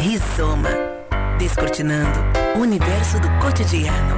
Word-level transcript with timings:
Rizoma. 0.00 0.70
Descortinando 1.38 2.18
o 2.56 2.60
universo 2.60 3.20
do 3.20 3.28
cotidiano. 3.38 4.16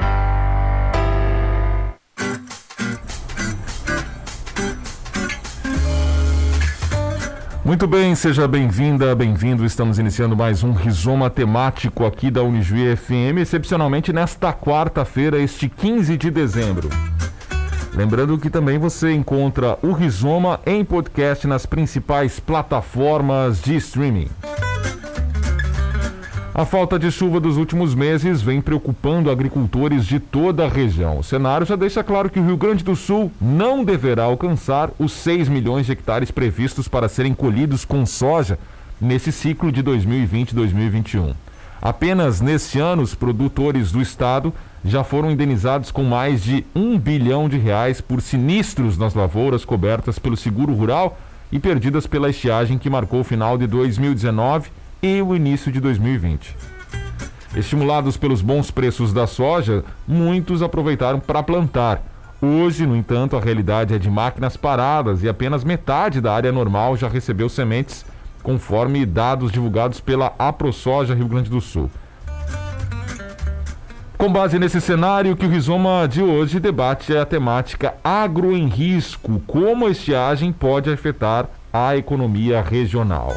Muito 7.65 7.89
bem, 7.89 8.15
seja 8.15 8.47
bem-vinda, 8.47 9.13
bem-vindo. 9.17 9.65
Estamos 9.65 9.99
iniciando 9.99 10.37
mais 10.37 10.63
um 10.63 10.73
Rizoma 10.73 11.29
temático 11.29 12.07
aqui 12.07 12.31
da 12.31 12.45
Unijuí 12.45 12.95
FM, 12.95 13.39
excepcionalmente 13.41 14.13
nesta 14.13 14.53
quarta-feira, 14.53 15.37
este 15.41 15.69
15 15.69 16.17
de 16.17 16.31
dezembro. 16.31 16.89
Lembrando 17.93 18.39
que 18.39 18.49
também 18.49 18.79
você 18.79 19.13
encontra 19.13 19.77
o 19.83 19.91
Rizoma 19.91 20.61
em 20.65 20.85
podcast 20.85 21.45
nas 21.49 21.67
principais 21.67 22.39
plataformas 22.39 23.61
de 23.61 23.75
streaming. 23.75 24.31
A 26.55 26.67
falta 26.67 26.99
de 26.99 27.11
chuva 27.11 27.41
dos 27.41 27.57
últimos 27.57 27.95
meses 27.95 28.43
vem 28.43 28.61
preocupando 28.61 29.31
agricultores 29.31 30.05
de 30.05 30.21
toda 30.21 30.67
a 30.67 30.69
região. 30.69 31.19
O 31.19 31.25
cenário 31.25 31.67
já 31.67 31.77
deixa 31.77 32.05
claro 32.05 32.29
que 32.29 32.39
o 32.39 32.45
Rio 32.45 32.59
Grande 32.59 32.85
do 32.85 32.95
Sul 32.95 33.33
não 33.41 33.83
deverá 33.83 34.25
alcançar 34.25 34.91
os 34.99 35.13
6 35.13 35.49
milhões 35.49 35.87
de 35.87 35.93
hectares 35.93 36.31
previstos 36.31 36.87
para 36.87 37.09
serem 37.09 37.33
colhidos 37.33 37.87
com 37.87 38.05
soja 38.05 38.59
nesse 39.01 39.33
ciclo 39.33 39.73
de 39.73 39.83
2020-2021. 39.83 41.33
Apenas 41.81 42.43
neste 42.43 42.79
ano, 42.79 43.01
os 43.01 43.15
produtores 43.15 43.91
do 43.91 44.03
estado 44.03 44.53
já 44.85 45.03
foram 45.03 45.31
indenizados 45.31 45.91
com 45.91 46.05
mais 46.05 46.43
de 46.43 46.67
um 46.75 46.99
bilhão 46.99 47.49
de 47.49 47.57
reais 47.57 48.03
por 48.03 48.21
sinistros 48.21 48.99
nas 48.99 49.15
lavouras 49.15 49.65
cobertas 49.65 50.19
pelo 50.19 50.37
seguro 50.37 50.75
rural 50.75 51.19
e 51.51 51.59
perdidas 51.59 52.07
pela 52.07 52.29
estiagem 52.29 52.77
que 52.77 52.91
marcou 52.91 53.21
o 53.21 53.25
final 53.25 53.57
de 53.57 53.67
2019 53.67 54.82
e 55.03 55.21
o 55.21 55.35
início 55.35 55.73
de 55.73 55.81
2020. 55.81 56.57
Estimulados 57.57 58.17
pelos 58.17 58.41
bons 58.41 58.71
preços 58.71 59.13
da 59.13 59.27
soja, 59.27 59.85
muitos 60.07 60.63
aproveitaram 60.63 61.19
para 61.19 61.43
plantar. 61.43 62.03
Hoje, 62.41 62.87
no 62.87 62.97
entanto, 62.97 63.37
a 63.37 63.41
realidade 63.41 63.95
é 63.95 63.99
de 63.99 64.09
máquinas 64.09 64.57
paradas 64.57 65.23
e 65.23 65.29
apenas 65.29 65.65
metade 65.65 66.21
da 66.21 66.33
área 66.33 66.51
normal 66.51 66.97
já 66.97 67.09
recebeu 67.09 67.49
sementes, 67.49 68.07
conforme 68.43 69.05
dados 69.05 69.53
divulgados 69.53 70.01
pela 70.01 70.33
AproSoja 70.39 71.15
Rio 71.15 71.29
Grande 71.29 71.51
do 71.51 71.61
Sul. 71.61 71.91
Com 74.17 74.33
base 74.33 74.59
nesse 74.59 74.81
cenário, 74.81 75.37
que 75.37 75.45
o 75.45 75.49
Rizoma 75.49 76.07
de 76.09 76.23
hoje 76.23 76.61
debate 76.61 77.15
é 77.15 77.21
a 77.21 77.27
temática 77.27 77.95
agro 78.05 78.57
em 78.57 78.69
risco, 78.69 79.41
como 79.47 79.87
a 79.87 79.91
estiagem 79.91 80.53
pode 80.53 80.91
afetar 80.91 81.49
a 81.73 81.97
economia 81.97 82.63
regional. 82.63 83.33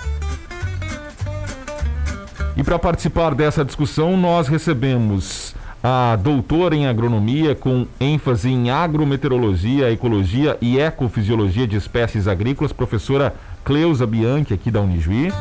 E 2.58 2.64
para 2.64 2.80
participar 2.80 3.36
dessa 3.36 3.66
discussão, 3.66 4.16
nós 4.16 4.48
recebemos 4.48 5.54
a 5.84 6.16
doutora 6.16 6.76
em 6.76 6.88
agronomia 6.88 7.54
com 7.54 7.86
ênfase 8.00 8.50
em 8.50 8.72
agrometeorologia, 8.72 9.92
ecologia 9.92 10.58
e 10.62 10.80
ecofisiologia 10.80 11.68
de 11.68 11.76
espécies 11.76 12.28
agrícolas, 12.28 12.72
professora 12.72 13.36
Cleusa 13.64 14.08
Bianchi, 14.08 14.54
aqui 14.54 14.72
da 14.72 14.80
Unijuí. 14.80 15.34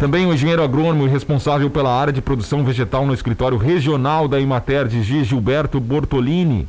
Também 0.00 0.26
o 0.26 0.34
engenheiro 0.34 0.64
agrônomo 0.64 1.06
responsável 1.06 1.70
pela 1.70 1.96
área 1.96 2.12
de 2.12 2.20
produção 2.20 2.64
vegetal 2.64 3.06
no 3.06 3.14
escritório 3.14 3.56
regional 3.56 4.26
da 4.26 4.40
Imater 4.40 4.88
de. 4.88 5.00
Gilberto 5.22 5.78
Bortolini. 5.78 6.66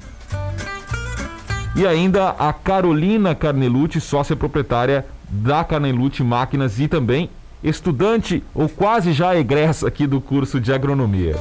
E 1.76 1.88
ainda 1.88 2.30
a 2.30 2.54
Carolina 2.54 3.34
Carnelucci, 3.34 4.00
sócia 4.00 4.36
proprietária 4.36 5.04
da 5.28 5.64
Carnelucci 5.64 6.24
Máquinas 6.24 6.80
e 6.80 6.88
também 6.88 7.28
estudante 7.64 8.44
ou 8.54 8.68
quase 8.68 9.14
já 9.14 9.36
egressa 9.36 9.88
aqui 9.88 10.06
do 10.06 10.20
curso 10.20 10.60
de 10.60 10.74
agronomia. 10.74 11.36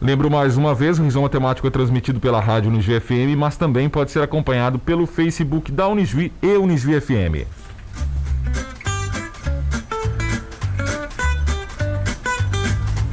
Lembro 0.00 0.30
mais 0.30 0.56
uma 0.56 0.74
vez, 0.74 0.98
o 0.98 1.02
Risão 1.02 1.22
Matemático 1.22 1.66
é 1.66 1.70
transmitido 1.70 2.20
pela 2.20 2.38
rádio 2.38 2.70
Unijuí 2.70 3.00
FM, 3.00 3.36
mas 3.38 3.56
também 3.56 3.88
pode 3.88 4.10
ser 4.10 4.22
acompanhado 4.22 4.78
pelo 4.78 5.06
Facebook 5.06 5.72
da 5.72 5.88
Unijuí 5.88 6.30
e 6.42 6.56
Unijuí 6.56 7.00
FM. 7.00 7.48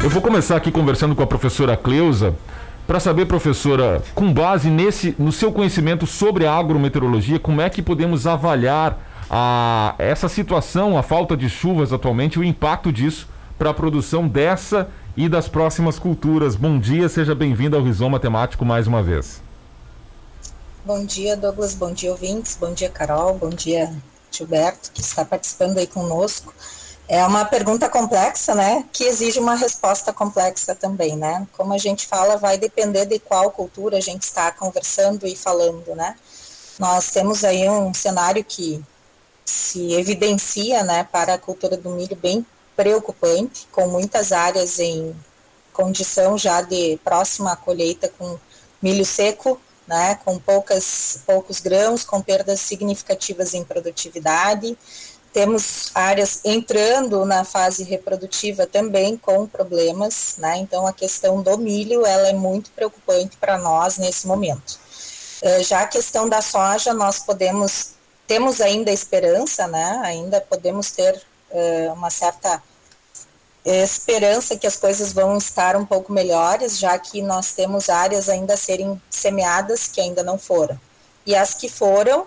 Eu 0.03 0.09
vou 0.09 0.21
começar 0.21 0.55
aqui 0.55 0.71
conversando 0.71 1.15
com 1.15 1.23
a 1.23 1.27
professora 1.27 1.77
Cleusa 1.77 2.35
para 2.87 2.99
saber, 2.99 3.25
professora, 3.25 4.01
com 4.13 4.33
base 4.33 4.69
nesse, 4.69 5.15
no 5.17 5.31
seu 5.31 5.51
conhecimento 5.51 6.05
sobre 6.05 6.45
a 6.45 6.53
agrometeorologia, 6.53 7.39
como 7.39 7.61
é 7.61 7.69
que 7.69 7.81
podemos 7.81 8.27
avaliar 8.27 9.10
a, 9.33 9.95
essa 9.97 10.27
situação, 10.27 10.97
a 10.97 11.01
falta 11.01 11.37
de 11.37 11.49
chuvas 11.49 11.93
atualmente, 11.93 12.37
o 12.37 12.43
impacto 12.43 12.91
disso 12.91 13.29
para 13.57 13.69
a 13.69 13.73
produção 13.73 14.27
dessa 14.27 14.89
e 15.15 15.29
das 15.29 15.47
próximas 15.47 15.97
culturas. 15.97 16.53
Bom 16.57 16.77
dia, 16.77 17.07
seja 17.07 17.33
bem-vindo 17.33 17.77
ao 17.77 17.81
Rizoma 17.81 18.19
Temático 18.19 18.65
mais 18.65 18.87
uma 18.87 19.01
vez. 19.01 19.41
Bom 20.83 21.05
dia, 21.05 21.37
Douglas. 21.37 21.73
Bom 21.73 21.93
dia, 21.93 22.11
ouvintes. 22.11 22.57
Bom 22.59 22.73
dia, 22.73 22.89
Carol. 22.89 23.35
Bom 23.35 23.51
dia, 23.51 23.93
Gilberto, 24.29 24.91
que 24.91 24.99
está 24.99 25.23
participando 25.23 25.77
aí 25.77 25.87
conosco. 25.87 26.53
É 27.07 27.25
uma 27.25 27.45
pergunta 27.45 27.87
complexa, 27.87 28.53
né, 28.53 28.83
que 28.91 29.05
exige 29.05 29.39
uma 29.39 29.55
resposta 29.55 30.11
complexa 30.11 30.75
também, 30.75 31.15
né? 31.15 31.47
Como 31.55 31.73
a 31.73 31.77
gente 31.77 32.05
fala, 32.05 32.35
vai 32.35 32.57
depender 32.57 33.05
de 33.05 33.17
qual 33.19 33.49
cultura 33.51 33.97
a 33.97 34.01
gente 34.01 34.23
está 34.23 34.51
conversando 34.51 35.25
e 35.25 35.37
falando, 35.37 35.95
né? 35.95 36.15
Nós 36.77 37.11
temos 37.11 37.43
aí 37.45 37.69
um 37.69 37.93
cenário 37.93 38.43
que 38.43 38.83
se 39.51 39.93
evidencia, 39.93 40.83
né, 40.83 41.03
para 41.11 41.33
a 41.33 41.37
cultura 41.37 41.75
do 41.75 41.89
milho 41.89 42.15
bem 42.15 42.45
preocupante, 42.75 43.67
com 43.71 43.87
muitas 43.87 44.31
áreas 44.31 44.79
em 44.79 45.15
condição 45.73 46.37
já 46.37 46.61
de 46.61 46.99
próxima 47.03 47.55
colheita 47.55 48.11
com 48.17 48.39
milho 48.81 49.05
seco, 49.05 49.59
né, 49.87 50.15
com 50.23 50.39
poucas, 50.39 51.19
poucos 51.25 51.59
grãos, 51.59 52.03
com 52.03 52.21
perdas 52.21 52.61
significativas 52.61 53.53
em 53.53 53.63
produtividade, 53.63 54.77
temos 55.33 55.91
áreas 55.95 56.41
entrando 56.43 57.25
na 57.25 57.43
fase 57.43 57.83
reprodutiva 57.83 58.65
também 58.67 59.15
com 59.15 59.47
problemas, 59.47 60.35
né? 60.37 60.57
Então 60.57 60.85
a 60.85 60.91
questão 60.91 61.41
do 61.41 61.57
milho 61.57 62.05
ela 62.05 62.27
é 62.27 62.33
muito 62.33 62.69
preocupante 62.71 63.37
para 63.37 63.57
nós 63.57 63.97
nesse 63.97 64.27
momento. 64.27 64.77
Uh, 65.41 65.63
já 65.63 65.81
a 65.81 65.87
questão 65.87 66.27
da 66.27 66.41
soja, 66.41 66.93
nós 66.93 67.19
podemos 67.19 67.93
temos 68.27 68.61
ainda 68.61 68.91
esperança, 68.91 69.67
né? 69.67 70.01
Ainda 70.03 70.39
podemos 70.41 70.91
ter 70.91 71.21
uh, 71.51 71.93
uma 71.93 72.09
certa 72.09 72.61
esperança 73.63 74.57
que 74.57 74.65
as 74.65 74.75
coisas 74.75 75.13
vão 75.13 75.37
estar 75.37 75.75
um 75.75 75.85
pouco 75.85 76.11
melhores, 76.11 76.79
já 76.79 76.97
que 76.97 77.21
nós 77.21 77.53
temos 77.53 77.89
áreas 77.89 78.27
ainda 78.27 78.55
a 78.55 78.57
serem 78.57 78.99
semeadas 79.09 79.87
que 79.87 80.01
ainda 80.01 80.23
não 80.23 80.37
foram. 80.37 80.79
E 81.25 81.35
as 81.35 81.53
que 81.53 81.69
foram, 81.69 82.25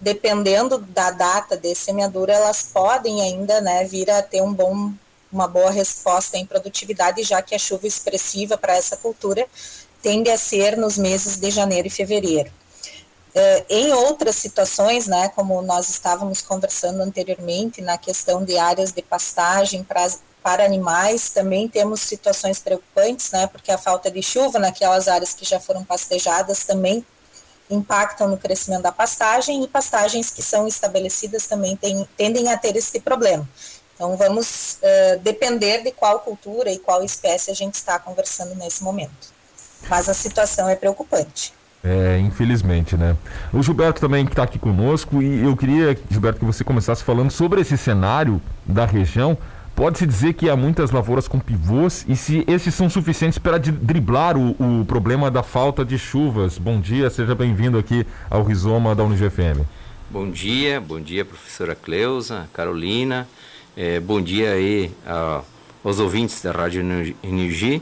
dependendo 0.00 0.78
da 0.78 1.10
data 1.10 1.56
de 1.56 1.74
semeadura, 1.74 2.32
elas 2.32 2.62
podem 2.62 3.20
ainda 3.20 3.60
né, 3.60 3.84
vir 3.84 4.10
a 4.10 4.22
ter 4.22 4.40
um 4.40 4.52
bom, 4.52 4.92
uma 5.32 5.48
boa 5.48 5.70
resposta 5.70 6.36
em 6.36 6.46
produtividade, 6.46 7.22
já 7.24 7.42
que 7.42 7.54
a 7.54 7.58
chuva 7.58 7.86
expressiva 7.86 8.56
para 8.56 8.76
essa 8.76 8.96
cultura 8.96 9.46
tende 10.00 10.30
a 10.30 10.38
ser 10.38 10.76
nos 10.76 10.96
meses 10.96 11.36
de 11.36 11.50
janeiro 11.50 11.88
e 11.88 11.90
fevereiro. 11.90 12.50
Uh, 13.30 13.64
em 13.68 13.92
outras 13.92 14.36
situações, 14.36 15.06
né, 15.06 15.28
como 15.28 15.62
nós 15.62 15.88
estávamos 15.88 16.42
conversando 16.42 17.00
anteriormente, 17.00 17.80
na 17.80 17.96
questão 17.96 18.44
de 18.44 18.58
áreas 18.58 18.90
de 18.90 19.02
pastagem 19.02 19.84
para, 19.84 20.04
para 20.42 20.64
animais, 20.64 21.30
também 21.30 21.68
temos 21.68 22.00
situações 22.00 22.58
preocupantes, 22.58 23.30
né, 23.30 23.46
porque 23.46 23.70
a 23.70 23.78
falta 23.78 24.10
de 24.10 24.20
chuva 24.20 24.58
naquelas 24.58 25.06
áreas 25.06 25.32
que 25.32 25.44
já 25.44 25.60
foram 25.60 25.84
pastejadas 25.84 26.64
também 26.64 27.06
impactam 27.70 28.28
no 28.28 28.36
crescimento 28.36 28.82
da 28.82 28.90
pastagem 28.90 29.62
e 29.62 29.68
pastagens 29.68 30.30
que 30.30 30.42
são 30.42 30.66
estabelecidas 30.66 31.46
também 31.46 31.76
tem, 31.76 32.08
tendem 32.16 32.52
a 32.52 32.58
ter 32.58 32.74
esse 32.74 32.98
problema. 32.98 33.48
Então, 33.94 34.16
vamos 34.16 34.78
uh, 34.82 35.18
depender 35.20 35.82
de 35.82 35.92
qual 35.92 36.20
cultura 36.20 36.70
e 36.72 36.78
qual 36.78 37.04
espécie 37.04 37.50
a 37.50 37.54
gente 37.54 37.74
está 37.74 37.98
conversando 37.98 38.54
nesse 38.54 38.82
momento. 38.82 39.32
Mas 39.88 40.08
a 40.08 40.14
situação 40.14 40.68
é 40.68 40.74
preocupante. 40.74 41.52
É, 41.82 42.18
infelizmente, 42.18 42.96
né? 42.96 43.16
O 43.52 43.62
Gilberto 43.62 44.00
também 44.00 44.24
está 44.24 44.42
aqui 44.42 44.58
conosco 44.58 45.22
e 45.22 45.42
eu 45.42 45.56
queria, 45.56 45.96
Gilberto, 46.10 46.38
que 46.38 46.44
você 46.44 46.62
começasse 46.62 47.02
falando 47.02 47.30
sobre 47.30 47.62
esse 47.62 47.76
cenário 47.78 48.40
da 48.66 48.84
região 48.84 49.38
Pode-se 49.80 50.06
dizer 50.06 50.34
que 50.34 50.50
há 50.50 50.54
muitas 50.54 50.90
lavouras 50.90 51.26
com 51.26 51.38
pivôs 51.38 52.04
e 52.06 52.14
se 52.14 52.44
esses 52.46 52.74
são 52.74 52.90
suficientes 52.90 53.38
para 53.38 53.56
driblar 53.58 54.36
o, 54.36 54.50
o 54.50 54.84
problema 54.84 55.30
da 55.30 55.42
falta 55.42 55.82
de 55.84 55.98
chuvas. 55.98 56.58
Bom 56.58 56.78
dia, 56.78 57.08
seja 57.08 57.34
bem-vindo 57.34 57.78
aqui 57.78 58.06
ao 58.28 58.44
Rizoma 58.44 58.94
da 58.94 59.02
UniGFM. 59.02 59.64
Bom 60.10 60.30
dia, 60.30 60.82
bom 60.82 61.00
dia 61.00 61.24
professora 61.24 61.74
Cleusa, 61.74 62.46
Carolina, 62.52 63.26
é, 63.74 63.98
bom 63.98 64.20
dia 64.20 64.52
aí 64.52 64.92
a, 65.06 65.40
aos 65.82 65.98
ouvintes 65.98 66.42
da 66.42 66.52
Rádio 66.52 66.82
Energia. 67.22 67.80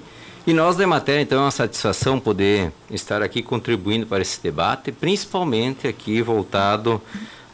E 0.49 0.55
nós 0.55 0.77
da 0.77 0.85
Emater, 0.85 1.21
então, 1.21 1.41
é 1.41 1.43
uma 1.43 1.51
satisfação 1.51 2.19
poder 2.19 2.73
estar 2.91 3.21
aqui 3.21 3.43
contribuindo 3.43 4.07
para 4.07 4.23
esse 4.23 4.43
debate, 4.43 4.91
principalmente 4.91 5.87
aqui 5.87 6.23
voltado 6.23 7.03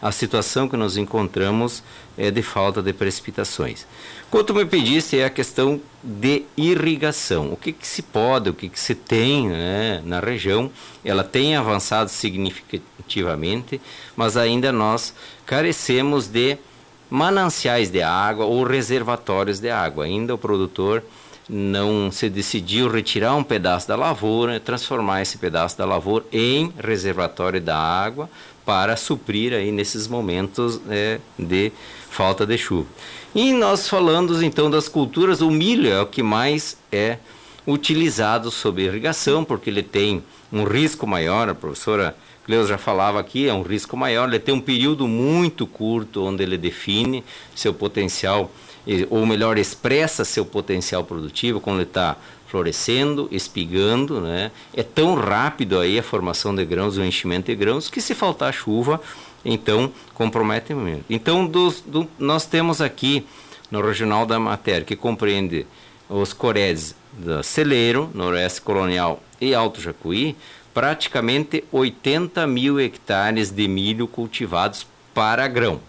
a 0.00 0.12
situação 0.12 0.68
que 0.68 0.76
nos 0.76 0.96
encontramos 0.96 1.82
é 2.16 2.30
de 2.30 2.40
falta 2.40 2.80
de 2.80 2.92
precipitações. 2.92 3.84
Quanto 4.30 4.54
me 4.54 4.64
pediste 4.64 5.18
é 5.18 5.24
a 5.24 5.30
questão 5.30 5.80
de 6.04 6.44
irrigação. 6.56 7.52
O 7.52 7.56
que, 7.56 7.72
que 7.72 7.84
se 7.84 8.00
pode, 8.00 8.50
o 8.50 8.54
que, 8.54 8.68
que 8.68 8.78
se 8.78 8.94
tem 8.94 9.48
né, 9.48 10.00
na 10.04 10.20
região? 10.20 10.70
Ela 11.04 11.24
tem 11.24 11.56
avançado 11.56 12.08
significativamente, 12.08 13.80
mas 14.14 14.36
ainda 14.36 14.70
nós 14.70 15.12
carecemos 15.44 16.28
de 16.28 16.56
mananciais 17.10 17.90
de 17.90 18.02
água 18.02 18.44
ou 18.44 18.62
reservatórios 18.62 19.58
de 19.58 19.68
água. 19.68 20.04
Ainda 20.04 20.32
o 20.32 20.38
produtor 20.38 21.02
não 21.48 22.10
se 22.10 22.28
decidiu 22.28 22.88
retirar 22.88 23.34
um 23.34 23.44
pedaço 23.44 23.86
da 23.88 23.96
lavoura, 23.96 24.58
transformar 24.58 25.22
esse 25.22 25.38
pedaço 25.38 25.76
da 25.76 25.84
lavoura 25.84 26.24
em 26.32 26.72
reservatório 26.82 27.60
da 27.60 27.76
água 27.76 28.30
para 28.64 28.96
suprir 28.96 29.52
aí 29.52 29.70
nesses 29.70 30.08
momentos 30.08 30.80
é, 30.88 31.20
de 31.38 31.70
falta 32.10 32.46
de 32.46 32.56
chuva. 32.56 32.88
E 33.34 33.52
nós 33.52 33.88
falamos 33.88 34.42
então 34.42 34.70
das 34.70 34.88
culturas, 34.88 35.40
o 35.40 35.50
milho 35.50 35.90
é 35.90 36.00
o 36.00 36.06
que 36.06 36.22
mais 36.22 36.76
é 36.90 37.18
utilizado 37.66 38.50
sob 38.50 38.82
irrigação, 38.82 39.44
porque 39.44 39.68
ele 39.68 39.82
tem 39.82 40.22
um 40.52 40.64
risco 40.64 41.06
maior, 41.06 41.48
a 41.48 41.54
professora 41.54 42.16
Cleusa 42.44 42.68
já 42.68 42.78
falava 42.78 43.18
aqui, 43.18 43.48
é 43.48 43.54
um 43.54 43.62
risco 43.62 43.96
maior, 43.96 44.28
ele 44.28 44.38
tem 44.38 44.54
um 44.54 44.60
período 44.60 45.08
muito 45.08 45.66
curto 45.66 46.22
onde 46.24 46.42
ele 46.42 46.58
define 46.58 47.24
seu 47.54 47.72
potencial, 47.72 48.50
ou 49.10 49.24
melhor, 49.26 49.58
expressa 49.58 50.24
seu 50.24 50.44
potencial 50.44 51.04
produtivo 51.04 51.60
quando 51.60 51.76
ele 51.78 51.88
está 51.88 52.16
florescendo, 52.48 53.28
espigando, 53.32 54.20
né? 54.20 54.50
É 54.72 54.82
tão 54.82 55.14
rápido 55.14 55.78
aí 55.80 55.98
a 55.98 56.02
formação 56.02 56.54
de 56.54 56.64
grãos, 56.64 56.96
o 56.96 57.02
enchimento 57.02 57.46
de 57.46 57.56
grãos, 57.56 57.88
que 57.88 58.00
se 58.00 58.14
faltar 58.14 58.52
chuva, 58.52 59.00
então 59.44 59.90
compromete 60.14 60.72
muito. 60.72 61.04
Então, 61.10 61.46
dos, 61.46 61.80
do, 61.80 62.08
nós 62.18 62.46
temos 62.46 62.80
aqui 62.80 63.26
no 63.70 63.80
Regional 63.80 64.24
da 64.24 64.38
Matéria, 64.38 64.84
que 64.84 64.94
compreende 64.94 65.66
os 66.08 66.32
coredes 66.32 66.94
da 67.12 67.42
Celeiro, 67.42 68.10
Noroeste 68.14 68.60
Colonial 68.60 69.20
e 69.40 69.54
Alto 69.54 69.80
Jacuí, 69.80 70.36
praticamente 70.72 71.64
80 71.72 72.46
mil 72.46 72.78
hectares 72.78 73.50
de 73.50 73.66
milho 73.66 74.06
cultivados 74.06 74.86
para 75.12 75.48
grão. 75.48 75.80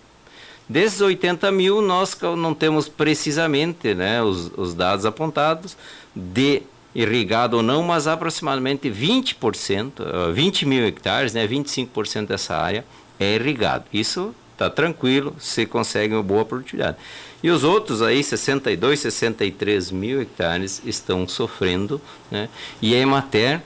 Desses 0.67 1.00
80 1.00 1.51
mil, 1.51 1.81
nós 1.81 2.17
não 2.38 2.53
temos 2.53 2.89
precisamente 2.89 3.94
né, 3.94 4.21
os, 4.21 4.51
os 4.57 4.73
dados 4.73 5.06
apontados 5.06 5.77
de 6.15 6.63
irrigado 6.94 7.57
ou 7.57 7.63
não, 7.63 7.83
mas 7.83 8.07
aproximadamente 8.07 8.89
20%, 8.89 10.31
20 10.33 10.63
uh, 10.63 10.67
mil 10.67 10.88
hectares, 10.88 11.33
né, 11.33 11.45
25% 11.47 12.27
dessa 12.27 12.56
área 12.56 12.85
é 13.19 13.35
irrigado. 13.35 13.85
Isso 13.94 14.33
está 14.53 14.69
tranquilo, 14.69 15.35
se 15.38 15.65
consegue 15.65 16.13
uma 16.13 16.23
boa 16.23 16.45
produtividade. 16.45 16.97
E 17.44 17.50
os 17.50 17.63
outros 17.63 18.01
aí, 18.01 18.23
62, 18.23 19.01
63 19.01 19.91
mil 19.91 20.21
hectares, 20.21 20.81
estão 20.85 21.27
sofrendo, 21.27 22.01
né? 22.31 22.50
E 22.81 22.95
a 22.95 22.97
Emater 22.97 23.62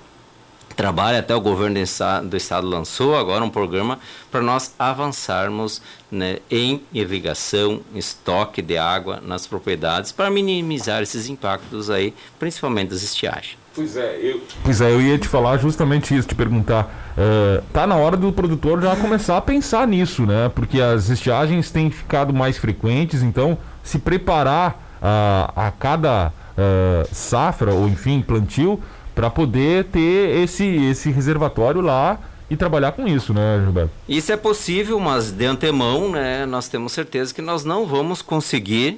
trabalha, 0.79 1.19
até 1.19 1.35
o 1.35 1.41
governo 1.41 1.75
do 1.75 1.81
estado, 1.81 2.29
do 2.29 2.37
estado 2.37 2.65
lançou 2.65 3.17
agora 3.17 3.43
um 3.43 3.49
programa 3.49 3.99
para 4.31 4.39
nós 4.41 4.73
avançarmos 4.79 5.81
né, 6.09 6.37
em 6.49 6.81
irrigação, 6.93 7.81
estoque 7.93 8.61
de 8.61 8.77
água 8.77 9.21
nas 9.21 9.45
propriedades 9.45 10.13
para 10.13 10.29
minimizar 10.29 11.01
esses 11.01 11.27
impactos 11.27 11.89
aí, 11.89 12.13
principalmente 12.39 12.91
das 12.91 13.03
estiagens. 13.03 13.57
Pois 13.75 13.97
é, 13.97 14.19
eu, 14.21 14.41
pois 14.63 14.79
é, 14.79 14.89
eu 14.89 15.01
ia 15.01 15.17
te 15.17 15.27
falar 15.27 15.57
justamente 15.57 16.15
isso, 16.15 16.29
te 16.29 16.35
perguntar. 16.35 17.13
Uh, 17.17 17.61
tá 17.73 17.85
na 17.85 17.97
hora 17.97 18.15
do 18.15 18.31
produtor 18.31 18.81
já 18.81 18.95
começar 18.95 19.35
a 19.35 19.41
pensar 19.41 19.85
nisso, 19.85 20.25
né? 20.25 20.49
Porque 20.55 20.79
as 20.79 21.09
estiagens 21.09 21.71
têm 21.71 21.91
ficado 21.91 22.33
mais 22.33 22.57
frequentes, 22.57 23.21
então 23.21 23.57
se 23.83 23.99
preparar 23.99 24.81
uh, 25.01 25.51
a 25.57 25.73
cada 25.77 26.27
uh, 26.29 27.13
safra, 27.13 27.73
ou 27.73 27.89
enfim, 27.89 28.21
plantio, 28.21 28.81
para 29.19 29.29
poder 29.29 29.83
ter 29.83 30.37
esse, 30.37 30.65
esse 30.65 31.11
reservatório 31.11 31.81
lá 31.81 32.17
e 32.49 32.55
trabalhar 32.55 32.93
com 32.93 33.05
isso, 33.05 33.33
né, 33.33 33.59
Gilberto? 33.61 33.91
Isso 34.07 34.31
é 34.31 34.37
possível, 34.37 34.97
mas 34.97 35.29
de 35.29 35.45
antemão, 35.45 36.09
né, 36.09 36.45
nós 36.45 36.69
temos 36.69 36.93
certeza 36.93 37.33
que 37.33 37.41
nós 37.41 37.65
não 37.65 37.85
vamos 37.85 38.21
conseguir 38.21 38.97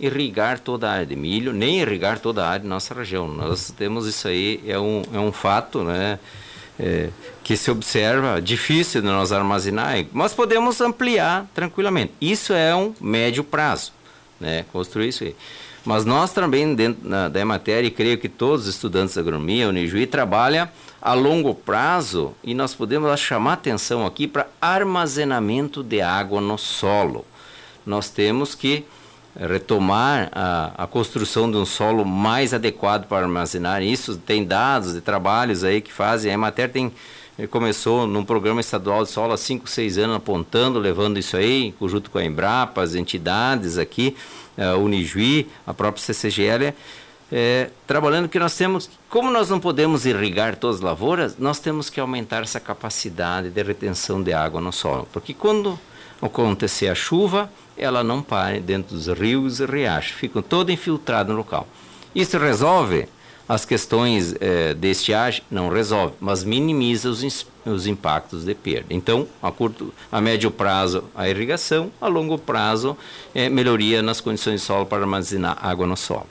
irrigar 0.00 0.58
toda 0.58 0.88
a 0.90 0.94
área 0.94 1.06
de 1.06 1.14
milho, 1.14 1.52
nem 1.52 1.80
irrigar 1.80 2.18
toda 2.18 2.44
a 2.44 2.48
área 2.48 2.62
de 2.62 2.66
nossa 2.66 2.92
região. 2.92 3.28
Nós 3.28 3.72
temos 3.78 4.08
isso 4.08 4.26
aí, 4.26 4.60
é 4.66 4.80
um, 4.80 5.02
é 5.14 5.18
um 5.20 5.30
fato, 5.30 5.84
né? 5.84 6.18
É, 6.76 7.10
que 7.44 7.56
se 7.56 7.70
observa, 7.70 8.42
difícil 8.42 9.00
de 9.00 9.06
nós 9.06 9.30
armazenar, 9.30 10.04
mas 10.12 10.34
podemos 10.34 10.80
ampliar 10.80 11.46
tranquilamente. 11.54 12.12
Isso 12.20 12.52
é 12.52 12.74
um 12.74 12.92
médio 13.00 13.44
prazo, 13.44 13.92
né? 14.40 14.64
Construir 14.72 15.10
isso 15.10 15.22
aí. 15.22 15.36
Mas 15.84 16.04
nós 16.04 16.32
também, 16.32 16.74
dentro 16.74 17.08
da, 17.08 17.28
da 17.28 17.44
matéria, 17.44 17.88
e 17.88 17.90
creio 17.90 18.18
que 18.18 18.28
todos 18.28 18.66
os 18.66 18.74
estudantes 18.74 19.14
de 19.14 19.20
agronomia, 19.20 19.68
Unijuí, 19.68 20.06
trabalham 20.06 20.68
a 21.00 21.14
longo 21.14 21.54
prazo 21.54 22.32
e 22.44 22.54
nós 22.54 22.74
podemos 22.74 23.18
chamar 23.18 23.54
atenção 23.54 24.06
aqui 24.06 24.28
para 24.28 24.46
armazenamento 24.60 25.82
de 25.82 26.00
água 26.00 26.40
no 26.40 26.56
solo. 26.56 27.26
Nós 27.84 28.08
temos 28.08 28.54
que 28.54 28.84
retomar 29.36 30.30
a, 30.32 30.84
a, 30.84 30.86
construção 30.86 31.50
de 31.50 31.56
um 31.56 31.64
solo 31.64 32.04
mais 32.04 32.52
adequado 32.52 33.06
para 33.06 33.24
armazenar 33.24 33.82
isso. 33.82 34.16
Tem 34.16 34.44
dados 34.44 34.94
de 34.94 35.00
trabalhos 35.00 35.64
aí 35.64 35.80
que 35.80 35.92
fazem. 35.92 36.30
A 36.30 36.34
Emater 36.34 36.70
tem, 36.70 36.92
começou 37.50 38.06
num 38.06 38.24
programa 38.24 38.60
estadual 38.60 39.04
de 39.04 39.10
solo 39.10 39.32
há 39.32 39.36
5, 39.36 39.68
6 39.68 39.98
anos 39.98 40.16
apontando, 40.16 40.78
levando 40.78 41.18
isso 41.18 41.36
aí, 41.36 41.74
junto 41.82 42.10
com 42.10 42.18
a 42.18 42.24
Embrapa, 42.24 42.82
as 42.82 42.94
entidades 42.94 43.78
aqui 43.78 44.14
a 44.56 44.76
Unijuí, 44.76 45.48
a 45.66 45.72
própria 45.72 46.02
CCGL, 46.02 46.74
é, 47.30 47.70
trabalhando 47.86 48.28
que 48.28 48.38
nós 48.38 48.54
temos, 48.54 48.90
como 49.08 49.30
nós 49.30 49.48
não 49.48 49.58
podemos 49.58 50.04
irrigar 50.04 50.56
todas 50.56 50.76
as 50.76 50.82
lavouras, 50.82 51.38
nós 51.38 51.58
temos 51.58 51.88
que 51.88 51.98
aumentar 51.98 52.42
essa 52.42 52.60
capacidade 52.60 53.48
de 53.48 53.62
retenção 53.62 54.22
de 54.22 54.32
água 54.32 54.60
no 54.60 54.72
solo, 54.72 55.08
porque 55.12 55.32
quando 55.32 55.78
acontecer 56.20 56.88
a 56.88 56.94
chuva, 56.94 57.50
ela 57.76 58.04
não 58.04 58.22
para 58.22 58.60
dentro 58.60 58.94
dos 58.94 59.06
rios 59.08 59.60
e 59.60 59.66
riachos, 59.66 60.12
ficam 60.12 60.42
todo 60.42 60.70
infiltrado 60.70 61.32
no 61.32 61.38
local. 61.38 61.66
Isso 62.14 62.36
resolve 62.38 63.08
as 63.52 63.66
questões 63.66 64.34
é, 64.40 64.72
de 64.72 64.90
estiagem? 64.90 65.42
Não 65.50 65.68
resolve, 65.68 66.14
mas 66.18 66.42
minimiza 66.42 67.10
os, 67.10 67.46
os 67.66 67.86
impactos 67.86 68.46
de 68.46 68.54
perda. 68.54 68.86
Então, 68.88 69.26
a 69.42 69.52
curto, 69.52 69.92
a 70.10 70.22
médio 70.22 70.50
prazo, 70.50 71.04
a 71.14 71.28
irrigação, 71.28 71.90
a 72.00 72.08
longo 72.08 72.38
prazo, 72.38 72.96
é, 73.34 73.50
melhoria 73.50 74.00
nas 74.00 74.22
condições 74.22 74.62
de 74.62 74.66
solo 74.66 74.86
para 74.86 75.02
armazenar 75.02 75.58
água 75.60 75.86
no 75.86 75.98
solo. 75.98 76.26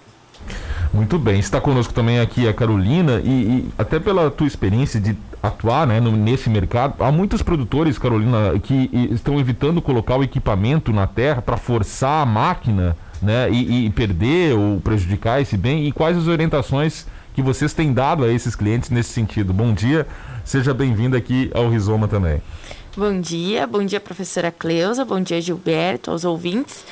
Muito 0.92 1.20
bem, 1.20 1.40
está 1.40 1.62
conosco 1.62 1.94
também 1.94 2.20
aqui 2.20 2.48
a 2.48 2.54
Carolina 2.54 3.22
e, 3.24 3.30
e 3.30 3.70
até 3.78 4.00
pela 4.00 4.32
tua 4.32 4.48
experiência 4.48 5.00
de 5.00 5.16
atuar 5.44 5.86
né, 5.86 6.00
no, 6.00 6.12
nesse 6.12 6.50
mercado, 6.50 7.04
há 7.04 7.12
muitos 7.12 7.44
produtores, 7.44 8.00
Carolina, 8.00 8.58
que 8.60 8.90
estão 9.12 9.40
evitando 9.40 9.80
colocar 9.80 10.18
o 10.18 10.24
equipamento 10.24 10.92
na 10.92 11.06
terra 11.06 11.40
para 11.40 11.56
forçar 11.56 12.24
a 12.24 12.26
máquina 12.26 12.98
né, 13.22 13.50
e, 13.52 13.86
e 13.86 13.90
perder 13.90 14.56
ou 14.56 14.80
prejudicar 14.82 15.42
esse 15.42 15.56
bem 15.56 15.88
e 15.88 15.92
quais 15.92 16.18
as 16.18 16.28
orientações 16.28 17.06
que 17.34 17.42
vocês 17.42 17.74
têm 17.74 17.94
dado 17.94 18.24
a 18.24 18.32
esses 18.32 18.56
clientes 18.56 18.90
nesse 18.90 19.10
sentido. 19.10 19.54
Bom 19.54 19.74
dia, 19.74 20.08
seja 20.44 20.74
bem-vindo 20.74 21.16
aqui 21.16 21.50
ao 21.54 21.70
Rizoma 21.70 22.08
também. 22.08 22.42
Bom 22.96 23.22
dia, 23.22 23.66
bom 23.66 23.86
dia, 23.86 24.00
professora 24.00 24.52
Cleusa, 24.52 25.06
bom 25.06 25.22
dia, 25.22 25.40
Gilberto, 25.40 26.12
aos 26.12 26.26
ouvintes. 26.26 26.84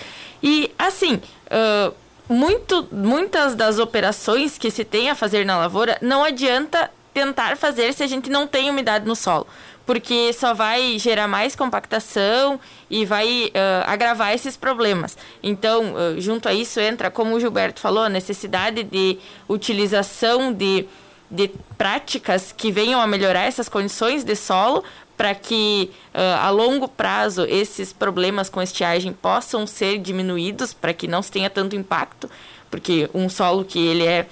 E, 0.41 0.71
assim, 0.77 1.15
uh, 1.15 1.93
muito, 2.29 2.87
muitas 2.91 3.53
das 3.53 3.79
operações 3.79 4.57
que 4.57 4.71
se 4.71 4.85
tem 4.85 5.09
a 5.09 5.15
fazer 5.15 5.45
na 5.45 5.57
lavoura, 5.57 5.97
não 6.01 6.23
adianta 6.23 6.89
tentar 7.13 7.57
fazer 7.57 7.93
se 7.93 8.01
a 8.01 8.07
gente 8.07 8.29
não 8.29 8.47
tem 8.47 8.69
umidade 8.69 9.05
no 9.05 9.15
solo 9.15 9.45
porque 9.89 10.31
só 10.33 10.53
vai 10.53 10.99
gerar 10.99 11.27
mais 11.27 11.55
compactação 11.55 12.59
e 12.91 13.05
vai 13.05 13.45
uh, 13.47 13.51
agravar 13.87 14.35
esses 14.35 14.55
problemas. 14.55 15.17
Então, 15.41 15.95
uh, 15.95 16.21
junto 16.21 16.47
a 16.47 16.53
isso 16.53 16.79
entra, 16.79 17.09
como 17.09 17.33
o 17.33 17.39
Gilberto 17.39 17.81
falou, 17.81 18.03
a 18.03 18.07
necessidade 18.07 18.83
de 18.83 19.17
utilização 19.47 20.53
de, 20.53 20.85
de 21.31 21.49
práticas 21.75 22.53
que 22.55 22.71
venham 22.71 23.01
a 23.01 23.07
melhorar 23.07 23.45
essas 23.45 23.67
condições 23.67 24.23
de 24.23 24.35
solo 24.35 24.83
para 25.17 25.33
que 25.33 25.89
uh, 26.13 26.37
a 26.39 26.51
longo 26.51 26.87
prazo 26.87 27.43
esses 27.45 27.91
problemas 27.91 28.47
com 28.47 28.61
estiagem 28.61 29.11
possam 29.11 29.65
ser 29.65 29.97
diminuídos, 29.97 30.71
para 30.71 30.93
que 30.93 31.07
não 31.07 31.23
se 31.23 31.31
tenha 31.31 31.49
tanto 31.49 31.75
impacto, 31.75 32.29
porque 32.69 33.09
um 33.11 33.27
solo 33.27 33.65
que 33.65 33.79
ele 33.79 34.05
é 34.05 34.27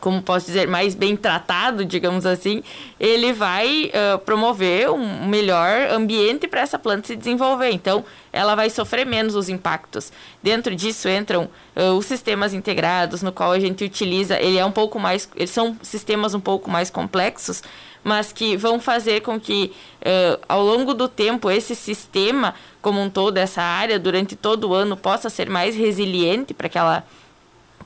como 0.00 0.22
posso 0.22 0.46
dizer, 0.46 0.66
mais 0.68 0.94
bem 0.94 1.16
tratado, 1.16 1.84
digamos 1.84 2.26
assim, 2.26 2.62
ele 2.98 3.32
vai 3.32 3.90
uh, 3.92 4.18
promover 4.18 4.90
um 4.90 5.26
melhor 5.26 5.90
ambiente 5.90 6.46
para 6.48 6.60
essa 6.60 6.78
planta 6.78 7.06
se 7.06 7.16
desenvolver. 7.16 7.70
Então, 7.70 8.04
ela 8.32 8.54
vai 8.54 8.70
sofrer 8.70 9.06
menos 9.06 9.34
os 9.34 9.48
impactos. 9.48 10.12
Dentro 10.42 10.74
disso 10.74 11.08
entram 11.08 11.48
uh, 11.76 11.92
os 11.96 12.06
sistemas 12.06 12.54
integrados, 12.54 13.22
no 13.22 13.32
qual 13.32 13.52
a 13.52 13.60
gente 13.60 13.84
utiliza, 13.84 14.40
ele 14.40 14.58
é 14.58 14.64
um 14.64 14.72
pouco 14.72 14.98
mais, 14.98 15.28
eles 15.36 15.50
são 15.50 15.76
sistemas 15.82 16.34
um 16.34 16.40
pouco 16.40 16.70
mais 16.70 16.90
complexos, 16.90 17.62
mas 18.02 18.32
que 18.32 18.56
vão 18.56 18.80
fazer 18.80 19.20
com 19.20 19.38
que, 19.38 19.72
uh, 20.00 20.40
ao 20.48 20.64
longo 20.64 20.94
do 20.94 21.08
tempo, 21.08 21.50
esse 21.50 21.74
sistema 21.74 22.54
como 22.80 23.00
um 23.00 23.10
todo, 23.10 23.36
essa 23.38 23.60
área, 23.60 23.98
durante 23.98 24.36
todo 24.36 24.70
o 24.70 24.74
ano, 24.74 24.96
possa 24.96 25.28
ser 25.28 25.50
mais 25.50 25.76
resiliente 25.76 26.54
para 26.54 26.68
que 26.68 26.78
ela 26.78 27.04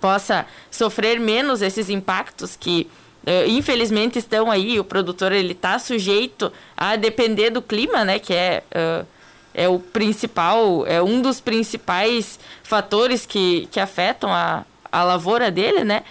possa 0.02 0.44
sofrer 0.68 1.20
menos 1.20 1.62
esses 1.62 1.88
impactos 1.88 2.56
que 2.56 2.88
uh, 3.24 3.48
infelizmente 3.48 4.18
estão 4.18 4.50
aí 4.50 4.80
o 4.80 4.84
produtor 4.84 5.30
ele 5.30 5.52
está 5.52 5.78
sujeito 5.78 6.52
a 6.76 6.96
depender 6.96 7.50
do 7.50 7.62
clima 7.62 8.04
né 8.04 8.18
que 8.18 8.34
é 8.34 8.64
uh, 8.74 9.06
é 9.54 9.68
o 9.68 9.78
principal 9.78 10.84
é 10.88 11.00
um 11.00 11.22
dos 11.22 11.40
principais 11.40 12.40
fatores 12.64 13.24
que, 13.24 13.68
que 13.70 13.78
afetam 13.78 14.32
a, 14.32 14.64
a 14.90 15.04
lavoura 15.04 15.50
dele 15.50 15.84
né? 15.84 16.02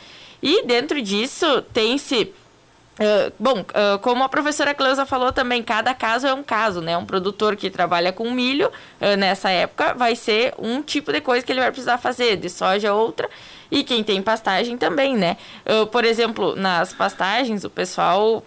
E 0.41 0.65
dentro 0.65 0.99
disso 1.01 1.61
tem 1.73 1.99
se 1.99 2.33
Uh, 3.01 3.33
bom, 3.39 3.61
uh, 3.61 3.97
como 3.99 4.23
a 4.23 4.29
professora 4.29 4.75
Cleusa 4.75 5.07
falou 5.07 5.33
também, 5.33 5.63
cada 5.63 5.91
caso 5.91 6.27
é 6.27 6.33
um 6.35 6.43
caso, 6.43 6.81
né? 6.81 6.95
Um 6.95 7.05
produtor 7.05 7.55
que 7.55 7.67
trabalha 7.67 8.13
com 8.13 8.29
milho, 8.29 8.67
uh, 8.67 9.17
nessa 9.17 9.49
época, 9.49 9.95
vai 9.95 10.15
ser 10.15 10.53
um 10.59 10.83
tipo 10.83 11.11
de 11.11 11.19
coisa 11.19 11.43
que 11.43 11.51
ele 11.51 11.61
vai 11.61 11.71
precisar 11.71 11.97
fazer, 11.97 12.37
de 12.37 12.47
soja 12.47 12.93
outra, 12.93 13.27
e 13.71 13.83
quem 13.83 14.03
tem 14.03 14.21
pastagem 14.21 14.77
também, 14.77 15.15
né? 15.15 15.37
por 15.93 16.03
exemplo, 16.03 16.57
nas 16.57 16.91
pastagens, 16.91 17.63
o 17.63 17.69
pessoal 17.69 18.43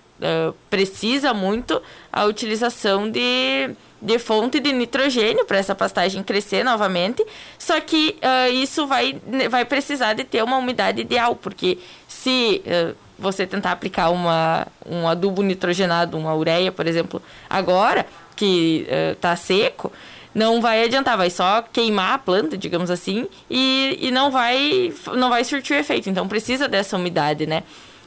precisa 0.69 1.33
muito 1.33 1.81
a 2.13 2.25
utilização 2.27 3.11
de, 3.11 3.71
de 4.03 4.19
fonte 4.19 4.61
de 4.61 4.71
nitrogênio 4.71 5.47
para 5.47 5.57
essa 5.57 5.75
pastagem 5.75 6.23
crescer 6.23 6.63
novamente, 6.63 7.25
só 7.59 7.81
que 7.81 8.19
isso 8.53 8.87
vai, 8.87 9.19
vai 9.51 9.65
precisar 9.65 10.13
de 10.13 10.25
ter 10.25 10.45
uma 10.45 10.59
umidade 10.59 11.01
ideal, 11.01 11.35
porque 11.35 11.79
se 12.07 12.63
você 13.19 13.47
tentar 13.47 13.73
aplicar 13.73 14.11
uma, 14.11 14.67
um 14.85 15.07
adubo 15.09 15.43
nitrogenado, 15.43 16.17
uma 16.17 16.35
ureia, 16.35 16.73
por 16.73 16.87
exemplo, 16.87 17.23
agora 17.49 18.07
que 18.37 18.87
está 19.13 19.33
uh, 19.33 19.37
seco, 19.37 19.93
não 20.35 20.61
vai 20.61 20.85
adiantar, 20.85 21.17
vai 21.17 21.31
só 21.31 21.63
queimar 21.63 22.15
a 22.15 22.19
planta, 22.19 22.57
digamos 22.59 22.91
assim, 22.91 23.29
e, 23.49 23.97
e 24.01 24.11
não 24.11 24.31
vai 24.31 24.93
não 25.15 25.31
vai 25.31 25.45
surtir 25.45 25.77
efeito. 25.77 26.11
Então 26.11 26.27
precisa 26.27 26.67
dessa 26.67 26.97
umidade, 26.97 27.47
né? 27.47 27.63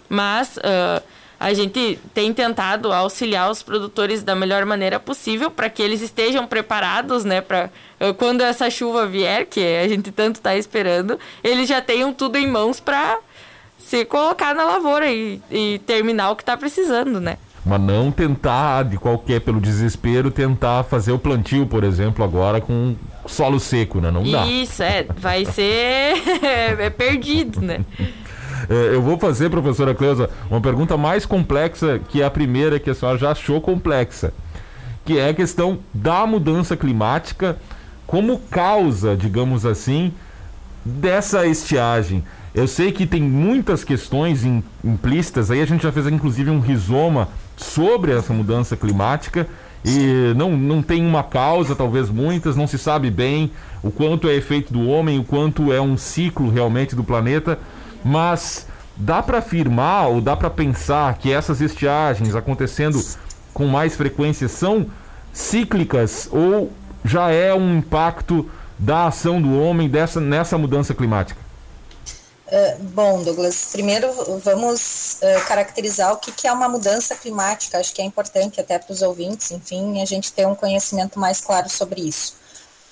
Mas 0.09 0.57
uh, 0.57 1.01
a 1.39 1.53
gente 1.53 1.99
tem 2.13 2.33
tentado 2.33 2.91
auxiliar 2.91 3.49
os 3.49 3.61
produtores 3.61 4.23
da 4.23 4.35
melhor 4.35 4.65
maneira 4.65 4.99
possível 4.99 5.51
para 5.51 5.69
que 5.69 5.81
eles 5.81 6.01
estejam 6.01 6.47
preparados, 6.47 7.23
né, 7.23 7.41
para 7.41 7.69
uh, 7.99 8.13
quando 8.15 8.41
essa 8.41 8.69
chuva 8.69 9.05
vier, 9.05 9.45
que 9.45 9.59
a 9.59 9.87
gente 9.87 10.11
tanto 10.11 10.37
está 10.37 10.55
esperando, 10.55 11.19
eles 11.43 11.69
já 11.69 11.81
tenham 11.81 12.11
tudo 12.11 12.37
em 12.37 12.47
mãos 12.47 12.79
para 12.79 13.19
se 13.88 14.03
colocar 14.03 14.53
na 14.53 14.65
lavoura 14.65 15.10
e, 15.10 15.41
e 15.50 15.79
terminar 15.86 16.32
o 16.32 16.36
que 16.36 16.44
está 16.44 16.58
precisando, 16.58 17.22
né? 17.22 17.38
Mas 17.65 17.79
não 17.79 18.12
tentar, 18.12 18.84
de 18.84 18.98
qualquer, 18.98 19.39
pelo 19.39 19.62
desespero, 19.62 20.29
tentar 20.29 20.84
fazer 20.84 21.13
o 21.13 21.20
plantio, 21.20 21.65
por 21.65 21.86
exemplo, 21.86 22.24
agora 22.24 22.60
com 22.60 22.96
solo 23.25 23.60
seco, 23.60 24.01
né? 24.01 24.12
Não 24.12 24.29
dá. 24.29 24.46
Isso, 24.46 24.84
é. 24.84 25.06
Vai 25.17 25.46
ser. 25.46 26.22
é 26.44 26.89
perdido, 26.89 27.62
né? 27.62 27.82
É, 28.70 28.96
eu 28.96 29.01
vou 29.01 29.17
fazer, 29.17 29.50
professora 29.50 29.94
Cleusa, 29.94 30.29
uma 30.50 30.60
pergunta 30.60 30.98
mais 30.98 31.25
complexa 31.25 32.01
que 32.10 32.22
a 32.22 32.29
primeira 32.29 32.79
que 32.79 32.89
a 32.89 32.94
senhora 32.94 33.17
já 33.17 33.32
achou 33.32 33.62
complexa, 33.62 34.34
que 35.06 35.17
é 35.17 35.29
a 35.29 35.34
questão 35.34 35.79
da 35.94 36.25
mudança 36.25 36.75
climática 36.75 37.56
como 38.06 38.39
causa, 38.50 39.15
digamos 39.15 39.65
assim, 39.65 40.12
dessa 40.84 41.46
estiagem. 41.46 42.24
Eu 42.57 42.67
sei 42.67 42.91
que 42.91 43.05
tem 43.05 43.21
muitas 43.21 43.83
questões 43.83 44.43
implícitas, 44.83 45.51
aí 45.51 45.61
a 45.61 45.65
gente 45.65 45.83
já 45.83 45.91
fez 45.91 46.07
inclusive 46.07 46.49
um 46.49 46.59
rizoma 46.59 47.29
sobre 47.55 48.11
essa 48.11 48.33
mudança 48.33 48.75
climática 48.75 49.47
e 49.85 50.33
não, 50.35 50.57
não 50.57 50.81
tem 50.81 51.05
uma 51.05 51.21
causa, 51.21 51.75
talvez 51.75 52.09
muitas, 52.09 52.55
não 52.55 52.65
se 52.65 52.79
sabe 52.79 53.11
bem 53.11 53.51
o 53.83 53.91
quanto 53.91 54.27
é 54.27 54.33
efeito 54.33 54.73
do 54.73 54.87
homem, 54.87 55.19
o 55.19 55.23
quanto 55.23 55.71
é 55.71 55.79
um 55.79 55.95
ciclo 55.95 56.49
realmente 56.49 56.95
do 56.95 57.03
planeta, 57.03 57.59
mas 58.03 58.67
dá 58.95 59.21
para 59.21 59.37
afirmar 59.37 60.07
ou 60.07 60.19
dá 60.19 60.35
para 60.35 60.49
pensar 60.49 61.13
que 61.19 61.31
essas 61.31 61.61
estiagens 61.61 62.33
acontecendo 62.33 62.99
com 63.53 63.67
mais 63.67 63.95
frequência 63.95 64.47
são 64.47 64.87
cíclicas 65.31 66.27
ou 66.31 66.73
já 67.05 67.29
é 67.29 67.53
um 67.53 67.77
impacto 67.77 68.49
da 68.79 69.05
ação 69.05 69.39
do 69.39 69.55
homem 69.61 69.87
dessa, 69.87 70.19
nessa 70.19 70.57
mudança 70.57 70.95
climática? 70.95 71.46
Uh, 72.47 72.81
bom, 72.81 73.21
Douglas, 73.23 73.71
primeiro 73.73 74.09
vamos 74.39 75.19
uh, 75.21 75.45
caracterizar 75.47 76.13
o 76.13 76.17
que, 76.17 76.31
que, 76.31 76.47
é 76.47 76.51
uma 76.51 76.69
mudança 76.69 77.13
climática. 77.13 77.77
Acho 77.77 77.93
que 77.93 78.01
é 78.01 78.05
importante 78.05 78.61
até 78.61 78.79
para 78.79 78.93
os 78.93 79.01
ouvintes, 79.01 79.51
enfim, 79.51 80.01
a 80.01 80.05
gente 80.05 80.31
ter 80.31 80.47
um 80.47 80.55
conhecimento 80.55 81.19
mais 81.19 81.41
claro 81.41 81.69
sobre 81.69 82.07
isso. 82.07 82.37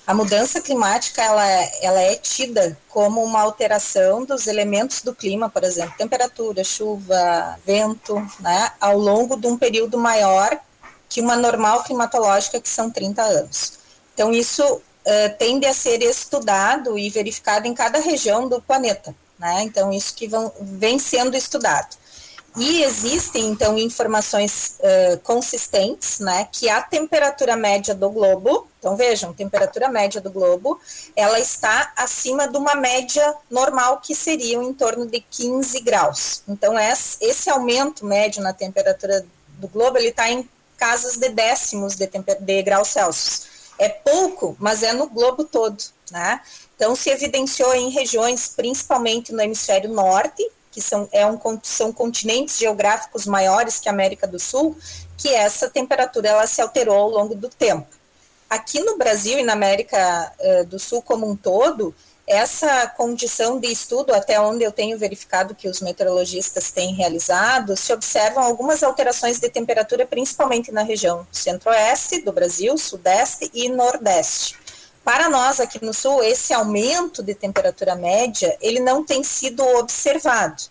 A 0.06 0.12
mudança 0.12 0.60
climática 0.60 1.22
ela 1.22 1.50
é, 1.50 1.70
ela 1.80 2.00
é 2.00 2.16
tida 2.16 2.78
como 2.90 3.24
uma 3.24 3.40
alteração 3.40 4.26
dos 4.26 4.46
elementos 4.46 5.00
do 5.00 5.14
clima, 5.14 5.48
por 5.48 5.64
exemplo, 5.64 5.94
temperatura, 5.96 6.62
chuva, 6.62 7.58
vento, 7.64 8.14
né, 8.38 8.72
ao 8.78 8.98
longo 8.98 9.36
de 9.36 9.46
um 9.46 9.56
período 9.56 9.96
maior 9.96 10.60
que 11.08 11.22
uma 11.22 11.34
normal 11.34 11.82
climatológica, 11.82 12.60
que 12.60 12.68
são 12.68 12.90
30 12.90 13.22
anos. 13.22 13.78
Então, 14.12 14.32
isso 14.32 14.62
uh, 14.62 14.82
tende 15.38 15.64
a 15.64 15.72
ser 15.72 16.02
estudado 16.02 16.98
e 16.98 17.08
verificado 17.08 17.66
em 17.66 17.72
cada 17.72 17.98
região 17.98 18.48
do 18.48 18.60
planeta 18.60 19.14
né? 19.38 19.62
Então, 19.62 19.92
isso 19.92 20.14
que 20.14 20.26
vão, 20.26 20.52
vem 20.60 20.98
sendo 20.98 21.36
estudado. 21.36 21.96
E 22.56 22.82
existem, 22.84 23.48
então, 23.48 23.76
informações 23.76 24.78
uh, 24.80 25.18
consistentes, 25.18 26.20
né, 26.20 26.48
que 26.50 26.70
a 26.70 26.80
temperatura 26.80 27.54
média 27.54 27.94
do 27.94 28.08
globo, 28.08 28.66
então 28.78 28.96
vejam, 28.96 29.34
temperatura 29.34 29.90
média 29.90 30.22
do 30.22 30.30
globo, 30.30 30.80
ela 31.14 31.38
está 31.38 31.92
acima 31.94 32.48
de 32.48 32.56
uma 32.56 32.74
média 32.74 33.34
normal, 33.50 34.00
que 34.00 34.14
seria 34.14 34.56
em 34.56 34.72
torno 34.72 35.04
de 35.04 35.20
15 35.20 35.80
graus. 35.80 36.42
Então, 36.48 36.72
esse 37.20 37.50
aumento 37.50 38.06
médio 38.06 38.42
na 38.42 38.54
temperatura 38.54 39.26
do 39.58 39.68
globo, 39.68 39.98
ele 39.98 40.08
está 40.08 40.30
em 40.30 40.48
casas 40.78 41.18
de 41.18 41.28
décimos 41.28 41.94
de, 41.94 42.08
de 42.40 42.62
graus 42.62 42.88
Celsius. 42.88 43.46
É 43.78 43.90
pouco, 43.90 44.56
mas 44.58 44.82
é 44.82 44.94
no 44.94 45.06
globo 45.08 45.44
todo, 45.44 45.76
né? 46.10 46.40
Então, 46.76 46.94
se 46.94 47.10
evidenciou 47.10 47.74
em 47.74 47.88
regiões, 47.88 48.48
principalmente 48.48 49.32
no 49.32 49.40
hemisfério 49.40 49.90
norte, 49.90 50.46
que 50.70 50.80
são, 50.80 51.08
é 51.10 51.26
um, 51.26 51.40
são 51.62 51.90
continentes 51.90 52.58
geográficos 52.58 53.26
maiores 53.26 53.80
que 53.80 53.88
a 53.88 53.92
América 53.92 54.26
do 54.26 54.38
Sul, 54.38 54.76
que 55.16 55.30
essa 55.30 55.70
temperatura 55.70 56.28
ela 56.28 56.46
se 56.46 56.60
alterou 56.60 56.96
ao 56.96 57.08
longo 57.08 57.34
do 57.34 57.48
tempo. 57.48 57.86
Aqui 58.48 58.80
no 58.80 58.98
Brasil 58.98 59.38
e 59.38 59.42
na 59.42 59.54
América 59.54 60.32
uh, 60.38 60.66
do 60.66 60.78
Sul 60.78 61.00
como 61.00 61.28
um 61.28 61.34
todo, 61.34 61.94
essa 62.26 62.88
condição 62.88 63.58
de 63.58 63.68
estudo, 63.68 64.12
até 64.12 64.38
onde 64.38 64.64
eu 64.64 64.72
tenho 64.72 64.98
verificado 64.98 65.54
que 65.54 65.68
os 65.68 65.80
meteorologistas 65.80 66.70
têm 66.70 66.92
realizado, 66.92 67.76
se 67.76 67.92
observam 67.92 68.42
algumas 68.42 68.82
alterações 68.82 69.38
de 69.38 69.48
temperatura, 69.48 70.04
principalmente 70.04 70.72
na 70.72 70.82
região 70.82 71.26
centro-oeste 71.32 72.20
do 72.20 72.32
Brasil, 72.32 72.76
sudeste 72.76 73.50
e 73.54 73.68
nordeste. 73.68 74.65
Para 75.06 75.30
nós 75.30 75.60
aqui 75.60 75.84
no 75.84 75.94
sul, 75.94 76.20
esse 76.20 76.52
aumento 76.52 77.22
de 77.22 77.32
temperatura 77.32 77.94
média, 77.94 78.58
ele 78.60 78.80
não 78.80 79.04
tem 79.04 79.22
sido 79.22 79.64
observado, 79.78 80.64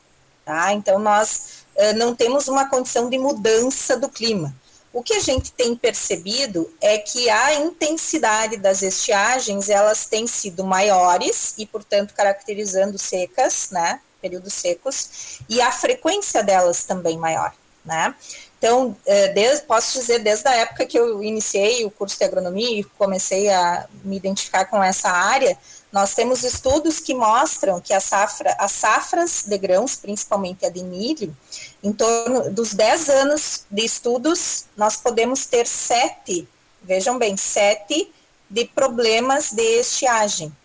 tá? 0.43 0.73
Então 0.73 0.99
nós 0.99 1.63
uh, 1.73 1.93
não 1.95 2.13
temos 2.13 2.49
uma 2.49 2.69
condição 2.69 3.09
de 3.09 3.17
mudança 3.17 3.95
do 3.95 4.09
clima. 4.09 4.53
O 4.91 5.01
que 5.01 5.13
a 5.13 5.21
gente 5.21 5.53
tem 5.53 5.73
percebido 5.73 6.69
é 6.81 6.97
que 6.97 7.29
a 7.29 7.53
intensidade 7.53 8.57
das 8.57 8.81
estiagens, 8.81 9.69
elas 9.69 10.05
têm 10.05 10.27
sido 10.27 10.65
maiores 10.65 11.53
e, 11.57 11.65
portanto, 11.65 12.13
caracterizando 12.13 12.97
secas, 12.97 13.69
né, 13.71 14.01
períodos 14.21 14.53
secos, 14.53 15.39
e 15.47 15.61
a 15.61 15.71
frequência 15.71 16.43
delas 16.43 16.83
também 16.83 17.17
maior, 17.17 17.53
né? 17.85 18.13
Então, 18.57 18.95
é, 19.05 19.29
desde, 19.29 19.65
posso 19.65 19.99
dizer, 19.99 20.19
desde 20.19 20.47
a 20.47 20.55
época 20.55 20.85
que 20.85 20.97
eu 20.97 21.21
iniciei 21.21 21.85
o 21.85 21.91
curso 21.91 22.17
de 22.17 22.23
agronomia 22.23 22.79
e 22.79 22.83
comecei 22.83 23.49
a 23.49 23.85
me 24.03 24.15
identificar 24.15 24.65
com 24.65 24.81
essa 24.81 25.09
área, 25.09 25.57
nós 25.91 26.13
temos 26.13 26.43
estudos 26.43 26.99
que 26.99 27.13
mostram 27.13 27.79
que 27.79 27.93
a 27.93 27.99
safra, 27.99 28.55
as 28.59 28.71
safras 28.71 29.43
de 29.45 29.57
grãos, 29.57 29.95
principalmente 29.95 30.65
a 30.65 30.69
de 30.69 30.83
milho, 30.83 31.35
em 31.81 31.93
torno 31.93 32.49
dos 32.51 32.73
10 32.73 33.09
anos 33.09 33.65
de 33.69 33.85
estudos, 33.85 34.65
nós 34.75 34.97
podemos 34.97 35.45
ter 35.45 35.65
sete, 35.67 36.47
vejam 36.83 37.17
bem, 37.17 37.37
sete 37.37 38.11
de 38.49 38.65
problemas 38.65 39.51
de 39.51 39.79
estiagem. 39.79 40.55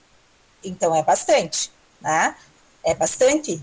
Então, 0.64 0.94
é 0.94 1.02
bastante, 1.02 1.70
né? 2.00 2.34
É 2.84 2.94
bastante 2.94 3.62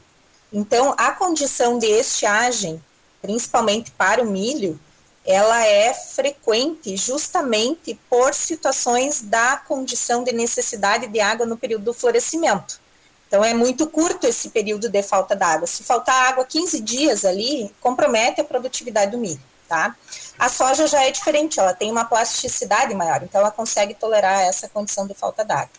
Então, 0.54 0.96
a 0.98 1.12
condição 1.12 1.78
de 1.78 1.88
estiagem, 1.88 2.82
principalmente 3.22 3.92
para 3.92 4.22
o 4.22 4.26
milho, 4.26 4.80
ela 5.26 5.66
é 5.66 5.94
frequente 5.94 6.96
justamente 6.96 8.00
por 8.10 8.34
situações 8.34 9.22
da 9.22 9.58
condição 9.58 10.24
de 10.24 10.32
necessidade 10.32 11.08
de 11.08 11.20
água 11.20 11.46
no 11.46 11.58
período 11.58 11.84
do 11.84 11.94
florescimento. 11.94 12.80
Então, 13.28 13.44
é 13.44 13.54
muito 13.54 13.88
curto 13.88 14.26
esse 14.26 14.50
período 14.50 14.88
de 14.88 15.04
falta 15.04 15.36
d'água. 15.36 15.68
Se 15.68 15.84
faltar 15.84 16.30
água 16.30 16.46
15 16.46 16.80
dias 16.80 17.26
ali, 17.26 17.70
compromete 17.82 18.40
a 18.40 18.44
produtividade 18.44 19.12
do 19.12 19.18
milho, 19.18 19.42
tá? 19.68 19.98
A 20.40 20.48
soja 20.48 20.88
já 20.88 21.04
é 21.04 21.12
diferente, 21.12 21.60
ela 21.60 21.74
tem 21.74 21.92
uma 21.92 22.06
plasticidade 22.06 22.96
maior, 22.96 23.22
então 23.24 23.42
ela 23.42 23.52
consegue 23.52 23.94
tolerar 23.94 24.42
essa 24.44 24.70
condição 24.70 25.06
de 25.06 25.14
falta 25.14 25.44
d'água. 25.44 25.70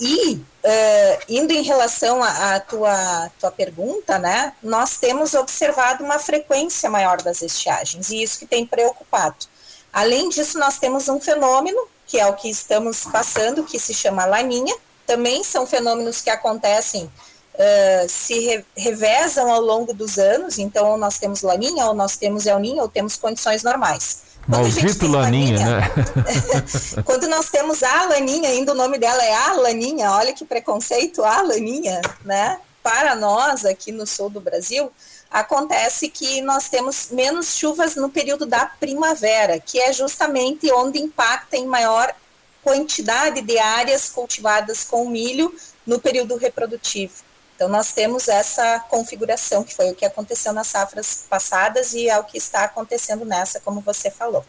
E, 0.00 0.34
uh, 0.34 1.22
indo 1.28 1.52
em 1.52 1.62
relação 1.62 2.22
à 2.22 2.58
tua, 2.60 3.30
tua 3.38 3.50
pergunta, 3.50 4.18
né, 4.18 4.52
nós 4.62 4.96
temos 4.96 5.34
observado 5.34 6.02
uma 6.02 6.18
frequência 6.18 6.90
maior 6.90 7.22
das 7.22 7.42
estiagens, 7.42 8.10
e 8.10 8.22
isso 8.22 8.38
que 8.38 8.46
tem 8.46 8.66
preocupado. 8.66 9.46
Além 9.92 10.28
disso, 10.28 10.58
nós 10.58 10.78
temos 10.78 11.08
um 11.08 11.20
fenômeno, 11.20 11.86
que 12.06 12.18
é 12.18 12.26
o 12.26 12.34
que 12.34 12.50
estamos 12.50 13.04
passando, 13.04 13.64
que 13.64 13.78
se 13.78 13.94
chama 13.94 14.24
laninha, 14.26 14.74
também 15.06 15.44
são 15.44 15.66
fenômenos 15.66 16.20
que 16.20 16.30
acontecem, 16.30 17.04
uh, 17.04 18.08
se 18.08 18.40
re 18.40 18.64
revezam 18.76 19.52
ao 19.52 19.60
longo 19.60 19.94
dos 19.94 20.18
anos, 20.18 20.58
então 20.58 20.96
nós 20.96 21.18
temos 21.18 21.42
laninha, 21.42 21.86
ou 21.86 21.94
nós 21.94 22.16
temos 22.16 22.46
el 22.46 22.58
ninho, 22.58 22.82
ou 22.82 22.88
temos 22.88 23.16
condições 23.16 23.62
normais. 23.62 24.33
Maldito 24.46 25.06
laninha, 25.06 25.58
laninha, 25.58 25.80
né? 25.80 25.90
quando 27.04 27.26
nós 27.28 27.50
temos 27.50 27.82
a 27.82 28.04
laninha, 28.04 28.48
ainda 28.50 28.72
o 28.72 28.74
nome 28.74 28.98
dela 28.98 29.22
é 29.24 29.34
a 29.34 29.52
laninha, 29.54 30.10
olha 30.10 30.32
que 30.32 30.44
preconceito, 30.44 31.24
a 31.24 31.42
laninha, 31.42 32.00
né? 32.24 32.58
Para 32.82 33.14
nós 33.14 33.64
aqui 33.64 33.90
no 33.90 34.06
sul 34.06 34.28
do 34.28 34.40
Brasil, 34.40 34.92
acontece 35.30 36.08
que 36.08 36.42
nós 36.42 36.68
temos 36.68 37.08
menos 37.10 37.56
chuvas 37.56 37.96
no 37.96 38.10
período 38.10 38.44
da 38.44 38.66
primavera, 38.66 39.58
que 39.58 39.80
é 39.80 39.92
justamente 39.92 40.70
onde 40.70 41.00
impacta 41.00 41.56
em 41.56 41.66
maior 41.66 42.14
quantidade 42.62 43.42
de 43.42 43.58
áreas 43.58 44.08
cultivadas 44.08 44.84
com 44.84 45.08
milho 45.08 45.54
no 45.86 45.98
período 45.98 46.36
reprodutivo. 46.36 47.14
Então, 47.64 47.72
nós 47.72 47.92
temos 47.92 48.28
essa 48.28 48.78
configuração, 48.90 49.64
que 49.64 49.74
foi 49.74 49.90
o 49.90 49.94
que 49.94 50.04
aconteceu 50.04 50.52
nas 50.52 50.66
safras 50.66 51.24
passadas 51.30 51.94
e 51.94 52.10
é 52.10 52.18
o 52.18 52.24
que 52.24 52.36
está 52.36 52.64
acontecendo 52.64 53.24
nessa, 53.24 53.58
como 53.58 53.80
você 53.80 54.10
falou. 54.10 54.44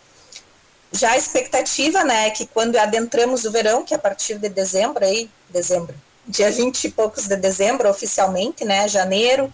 Já 0.91 1.12
a 1.12 1.17
expectativa, 1.17 2.03
né, 2.03 2.27
é 2.27 2.29
que 2.31 2.45
quando 2.45 2.75
adentramos 2.75 3.45
o 3.45 3.51
verão, 3.53 3.86
que 3.86 3.93
é 3.93 3.98
a 3.98 4.00
partir 4.00 4.38
de 4.38 4.50
dezembro, 4.50 5.05
aí, 5.05 5.29
dezembro, 5.50 5.95
dia 6.27 6.51
20 6.51 6.84
e 6.84 6.91
poucos 6.91 7.25
de 7.25 7.38
dezembro, 7.38 7.89
oficialmente, 7.89 8.65
né, 8.65 8.86
janeiro, 8.86 9.50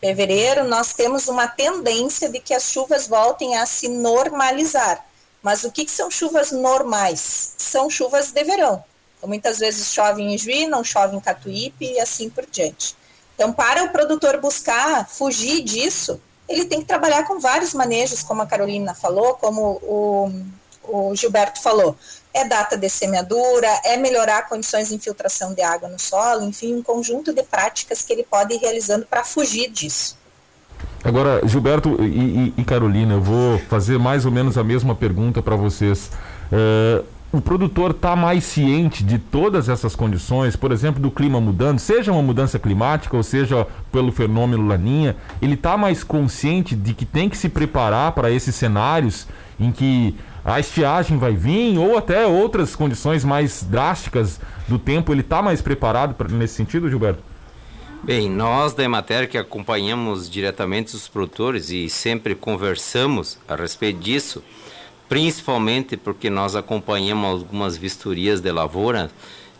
fevereiro, 0.00 0.64
nós 0.64 0.94
temos 0.94 1.28
uma 1.28 1.46
tendência 1.46 2.30
de 2.30 2.40
que 2.40 2.54
as 2.54 2.70
chuvas 2.70 3.06
voltem 3.06 3.58
a 3.58 3.66
se 3.66 3.88
normalizar. 3.88 5.04
Mas 5.42 5.64
o 5.64 5.70
que, 5.70 5.84
que 5.84 5.92
são 5.92 6.10
chuvas 6.10 6.50
normais? 6.50 7.52
São 7.58 7.90
chuvas 7.90 8.30
de 8.30 8.42
verão. 8.42 8.82
Então, 9.18 9.28
muitas 9.28 9.58
vezes 9.58 9.92
chove 9.92 10.22
em 10.22 10.38
Juí, 10.38 10.66
não 10.66 10.82
chove 10.82 11.14
em 11.14 11.20
Catuípe 11.20 11.84
e 11.84 12.00
assim 12.00 12.30
por 12.30 12.46
diante. 12.46 13.01
Então, 13.42 13.52
para 13.52 13.82
o 13.82 13.88
produtor 13.88 14.40
buscar 14.40 15.04
fugir 15.08 15.64
disso, 15.64 16.20
ele 16.48 16.64
tem 16.64 16.78
que 16.78 16.86
trabalhar 16.86 17.24
com 17.24 17.40
vários 17.40 17.74
manejos, 17.74 18.22
como 18.22 18.40
a 18.40 18.46
Carolina 18.46 18.94
falou, 18.94 19.34
como 19.34 19.80
o, 19.82 20.30
o 20.84 21.12
Gilberto 21.16 21.60
falou. 21.60 21.96
É 22.32 22.46
data 22.46 22.76
de 22.76 22.88
semeadura, 22.88 23.66
é 23.84 23.96
melhorar 23.96 24.48
condições 24.48 24.90
de 24.90 24.94
infiltração 24.94 25.54
de 25.54 25.60
água 25.60 25.88
no 25.88 25.98
solo, 25.98 26.44
enfim, 26.44 26.76
um 26.76 26.84
conjunto 26.84 27.32
de 27.32 27.42
práticas 27.42 28.02
que 28.02 28.12
ele 28.12 28.22
pode 28.22 28.54
ir 28.54 28.58
realizando 28.58 29.06
para 29.06 29.24
fugir 29.24 29.68
disso. 29.68 30.16
Agora, 31.02 31.40
Gilberto 31.44 32.00
e, 32.00 32.04
e, 32.04 32.54
e, 32.58 32.64
Carolina, 32.64 33.14
eu 33.14 33.20
vou 33.20 33.58
fazer 33.68 33.98
mais 33.98 34.24
ou 34.24 34.30
menos 34.30 34.56
a 34.56 34.62
mesma 34.62 34.94
pergunta 34.94 35.42
para 35.42 35.56
vocês. 35.56 36.12
Uh, 36.52 37.04
o 37.32 37.40
produtor 37.40 37.92
está 37.92 38.14
mais 38.14 38.44
ciente 38.44 39.02
de 39.02 39.18
todas 39.18 39.70
essas 39.70 39.96
condições, 39.96 40.54
por 40.54 40.70
exemplo, 40.70 41.00
do 41.00 41.10
clima 41.10 41.40
mudando, 41.40 41.78
seja 41.78 42.12
uma 42.12 42.22
mudança 42.22 42.58
climática 42.58 43.16
ou 43.16 43.22
seja 43.22 43.66
pelo 43.90 44.12
fenômeno 44.12 44.66
Laninha, 44.68 45.16
ele 45.40 45.54
está 45.54 45.76
mais 45.78 46.04
consciente 46.04 46.76
de 46.76 46.92
que 46.92 47.06
tem 47.06 47.30
que 47.30 47.36
se 47.36 47.48
preparar 47.48 48.12
para 48.12 48.30
esses 48.30 48.54
cenários 48.54 49.26
em 49.58 49.72
que 49.72 50.14
a 50.44 50.60
estiagem 50.60 51.16
vai 51.16 51.32
vir 51.32 51.78
ou 51.78 51.96
até 51.96 52.26
outras 52.26 52.76
condições 52.76 53.24
mais 53.24 53.62
drásticas 53.62 54.38
do 54.68 54.78
tempo, 54.78 55.12
ele 55.12 55.22
está 55.22 55.40
mais 55.40 55.62
preparado 55.62 56.14
pra, 56.14 56.28
nesse 56.28 56.54
sentido, 56.54 56.90
Gilberto? 56.90 57.22
Bem, 58.02 58.28
nós 58.28 58.74
da 58.74 58.82
Emater 58.82 59.28
que 59.28 59.38
acompanhamos 59.38 60.28
diretamente 60.28 60.96
os 60.96 61.06
produtores 61.06 61.70
e 61.70 61.88
sempre 61.88 62.34
conversamos 62.34 63.38
a 63.46 63.54
respeito 63.54 64.00
disso, 64.00 64.42
principalmente 65.12 65.94
porque 65.94 66.30
nós 66.30 66.56
acompanhamos 66.56 67.42
algumas 67.42 67.76
vistorias 67.76 68.40
de 68.40 68.50
lavoura, 68.50 69.10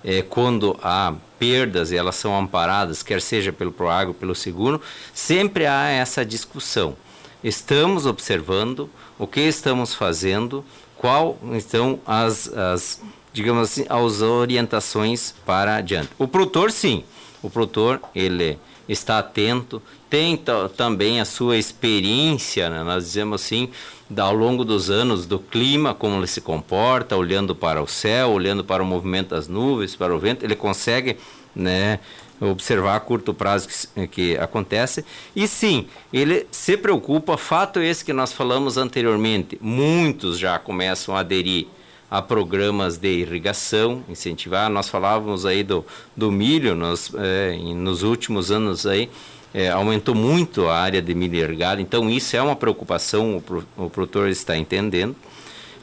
é, 0.03 0.23
quando 0.23 0.79
há 0.83 1.13
perdas 1.39 1.93
e 1.93 1.97
elas 1.97 2.15
são 2.17 2.35
amparadas, 2.35 3.03
quer 3.03 3.21
seja 3.21 3.53
pelo 3.53 3.71
Proagro, 3.71 4.15
pelo 4.15 4.35
seguro, 4.35 4.81
sempre 5.13 5.67
há 5.67 5.91
essa 5.91 6.25
discussão. 6.25 6.97
Estamos 7.45 8.07
observando 8.07 8.89
o 9.19 9.27
que 9.27 9.43
estamos 9.43 9.95
fazendo, 9.95 10.65
qual 10.97 11.37
estão 11.53 12.01
as, 12.07 12.49
as 12.49 13.03
digamos 13.31 13.73
assim, 13.73 13.85
as 13.91 14.23
orientações 14.23 15.35
para 15.45 15.77
adiante. 15.77 16.09
O 16.19 16.27
produtor, 16.27 16.73
sim, 16.73 17.05
o 17.43 17.51
produtor 17.51 18.01
ele 18.15 18.59
está 18.89 19.19
atento, 19.19 19.83
tem 20.09 20.39
também 20.77 21.21
a 21.21 21.25
sua 21.25 21.57
experiência, 21.57 22.69
né? 22.69 22.83
nós 22.83 23.05
dizemos 23.05 23.43
assim, 23.43 23.71
ao 24.17 24.35
longo 24.35 24.65
dos 24.65 24.91
anos 24.91 25.27
do 25.27 25.39
clima, 25.39 25.95
como 25.95 26.17
ele 26.17 26.27
se 26.27 26.41
comporta, 26.41 27.17
olhando 27.17 27.55
para 27.55 27.83
o 27.83 27.87
céu, 27.87 28.31
olhando 28.31 28.63
para 28.63 28.83
o 28.83 28.87
movimento 28.87 29.31
das 29.31 29.49
nuvens, 29.49 29.97
para 29.97 30.15
o 30.15 30.19
vento, 30.19 30.45
ele 30.45 30.55
consegue 30.55 31.17
né, 31.55 32.01
observar 32.41 32.97
a 32.97 33.01
curto 33.01 33.33
prazo 33.33 33.69
que, 33.69 34.07
que 34.09 34.37
acontece. 34.37 35.05
E 35.35 35.47
sim, 35.49 35.87
ele 36.13 36.47
se 36.51 36.77
preocupa, 36.77 37.37
fato 37.37 37.81
esse 37.81 38.05
que 38.05 38.13
nós 38.13 38.33
falamos 38.33 38.77
anteriormente, 38.77 39.59
muitos 39.61 40.39
já 40.39 40.59
começam 40.59 41.17
a 41.17 41.21
aderir 41.21 41.67
a 42.13 42.21
programas 42.21 42.99
de 42.99 43.09
irrigação, 43.09 44.05
incentivar. 44.07 44.69
Nós 44.69 44.87
falávamos 44.87 45.47
aí 45.47 45.63
do, 45.63 45.83
do 46.15 46.31
milho, 46.31 46.75
nos, 46.75 47.11
é, 47.15 47.57
nos 47.75 48.03
últimos 48.03 48.51
anos 48.51 48.85
aí, 48.85 49.09
é, 49.55 49.71
aumentou 49.71 50.15
muito 50.15 50.69
a 50.69 50.79
área 50.79 51.01
de 51.01 51.15
milho 51.15 51.37
irrigado, 51.37 51.81
então 51.81 52.11
isso 52.11 52.37
é 52.37 52.43
uma 52.43 52.55
preocupação, 52.55 53.43
o, 53.79 53.85
o 53.85 53.89
produtor 53.89 54.29
está 54.29 54.55
entendendo. 54.55 55.17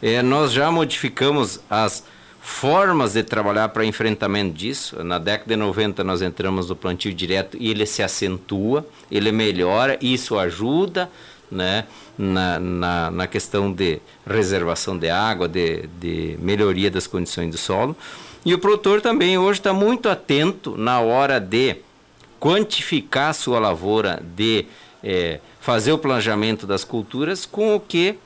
É, 0.04 0.22
nós 0.22 0.52
já 0.52 0.70
modificamos 0.70 1.62
as 1.68 2.04
formas 2.40 3.14
de 3.14 3.24
trabalhar 3.24 3.70
para 3.70 3.84
enfrentamento 3.84 4.56
disso. 4.56 5.04
Na 5.04 5.18
década 5.18 5.50
de 5.50 5.56
90 5.56 6.04
nós 6.04 6.22
entramos 6.22 6.70
no 6.70 6.76
plantio 6.76 7.12
direto 7.12 7.58
e 7.60 7.72
ele 7.72 7.88
se 7.88 8.04
acentua, 8.04 8.86
ele 9.10 9.32
melhora, 9.32 9.98
isso 10.00 10.38
ajuda 10.38 11.10
né, 11.52 11.86
na, 12.18 12.60
na, 12.60 13.12
na 13.12 13.28
questão 13.28 13.72
de 13.72 14.00
reservação 14.28 14.98
de 14.98 15.10
água, 15.10 15.48
de, 15.48 15.88
de 16.00 16.38
melhoria 16.40 16.92
das 16.92 17.08
condições 17.08 17.52
do 17.52 17.58
solo. 17.58 17.96
E 18.46 18.54
o 18.54 18.60
produtor 18.60 19.02
também 19.02 19.38
hoje 19.38 19.60
está 19.60 19.74
muito 19.74 20.10
atento 20.10 20.78
na 20.78 21.00
hora 21.00 21.40
de 21.40 21.78
quantificar 22.40 23.30
a 23.30 23.34
sua 23.34 23.60
lavoura, 23.60 24.22
de 24.36 24.66
é, 25.04 25.40
fazer 25.60 25.92
o 25.92 25.98
planejamento 25.98 26.66
das 26.66 26.84
culturas 26.84 27.46
com 27.46 27.76
o 27.76 27.80
que 27.80 28.18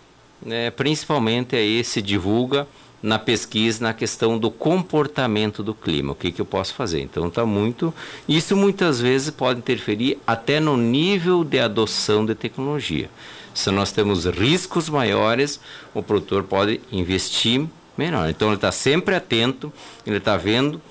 né, 0.45 0.71
principalmente 0.71 1.55
aí 1.55 1.83
se 1.83 2.01
divulga 2.01 2.67
na 3.03 3.19
pesquisa 3.19 3.83
na 3.83 3.93
questão 3.93 4.37
do 4.37 4.49
comportamento 4.49 5.61
do 5.61 5.73
clima, 5.73 6.13
o 6.13 6.15
que, 6.15 6.31
que 6.31 6.39
eu 6.39 6.45
posso 6.45 6.73
fazer. 6.73 7.01
Então 7.01 7.27
está 7.27 7.45
muito. 7.45 7.93
Isso 8.29 8.55
muitas 8.55 9.01
vezes 9.01 9.29
pode 9.29 9.59
interferir 9.59 10.17
até 10.25 10.61
no 10.61 10.77
nível 10.77 11.43
de 11.43 11.59
adoção 11.59 12.25
de 12.25 12.33
tecnologia. 12.33 13.09
Se 13.53 13.69
nós 13.69 13.91
temos 13.91 14.25
riscos 14.25 14.89
maiores, 14.89 15.59
o 15.93 16.01
produtor 16.01 16.43
pode 16.43 16.79
investir 16.89 17.67
menor. 17.97 18.29
Então 18.29 18.47
ele 18.47 18.55
está 18.55 18.71
sempre 18.71 19.13
atento, 19.13 19.71
ele 20.07 20.17
está 20.17 20.37
vendo, 20.37 20.81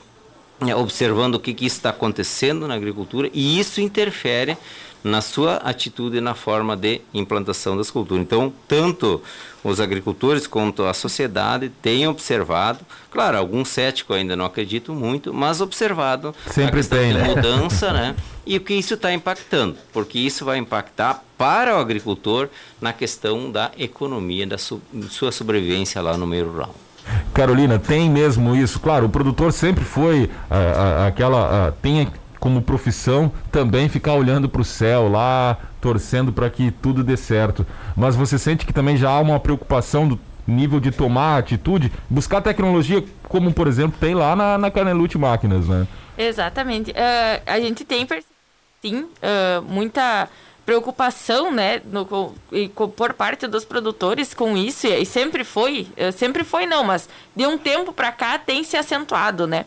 é, 0.61 0.77
observando 0.77 1.37
o 1.37 1.41
que, 1.41 1.55
que 1.55 1.65
está 1.65 1.91
acontecendo 1.91 2.69
na 2.69 2.75
agricultura 2.75 3.31
e 3.33 3.59
isso 3.59 3.81
interfere 3.81 4.57
na 5.03 5.21
sua 5.21 5.57
atitude 5.57 6.19
e 6.19 6.21
na 6.21 6.35
forma 6.35 6.77
de 6.77 7.01
implantação 7.13 7.77
das 7.77 7.91
culturas. 7.91 8.23
Então, 8.23 8.53
tanto 8.69 9.21
os 9.65 9.81
agricultores 9.81 10.47
quanto 10.47 10.85
a 10.85 10.95
sociedade 10.95 11.69
têm 11.69 12.07
observado, 12.07 12.81
claro, 13.11 13.39
alguns 13.39 13.69
céticos 13.69 14.17
ainda 14.17 14.37
não 14.37 14.45
acreditam 14.45 14.95
muito, 14.95 15.33
mas 15.33 15.61
observado 15.61 16.35
Sempre 16.47 16.83
tem, 16.85 17.13
né? 17.13 17.25
mudança, 17.25 17.93
né? 17.93 18.15
E 18.45 18.57
o 18.57 18.61
que 18.61 18.75
isso 18.75 18.95
está 18.95 19.13
impactando, 19.13 19.77
porque 19.93 20.19
isso 20.19 20.45
vai 20.45 20.59
impactar 20.59 21.23
para 21.39 21.77
o 21.77 21.79
agricultor 21.79 22.49
na 22.81 22.93
questão 22.93 23.53
da 23.53 23.71
economia, 23.79 24.45
da 24.45 24.59
su 24.59 24.83
sua 25.11 25.31
sobrevivência 25.31 26.03
lá 26.03 26.17
no 26.17 26.27
meio 26.27 26.51
rural. 26.51 26.75
Carolina, 27.33 27.79
tem 27.79 28.11
mesmo 28.11 28.55
isso. 28.55 28.81
Claro, 28.81 29.07
o 29.07 29.09
produtor 29.09 29.53
sempre 29.53 29.85
foi 29.85 30.25
uh, 30.25 30.27
uh, 30.27 31.07
aquela. 31.07 31.69
Uh, 31.69 31.73
tem 31.81 32.09
como 32.43 32.61
profissão, 32.61 33.31
também 33.53 33.89
ficar 33.89 34.15
olhando 34.15 34.49
para 34.49 34.61
o 34.61 34.65
céu 34.65 35.09
lá, 35.09 35.57
torcendo 35.81 36.33
para 36.33 36.51
que 36.51 36.73
tudo 36.73 37.05
dê 37.05 37.17
certo. 37.17 37.65
Mas 37.97 38.17
você 38.17 38.37
sente 38.37 38.67
que 38.67 38.73
também 38.73 38.97
já 38.97 39.11
há 39.11 39.21
uma 39.21 39.39
preocupação 39.39 40.09
do 40.09 40.19
nível 40.45 40.81
de 40.81 40.91
tomar 40.91 41.39
atitude, 41.39 41.93
buscar 42.11 42.41
tecnologia 42.41 43.05
como, 43.29 43.55
por 43.55 43.69
exemplo, 43.69 43.97
tem 44.01 44.17
lá 44.17 44.35
na, 44.35 44.59
na 44.59 44.73
Canelute 44.73 45.17
Máquinas, 45.17 45.69
né? 45.69 45.87
Exatamente. 46.19 46.91
Uh, 46.91 47.43
a 47.47 47.61
gente 47.61 47.85
tem, 47.85 48.05
sim, 48.83 49.03
uh, 49.05 49.63
muita 49.63 50.29
preocupação, 50.67 51.53
né, 51.53 51.81
no, 51.85 52.35
por 52.97 53.15
parte 53.15 53.47
dos 53.47 53.65
produtores 53.65 54.35
com 54.35 54.57
isso, 54.57 54.89
e 54.89 55.07
sempre 55.07 55.45
foi, 55.45 55.87
uh, 55.97 56.11
sempre 56.11 56.43
foi 56.43 56.67
não, 56.67 56.83
mas 56.83 57.09
de 57.37 57.47
um 57.47 57.57
tempo 57.57 57.93
para 57.93 58.11
cá 58.11 58.37
tem 58.37 58.65
se 58.65 58.77
acentuado, 58.77 59.47
né? 59.47 59.65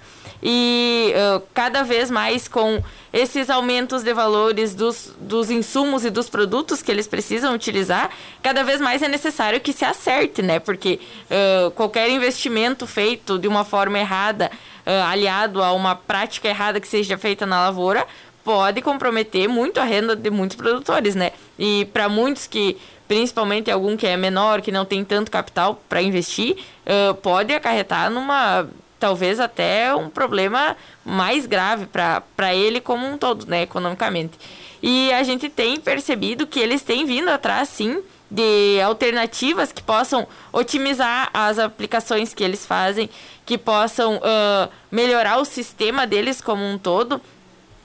E 0.48 1.12
cada 1.56 1.82
vez 1.82 2.12
mais 2.12 2.48
com 2.48 2.84
esses 3.16 3.50
aumentos 3.50 4.04
de 4.04 4.14
valores 4.14 4.76
dos, 4.76 5.12
dos 5.18 5.50
insumos 5.50 6.04
e 6.04 6.10
dos 6.10 6.30
produtos 6.30 6.82
que 6.82 6.92
eles 6.92 7.08
precisam 7.08 7.56
utilizar, 7.56 8.10
cada 8.44 8.62
vez 8.62 8.82
mais 8.82 9.02
é 9.02 9.08
necessário 9.08 9.62
que 9.62 9.72
se 9.72 9.86
acerte, 9.86 10.42
né? 10.42 10.60
Porque 10.60 11.00
uh, 11.32 11.72
qualquer 11.72 12.10
investimento 12.10 12.86
feito 12.86 13.40
de 13.40 13.48
uma 13.48 13.64
forma 13.64 13.98
errada, 13.98 14.52
uh, 14.86 15.10
aliado 15.10 15.64
a 15.64 15.72
uma 15.72 15.96
prática 15.96 16.50
errada 16.50 16.82
que 16.82 16.88
seja 16.90 17.18
feita 17.18 17.46
na 17.46 17.62
lavoura, 17.62 18.06
pode 18.44 18.82
comprometer 18.82 19.48
muito 19.48 19.80
a 19.80 19.84
renda 19.86 20.14
de 20.14 20.30
muitos 20.30 20.58
produtores, 20.58 21.16
né? 21.16 21.32
E 21.58 21.86
para 21.86 22.10
muitos 22.10 22.48
que 22.48 22.78
principalmente 23.08 23.72
algum 23.72 23.96
que 23.96 24.06
é 24.06 24.18
menor, 24.18 24.62
que 24.62 24.72
não 24.72 24.84
tem 24.84 25.06
tanto 25.06 25.32
capital 25.32 25.82
para 25.88 26.02
investir, 26.02 26.58
uh, 26.86 27.16
pode 27.16 27.54
acarretar 27.54 28.10
numa 28.10 28.68
talvez 29.00 29.40
até 29.40 29.94
um 29.94 30.10
problema 30.10 30.76
mais 31.04 31.46
grave 31.46 31.86
para 31.88 32.56
ele 32.56 32.82
como 32.82 33.06
um 33.06 33.18
todo, 33.18 33.46
né, 33.46 33.64
economicamente. 33.64 34.38
E 34.82 35.12
a 35.14 35.24
gente 35.24 35.50
tem 35.50 35.80
percebido 35.80 36.48
que 36.48 36.60
eles 36.60 36.82
têm 36.82 37.06
vindo 37.06 37.30
atrás, 37.30 37.70
sim, 37.70 38.02
de 38.30 38.82
alternativas 38.82 39.72
que 39.72 39.82
possam 39.82 40.28
otimizar 40.52 41.30
as 41.34 41.60
aplicações 41.60 42.34
que 42.34 42.44
eles 42.44 42.66
fazem, 42.66 43.10
que 43.46 43.58
possam 43.58 44.18
uh, 44.18 44.70
melhorar 44.92 45.38
o 45.38 45.46
sistema 45.46 46.08
deles 46.08 46.42
como 46.42 46.64
um 46.64 46.78
todo 46.78 47.22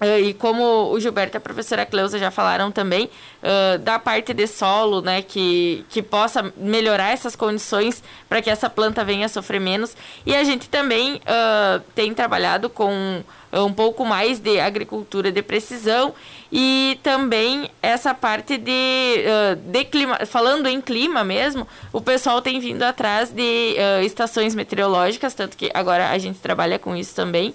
e 0.00 0.32
como 0.34 0.90
o 0.90 0.98
Gilberto 0.98 1.36
e 1.36 1.38
a 1.38 1.40
professora 1.40 1.84
Cleusa 1.84 2.18
já 2.18 2.30
falaram 2.30 2.72
também, 2.72 3.10
uh, 3.42 3.78
da 3.80 3.98
parte 3.98 4.32
de 4.32 4.46
solo, 4.46 5.02
né, 5.02 5.20
que, 5.20 5.84
que 5.90 6.02
possa 6.02 6.52
melhorar 6.56 7.10
essas 7.10 7.36
condições 7.36 8.02
para 8.26 8.40
que 8.40 8.48
essa 8.48 8.70
planta 8.70 9.04
venha 9.04 9.26
a 9.26 9.28
sofrer 9.28 9.60
menos. 9.60 9.94
E 10.24 10.34
a 10.34 10.42
gente 10.42 10.70
também 10.70 11.16
uh, 11.16 11.82
tem 11.94 12.14
trabalhado 12.14 12.70
com 12.70 13.22
um 13.52 13.72
pouco 13.72 14.04
mais 14.04 14.38
de 14.38 14.60
agricultura 14.60 15.32
de 15.32 15.42
precisão 15.42 16.14
e 16.52 16.96
também 17.02 17.68
essa 17.82 18.14
parte 18.14 18.56
de, 18.56 19.24
de 19.56 19.84
clima, 19.86 20.24
falando 20.24 20.68
em 20.68 20.80
clima 20.80 21.24
mesmo, 21.24 21.66
o 21.92 22.00
pessoal 22.00 22.40
tem 22.40 22.60
vindo 22.60 22.84
atrás 22.84 23.32
de 23.32 23.74
estações 24.04 24.54
meteorológicas, 24.54 25.34
tanto 25.34 25.56
que 25.56 25.68
agora 25.74 26.10
a 26.10 26.18
gente 26.18 26.38
trabalha 26.38 26.78
com 26.78 26.94
isso 26.94 27.12
também 27.12 27.52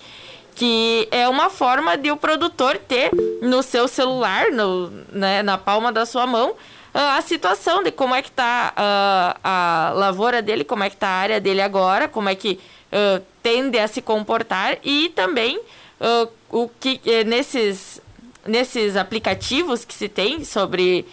que 0.56 1.08
é 1.12 1.28
uma 1.28 1.50
forma 1.50 1.98
de 1.98 2.10
o 2.10 2.18
produtor 2.18 2.78
ter 2.78 3.12
no 3.42 3.62
seu 3.62 3.88
celular, 3.88 4.52
no, 4.52 4.90
né, 5.12 5.44
na 5.44 5.58
palma 5.58 5.92
da 5.92 6.06
sua 6.06 6.26
mão, 6.26 6.56
a 6.96 7.22
situação 7.22 7.84
de 7.84 7.92
como 7.92 8.16
é 8.16 8.22
que 8.22 8.30
está 8.30 8.74
uh, 8.74 9.40
a 9.44 9.92
lavoura 9.94 10.42
dele, 10.42 10.64
como 10.64 10.82
é 10.82 10.90
que 10.90 10.96
está 10.96 11.10
a 11.10 11.20
área 11.20 11.42
dele 11.42 11.62
agora, 11.62 12.08
como 12.08 12.30
é 12.30 12.36
que 12.36 12.58
uh, 12.88 13.22
tende 13.44 13.78
a 13.78 13.86
se 13.86 14.02
comportar 14.02 14.78
e 14.82 15.10
também 15.10 15.58
uh, 15.58 16.30
o 16.50 16.70
que 16.80 17.02
eh, 17.06 17.26
nesses, 17.26 18.02
nesses 18.48 18.96
aplicativos 18.96 19.84
que 19.84 19.94
se 19.94 20.08
tem 20.08 20.46
sobre 20.46 21.06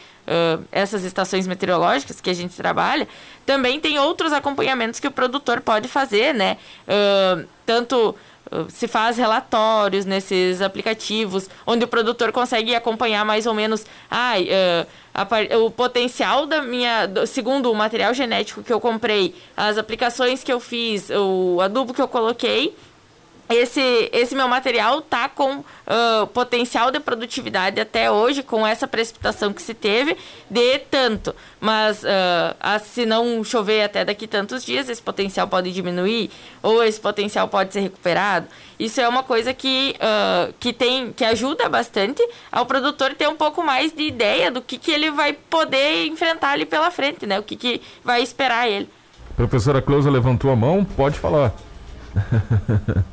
essas 0.71 1.03
estações 1.03 1.49
meteorológicas 1.49 2.21
que 2.21 2.31
a 2.31 2.33
gente 2.33 2.55
trabalha, 2.55 3.09
também 3.45 3.81
tem 3.81 3.99
outros 3.99 4.33
acompanhamentos 4.33 5.01
que 5.01 5.09
o 5.09 5.11
produtor 5.11 5.61
pode 5.61 5.89
fazer, 5.89 6.33
né? 6.33 6.59
tanto 7.67 8.15
se 8.69 8.87
faz 8.87 9.17
relatórios 9.17 10.05
nesses 10.05 10.61
aplicativos, 10.61 11.49
onde 11.67 11.85
o 11.85 11.89
produtor 11.89 12.33
consegue 12.33 12.75
acompanhar 12.75 13.25
mais 13.25 13.47
ou 13.47 13.55
menos 13.55 13.85
ah, 14.11 14.35
uh, 14.39 14.87
a, 15.15 15.59
o 15.59 15.71
potencial 15.71 16.47
da 16.47 16.63
minha. 16.63 17.11
Segundo 17.27 17.71
o 17.71 17.75
material 17.75 18.13
genético 18.15 18.63
que 18.63 18.73
eu 18.73 18.81
comprei, 18.81 19.35
as 19.57 19.79
aplicações 19.79 20.45
que 20.45 20.53
eu 20.53 20.61
fiz, 20.61 21.11
o 21.11 21.61
adubo 21.61 21.95
que 21.95 22.03
eu 22.03 22.09
coloquei 22.09 22.75
esse, 23.55 24.11
esse 24.13 24.35
meu 24.35 24.49
material 24.49 25.01
tá 25.01 25.29
com 25.29 25.59
uh, 25.59 26.27
potencial 26.33 26.91
de 26.91 27.01
produtividade 27.01 27.81
até 27.81 28.11
hoje, 28.11 28.43
com 28.43 28.67
essa 28.67 28.87
precipitação 28.87 29.53
que 29.53 29.61
se 29.61 29.75
teve, 29.75 30.17
de 30.51 30.79
tanto. 30.79 31.35
Mas 31.61 32.03
uh, 32.03 32.85
se 32.85 33.05
não 33.05 33.43
chover 33.43 33.83
até 33.83 34.05
daqui 34.05 34.27
tantos 34.27 34.65
dias, 34.65 34.89
esse 34.89 35.03
potencial 35.03 35.49
pode 35.49 35.73
diminuir, 35.73 36.31
ou 36.63 36.83
esse 36.83 37.01
potencial 37.01 37.49
pode 37.49 37.73
ser 37.73 37.81
recuperado. 37.81 38.47
Isso 38.79 39.01
é 39.01 39.09
uma 39.09 39.23
coisa 39.23 39.53
que, 39.55 39.95
uh, 39.97 40.53
que, 40.59 40.73
tem, 40.73 41.13
que 41.13 41.25
ajuda 41.25 41.69
bastante 41.69 42.23
ao 42.51 42.67
produtor 42.67 43.15
ter 43.15 43.29
um 43.29 43.37
pouco 43.37 43.63
mais 43.63 43.93
de 43.93 44.03
ideia 44.03 44.51
do 44.51 44.61
que, 44.61 44.79
que 44.79 44.91
ele 44.91 45.11
vai 45.11 45.33
poder 45.33 46.07
enfrentar 46.07 46.53
ali 46.53 46.67
pela 46.67 46.91
frente, 46.91 47.27
né? 47.27 47.39
O 47.39 47.43
que, 47.43 47.57
que 47.57 47.81
vai 48.05 48.23
esperar 48.23 48.69
ele. 48.69 48.89
Professora 49.37 49.81
Cleusa 49.81 50.11
levantou 50.11 50.51
a 50.51 50.57
mão, 50.57 50.85
pode 50.85 51.19
falar. 51.19 51.53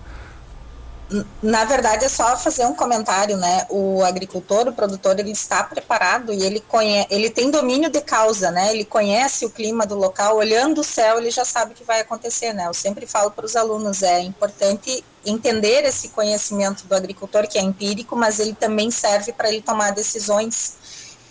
na 1.42 1.66
verdade 1.66 2.06
é 2.06 2.10
só 2.10 2.38
fazer 2.38 2.66
um 2.66 2.76
comentário, 2.76 3.36
né? 3.36 3.66
O 3.70 4.04
agricultor, 4.04 4.68
o 4.68 4.74
produtor, 4.74 5.20
ele 5.20 5.32
está 5.32 5.64
preparado 5.64 6.32
e 6.32 6.44
ele 6.44 6.60
conhece, 6.60 7.08
ele 7.10 7.30
tem 7.30 7.50
domínio 7.50 7.90
de 7.90 8.00
causa, 8.02 8.52
né? 8.52 8.72
Ele 8.72 8.86
conhece 8.86 9.44
o 9.46 9.50
clima 9.50 9.88
do 9.88 9.96
local, 9.96 10.38
olhando 10.38 10.82
o 10.82 10.84
céu, 10.84 11.18
ele 11.18 11.32
já 11.32 11.44
sabe 11.44 11.72
o 11.72 11.76
que 11.76 11.84
vai 11.84 12.02
acontecer, 12.02 12.54
né? 12.54 12.68
Eu 12.68 12.74
sempre 12.74 13.08
falo 13.08 13.32
para 13.32 13.46
os 13.46 13.56
alunos, 13.56 14.04
é 14.04 14.22
importante 14.22 15.04
entender 15.26 15.84
esse 15.84 16.10
conhecimento 16.10 16.86
do 16.86 16.96
agricultor 16.96 17.48
que 17.48 17.58
é 17.58 17.62
empírico, 17.62 18.16
mas 18.16 18.40
ele 18.40 18.54
também 18.54 18.92
serve 18.92 19.34
para 19.34 19.50
ele 19.50 19.62
tomar 19.62 19.92
decisões 19.92 20.76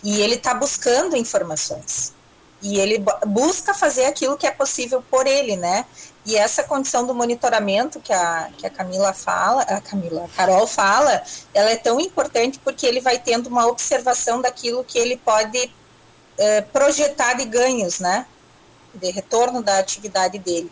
e 0.03 0.21
ele 0.21 0.35
está 0.35 0.55
buscando 0.55 1.17
informações 1.17 2.13
e 2.63 2.79
ele 2.79 3.05
busca 3.27 3.73
fazer 3.73 4.07
aquilo 4.07 4.37
que 4.37 4.47
é 4.47 4.51
possível 4.51 5.03
por 5.09 5.27
ele, 5.27 5.57
né? 5.57 5.85
E 6.29 6.37
essa 6.37 6.63
condição 6.63 7.07
do 7.07 7.15
monitoramento 7.15 8.01
que 8.01 8.13
a, 8.13 8.51
que 8.59 8.67
a 8.67 8.69
Camila 8.69 9.15
fala, 9.15 9.63
a 9.63 9.81
Camila, 9.81 10.27
a 10.27 10.29
Carol 10.37 10.67
fala, 10.67 11.23
ela 11.55 11.71
é 11.71 11.77
tão 11.77 11.99
importante 11.99 12.61
porque 12.63 12.87
ele 12.87 13.01
vai 13.01 13.19
tendo 13.19 13.47
uma 13.47 13.67
observação 13.67 14.43
daquilo 14.43 14.85
que 14.85 14.99
ele 14.99 15.17
pode 15.17 15.73
é, 16.37 16.61
projetar 16.61 17.33
de 17.33 17.47
ganhos, 17.47 17.99
né? 17.99 18.27
De 18.93 19.11
retorno 19.11 19.63
da 19.63 19.79
atividade 19.79 20.39
dele. 20.39 20.71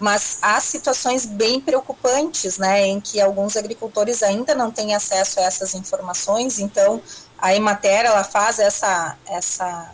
Mas 0.00 0.38
há 0.42 0.58
situações 0.58 1.24
bem 1.24 1.60
preocupantes, 1.60 2.58
né, 2.58 2.84
em 2.86 3.00
que 3.00 3.20
alguns 3.20 3.56
agricultores 3.56 4.20
ainda 4.24 4.52
não 4.52 4.72
têm 4.72 4.96
acesso 4.96 5.38
a 5.38 5.44
essas 5.44 5.74
informações, 5.74 6.58
então 6.58 7.00
a 7.36 7.54
Emater, 7.54 8.04
ela 8.04 8.24
faz 8.24 8.58
essa, 8.58 9.16
essa 9.26 9.92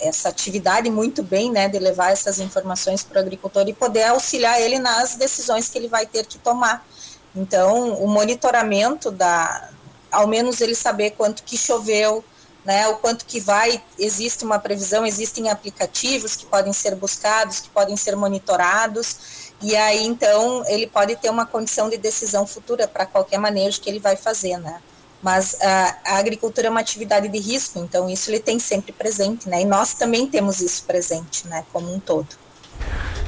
essa 0.00 0.28
atividade 0.28 0.90
muito 0.90 1.22
bem, 1.22 1.50
né, 1.50 1.68
de 1.68 1.78
levar 1.78 2.12
essas 2.12 2.38
informações 2.38 3.02
para 3.02 3.18
o 3.18 3.20
agricultor 3.20 3.66
e 3.68 3.72
poder 3.72 4.04
auxiliar 4.04 4.60
ele 4.60 4.78
nas 4.78 5.16
decisões 5.16 5.68
que 5.68 5.78
ele 5.78 5.88
vai 5.88 6.06
ter 6.06 6.26
que 6.26 6.38
tomar. 6.38 6.86
Então, 7.34 7.94
o 7.94 8.08
monitoramento 8.08 9.10
da, 9.10 9.70
ao 10.10 10.26
menos 10.26 10.60
ele 10.60 10.74
saber 10.74 11.10
quanto 11.10 11.42
que 11.42 11.56
choveu, 11.56 12.24
né, 12.64 12.88
o 12.88 12.96
quanto 12.96 13.24
que 13.24 13.38
vai, 13.38 13.82
existe 13.98 14.44
uma 14.44 14.58
previsão, 14.58 15.06
existem 15.06 15.48
aplicativos 15.48 16.34
que 16.34 16.44
podem 16.46 16.72
ser 16.72 16.94
buscados, 16.96 17.60
que 17.60 17.68
podem 17.68 17.96
ser 17.96 18.16
monitorados, 18.16 19.52
e 19.62 19.76
aí 19.76 20.04
então 20.04 20.64
ele 20.66 20.86
pode 20.86 21.14
ter 21.16 21.30
uma 21.30 21.46
condição 21.46 21.88
de 21.88 21.96
decisão 21.96 22.46
futura 22.46 22.88
para 22.88 23.06
qualquer 23.06 23.38
manejo 23.38 23.80
que 23.80 23.88
ele 23.88 24.00
vai 24.00 24.16
fazer, 24.16 24.58
né. 24.58 24.82
Mas 25.26 25.60
a, 25.60 25.96
a, 26.06 26.18
agricultura 26.18 26.68
é 26.68 26.70
uma 26.70 26.78
atividade 26.78 27.26
de 27.26 27.38
risco, 27.40 27.80
então 27.80 28.08
isso 28.08 28.30
ele 28.30 28.38
tem 28.38 28.60
sempre 28.60 28.92
presente, 28.92 29.48
né? 29.48 29.62
E 29.62 29.64
nós 29.64 29.92
também 29.92 30.28
temos 30.28 30.60
isso 30.60 30.84
presente, 30.84 31.48
né? 31.48 31.64
Como 31.72 31.92
um 31.92 31.98
todo. 31.98 32.28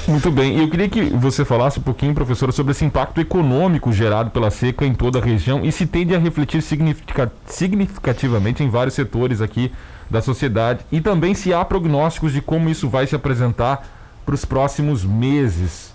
Muito 0.07 0.31
bem. 0.31 0.61
Eu 0.61 0.71
queria 0.71 0.89
que 0.89 1.11
você 1.11 1.45
falasse 1.45 1.81
um 1.81 1.83
pouquinho, 1.83 2.15
professora, 2.15 2.53
sobre 2.53 2.71
esse 2.71 2.85
impacto 2.85 3.21
econômico 3.21 3.93
gerado 3.93 4.31
pela 4.31 4.49
seca 4.49 4.87
em 4.87 4.95
toda 4.95 5.19
a 5.19 5.23
região 5.23 5.65
e 5.65 5.73
se 5.73 5.87
tende 5.87 6.15
a 6.15 6.21
refletir 6.21 6.63
significativamente 6.63 8.63
em 8.63 8.71
vários 8.71 8.95
setores 8.95 9.41
aqui 9.41 9.73
da 10.09 10.23
sociedade 10.23 10.87
e 10.93 11.01
também 11.01 11.35
se 11.35 11.53
há 11.53 11.65
prognósticos 11.65 12.33
de 12.33 12.41
como 12.41 12.71
isso 12.71 12.89
vai 12.89 13.09
se 13.09 13.17
apresentar 13.17 13.85
para 14.25 14.37
os 14.37 14.45
próximos 14.45 15.05
meses. 15.05 15.93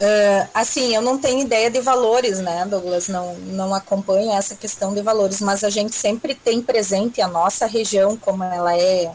Uh, 0.00 0.48
assim, 0.52 0.94
eu 0.94 1.00
não 1.00 1.18
tenho 1.18 1.40
ideia 1.40 1.70
de 1.70 1.80
valores, 1.80 2.40
né, 2.40 2.66
Douglas? 2.66 3.08
Não, 3.08 3.34
não 3.36 3.72
acompanho 3.74 4.32
essa 4.32 4.54
questão 4.54 4.92
de 4.92 5.00
valores, 5.00 5.40
mas 5.40 5.62
a 5.62 5.70
gente 5.70 5.94
sempre 5.94 6.34
tem 6.34 6.60
presente 6.60 7.20
a 7.20 7.28
nossa 7.28 7.66
região, 7.66 8.16
como 8.16 8.42
ela 8.42 8.76
é 8.76 9.12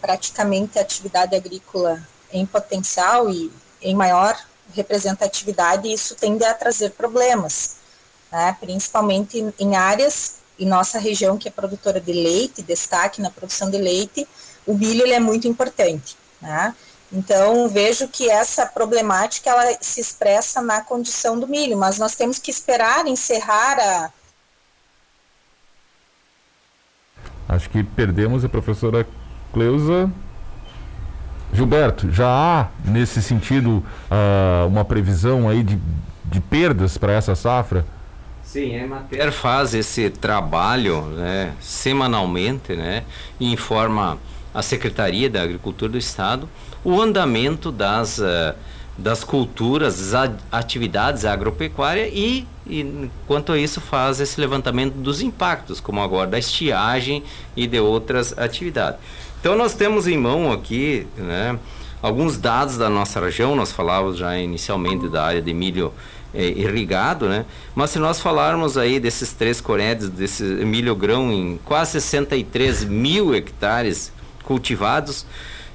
praticamente 0.00 0.78
atividade 0.78 1.34
agrícola 1.34 2.02
em 2.32 2.46
potencial 2.46 3.30
e 3.30 3.50
em 3.82 3.94
maior 3.94 4.38
representatividade, 4.74 5.92
isso 5.92 6.14
tende 6.14 6.44
a 6.44 6.54
trazer 6.54 6.90
problemas. 6.90 7.76
né, 8.30 8.56
principalmente 8.60 9.44
em 9.58 9.74
áreas, 9.74 10.36
em 10.56 10.64
nossa 10.64 11.00
região 11.00 11.36
que 11.36 11.48
é 11.48 11.50
produtora 11.50 12.00
de 12.00 12.12
leite, 12.12 12.62
destaque 12.62 13.20
na 13.20 13.28
produção 13.28 13.68
de 13.68 13.78
leite, 13.78 14.24
o 14.64 14.74
milho 14.74 15.02
ele 15.02 15.14
é 15.14 15.18
muito 15.18 15.48
importante. 15.48 16.16
Né? 16.40 16.74
Então, 17.12 17.68
vejo 17.68 18.06
que 18.06 18.30
essa 18.30 18.64
problemática 18.64 19.50
ela 19.50 19.76
se 19.80 20.00
expressa 20.00 20.62
na 20.62 20.80
condição 20.80 21.38
do 21.38 21.48
milho, 21.48 21.76
mas 21.76 21.98
nós 21.98 22.14
temos 22.14 22.38
que 22.38 22.50
esperar 22.50 23.06
encerrar 23.06 23.78
a. 23.78 24.10
Acho 27.48 27.68
que 27.68 27.82
perdemos 27.82 28.44
a 28.44 28.48
professora 28.48 29.06
Cleusa. 29.52 30.10
Gilberto, 31.52 32.12
já 32.12 32.28
há 32.28 32.68
nesse 32.84 33.20
sentido 33.20 33.84
uh, 34.08 34.68
uma 34.68 34.84
previsão 34.84 35.48
aí 35.48 35.64
de, 35.64 35.80
de 36.26 36.40
perdas 36.40 36.96
para 36.96 37.12
essa 37.12 37.34
safra? 37.34 37.84
Sim, 38.44 38.76
a 38.76 38.84
Emater 38.84 39.32
faz 39.32 39.74
esse 39.74 40.10
trabalho 40.10 41.02
né, 41.06 41.52
semanalmente, 41.60 42.76
né, 42.76 43.02
e 43.40 43.52
informa 43.52 44.16
a 44.54 44.62
Secretaria 44.62 45.28
da 45.28 45.42
Agricultura 45.42 45.90
do 45.90 45.98
Estado 45.98 46.48
o 46.84 47.00
andamento 47.00 47.70
das, 47.70 48.18
uh, 48.18 48.54
das 48.96 49.24
culturas, 49.24 50.12
atividades 50.50 51.24
agropecuárias 51.24 52.10
e, 52.12 52.46
e, 52.66 53.10
quanto 53.26 53.52
a 53.52 53.58
isso, 53.58 53.80
faz 53.80 54.20
esse 54.20 54.40
levantamento 54.40 54.94
dos 54.94 55.20
impactos, 55.20 55.80
como 55.80 56.00
agora 56.00 56.28
da 56.30 56.38
estiagem 56.38 57.22
e 57.56 57.66
de 57.66 57.80
outras 57.80 58.36
atividades. 58.38 59.00
Então, 59.40 59.56
nós 59.56 59.74
temos 59.74 60.06
em 60.06 60.18
mão 60.18 60.52
aqui 60.52 61.06
né, 61.16 61.58
alguns 62.02 62.36
dados 62.36 62.76
da 62.76 62.90
nossa 62.90 63.20
região, 63.20 63.56
nós 63.56 63.72
falávamos 63.72 64.18
já 64.18 64.38
inicialmente 64.38 65.08
da 65.08 65.24
área 65.24 65.42
de 65.42 65.52
milho 65.54 65.92
é, 66.32 66.46
irrigado, 66.46 67.28
né? 67.28 67.44
Mas 67.74 67.90
se 67.90 67.98
nós 67.98 68.20
falarmos 68.20 68.78
aí 68.78 69.00
desses 69.00 69.32
três 69.32 69.60
coredes, 69.60 70.08
desse 70.08 70.42
milho 70.42 70.94
grão 70.94 71.32
em 71.32 71.58
quase 71.64 71.92
63 71.92 72.84
mil 72.84 73.34
hectares 73.34 74.12
cultivados, 74.44 75.26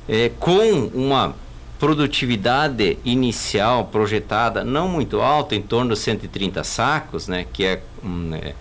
é, 0.08 0.30
com 0.40 0.90
uma 0.94 1.36
produtividade 1.80 2.98
inicial 3.04 3.86
projetada 3.86 4.64
não 4.64 4.88
muito 4.88 5.22
alta, 5.22 5.56
em 5.56 5.62
torno 5.62 5.94
de 5.94 6.00
130 6.00 6.64
sacos, 6.64 7.28
né, 7.28 7.46
que 7.52 7.66
é, 7.66 7.82
um, 8.04 8.34
é, 8.34 8.54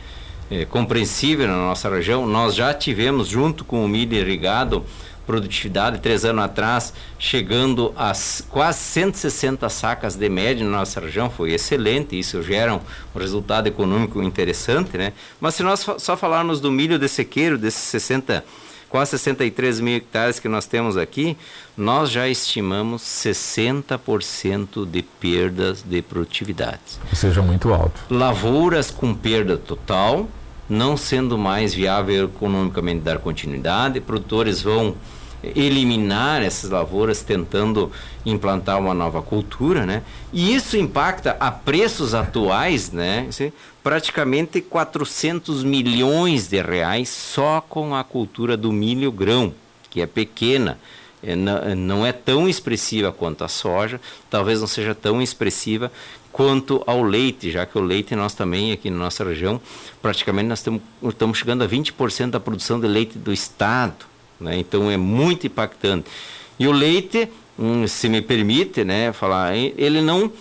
é 0.50 0.64
compreensível 0.64 1.46
na 1.46 1.56
nossa 1.56 1.88
região. 1.88 2.26
Nós 2.26 2.54
já 2.54 2.74
tivemos, 2.74 3.28
junto 3.28 3.64
com 3.64 3.84
o 3.84 3.88
milho 3.88 4.14
irrigado, 4.16 4.84
produtividade 5.26 6.00
três 6.00 6.24
anos 6.24 6.44
atrás, 6.44 6.92
chegando 7.18 7.94
a 7.96 8.12
quase 8.50 8.78
160 8.78 9.68
sacas 9.68 10.16
de 10.16 10.28
média 10.28 10.64
na 10.64 10.78
nossa 10.78 11.00
região, 11.00 11.30
foi 11.30 11.52
excelente, 11.52 12.18
isso 12.18 12.42
gera 12.42 12.74
um 12.74 12.80
resultado 13.18 13.66
econômico 13.66 14.22
interessante, 14.22 14.98
né? 14.98 15.12
Mas 15.40 15.54
se 15.54 15.62
nós 15.62 15.86
só 15.98 16.16
falarmos 16.16 16.60
do 16.60 16.70
milho 16.70 16.98
de 16.98 17.08
sequeiro, 17.08 17.56
desses 17.56 17.80
60 17.84 18.44
quase 18.94 19.10
63 19.18 19.80
mil 19.80 19.96
hectares 19.96 20.38
que 20.38 20.48
nós 20.48 20.66
temos 20.66 20.96
aqui, 20.96 21.36
nós 21.76 22.12
já 22.12 22.28
estimamos 22.28 23.02
60% 23.02 24.88
de 24.88 25.02
perdas 25.02 25.82
de 25.82 26.00
produtividade. 26.00 26.78
Ou 27.10 27.16
seja, 27.16 27.42
muito 27.42 27.74
alto. 27.74 28.00
Lavouras 28.08 28.92
com 28.92 29.12
perda 29.12 29.56
total, 29.56 30.28
não 30.68 30.96
sendo 30.96 31.36
mais 31.36 31.74
viável 31.74 32.26
economicamente 32.26 33.00
dar 33.00 33.18
continuidade, 33.18 34.00
produtores 34.00 34.62
vão 34.62 34.94
eliminar 35.42 36.40
essas 36.40 36.70
lavouras 36.70 37.20
tentando 37.20 37.90
implantar 38.24 38.78
uma 38.78 38.94
nova 38.94 39.20
cultura, 39.20 39.84
né? 39.84 40.02
E 40.32 40.54
isso 40.54 40.76
impacta 40.76 41.36
a 41.40 41.50
preços 41.50 42.14
atuais, 42.14 42.92
né? 42.92 43.26
Praticamente 43.84 44.62
400 44.62 45.62
milhões 45.62 46.48
de 46.48 46.60
reais 46.62 47.10
só 47.10 47.60
com 47.60 47.94
a 47.94 48.02
cultura 48.02 48.56
do 48.56 48.72
milho 48.72 49.12
grão, 49.12 49.54
que 49.90 50.00
é 50.00 50.06
pequena, 50.06 50.78
é, 51.22 51.36
não 51.36 52.04
é 52.04 52.10
tão 52.10 52.48
expressiva 52.48 53.12
quanto 53.12 53.44
a 53.44 53.48
soja, 53.48 54.00
talvez 54.30 54.60
não 54.60 54.66
seja 54.66 54.94
tão 54.94 55.20
expressiva 55.20 55.92
quanto 56.32 56.82
ao 56.86 57.02
leite, 57.02 57.50
já 57.50 57.66
que 57.66 57.76
o 57.76 57.82
leite 57.82 58.16
nós 58.16 58.32
também 58.32 58.72
aqui 58.72 58.88
na 58.88 58.96
nossa 58.96 59.22
região, 59.22 59.60
praticamente 60.00 60.48
nós 60.48 60.64
estamos 61.12 61.38
chegando 61.38 61.62
a 61.62 61.68
20% 61.68 62.30
da 62.30 62.40
produção 62.40 62.80
de 62.80 62.88
leite 62.88 63.18
do 63.18 63.34
estado. 63.34 64.06
Né? 64.40 64.58
Então 64.58 64.90
é 64.90 64.96
muito 64.96 65.46
impactante. 65.46 66.10
E 66.58 66.66
o 66.66 66.72
leite, 66.72 67.28
hum, 67.58 67.86
se 67.86 68.08
me 68.08 68.22
permite 68.22 68.82
né, 68.82 69.12
falar, 69.12 69.54
ele 69.54 70.00
não, 70.00 70.32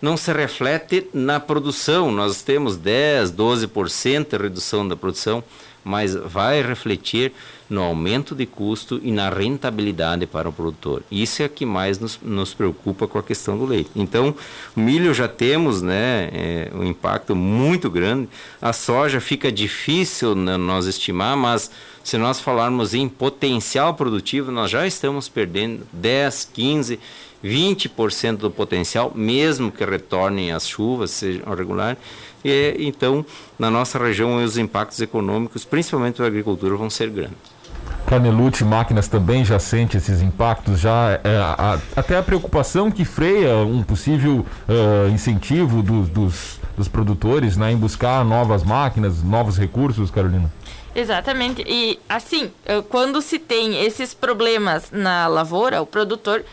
não 0.00 0.16
se 0.16 0.32
reflete 0.32 1.06
na 1.12 1.38
produção. 1.38 2.10
Nós 2.10 2.42
temos 2.42 2.76
10, 2.76 3.32
12% 3.32 4.30
de 4.30 4.42
redução 4.42 4.86
da 4.86 4.96
produção, 4.96 5.42
mas 5.84 6.14
vai 6.14 6.62
refletir 6.62 7.32
no 7.68 7.82
aumento 7.82 8.34
de 8.34 8.44
custo 8.46 9.00
e 9.02 9.12
na 9.12 9.30
rentabilidade 9.30 10.26
para 10.26 10.48
o 10.48 10.52
produtor. 10.52 11.04
Isso 11.10 11.40
é 11.42 11.46
o 11.46 11.48
que 11.48 11.64
mais 11.64 12.00
nos, 12.00 12.18
nos 12.20 12.52
preocupa 12.52 13.06
com 13.06 13.16
a 13.16 13.22
questão 13.22 13.56
do 13.56 13.64
leite. 13.64 13.90
Então, 13.94 14.34
milho 14.74 15.14
já 15.14 15.28
temos 15.28 15.80
né, 15.80 16.28
é, 16.32 16.70
um 16.74 16.84
impacto 16.84 17.36
muito 17.36 17.88
grande. 17.88 18.28
A 18.60 18.72
soja 18.72 19.20
fica 19.20 19.52
difícil 19.52 20.34
né, 20.34 20.56
nós 20.56 20.86
estimar, 20.86 21.36
mas 21.36 21.70
se 22.02 22.18
nós 22.18 22.40
falarmos 22.40 22.92
em 22.92 23.08
potencial 23.08 23.94
produtivo, 23.94 24.50
nós 24.50 24.70
já 24.70 24.84
estamos 24.84 25.28
perdendo 25.28 25.86
10, 25.92 26.50
15, 26.52 26.98
20% 27.44 28.36
do 28.36 28.50
potencial, 28.50 29.12
mesmo 29.14 29.72
que 29.72 29.84
retornem 29.84 30.52
as 30.52 30.68
chuvas, 30.68 31.10
sejam 31.10 31.54
regulares. 31.54 31.98
E, 32.44 32.76
então, 32.78 33.24
na 33.58 33.70
nossa 33.70 33.98
região, 33.98 34.42
os 34.42 34.56
impactos 34.56 35.00
econômicos, 35.00 35.64
principalmente 35.64 36.20
da 36.20 36.26
agricultura, 36.26 36.76
vão 36.76 36.90
ser 36.90 37.10
grandes. 37.10 37.60
Canelute 38.06 38.64
Máquinas 38.64 39.08
também 39.08 39.44
já 39.44 39.58
sente 39.58 39.96
esses 39.96 40.20
impactos, 40.20 40.80
já 40.80 41.20
é, 41.22 41.36
a, 41.36 41.78
até 41.94 42.16
a 42.16 42.22
preocupação 42.22 42.90
que 42.90 43.04
freia 43.04 43.58
um 43.58 43.82
possível 43.82 44.44
uh, 44.68 45.08
incentivo 45.10 45.82
do, 45.82 46.02
dos, 46.02 46.58
dos 46.76 46.88
produtores 46.88 47.56
né, 47.56 47.70
em 47.70 47.76
buscar 47.76 48.24
novas 48.24 48.64
máquinas, 48.64 49.22
novos 49.22 49.56
recursos, 49.56 50.10
Carolina? 50.10 50.50
Exatamente. 50.94 51.62
E 51.68 52.00
assim, 52.08 52.50
quando 52.88 53.22
se 53.22 53.38
tem 53.38 53.84
esses 53.84 54.12
problemas 54.12 54.90
na 54.90 55.28
lavoura, 55.28 55.80
o 55.80 55.86
produtor 55.86 56.44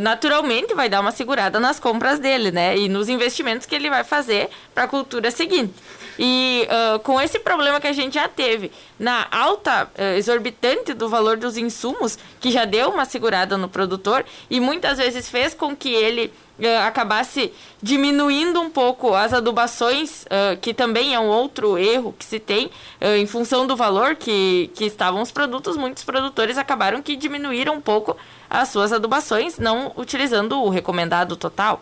naturalmente 0.00 0.74
vai 0.74 0.88
dar 0.88 1.00
uma 1.00 1.12
segurada 1.12 1.58
nas 1.58 1.80
compras 1.80 2.18
dele, 2.18 2.50
né? 2.50 2.76
E 2.76 2.88
nos 2.88 3.08
investimentos 3.08 3.66
que 3.66 3.74
ele 3.74 3.88
vai 3.88 4.04
fazer 4.04 4.48
para 4.74 4.84
a 4.84 4.88
cultura 4.88 5.30
seguinte. 5.30 5.74
E 6.22 6.68
uh, 6.68 6.98
com 6.98 7.18
esse 7.18 7.38
problema 7.38 7.80
que 7.80 7.86
a 7.86 7.94
gente 7.94 8.12
já 8.12 8.28
teve 8.28 8.70
na 8.98 9.26
alta 9.30 9.84
uh, 9.84 10.18
exorbitante 10.18 10.92
do 10.92 11.08
valor 11.08 11.38
dos 11.38 11.56
insumos, 11.56 12.18
que 12.38 12.50
já 12.50 12.66
deu 12.66 12.90
uma 12.90 13.06
segurada 13.06 13.56
no 13.56 13.70
produtor 13.70 14.26
e 14.50 14.60
muitas 14.60 14.98
vezes 14.98 15.30
fez 15.30 15.54
com 15.54 15.74
que 15.74 15.88
ele 15.88 16.30
uh, 16.58 16.86
acabasse 16.86 17.50
diminuindo 17.82 18.60
um 18.60 18.68
pouco 18.68 19.14
as 19.14 19.32
adubações, 19.32 20.26
que 20.60 20.74
também 20.74 21.14
é 21.14 21.18
um 21.18 21.28
outro 21.28 21.78
erro 21.78 22.14
que 22.18 22.26
se 22.26 22.38
tem, 22.38 22.70
em 23.00 23.26
função 23.26 23.66
do 23.66 23.74
valor 23.74 24.16
que, 24.16 24.70
que 24.74 24.84
estavam 24.84 25.22
os 25.22 25.30
produtos, 25.30 25.78
muitos 25.78 26.04
produtores 26.04 26.58
acabaram 26.58 27.00
que 27.00 27.16
diminuíram 27.16 27.76
um 27.76 27.80
pouco 27.80 28.18
as 28.50 28.68
suas 28.68 28.92
adubações, 28.92 29.58
não 29.58 29.92
utilizando 29.96 30.60
o 30.60 30.68
recomendado 30.68 31.36
total. 31.36 31.80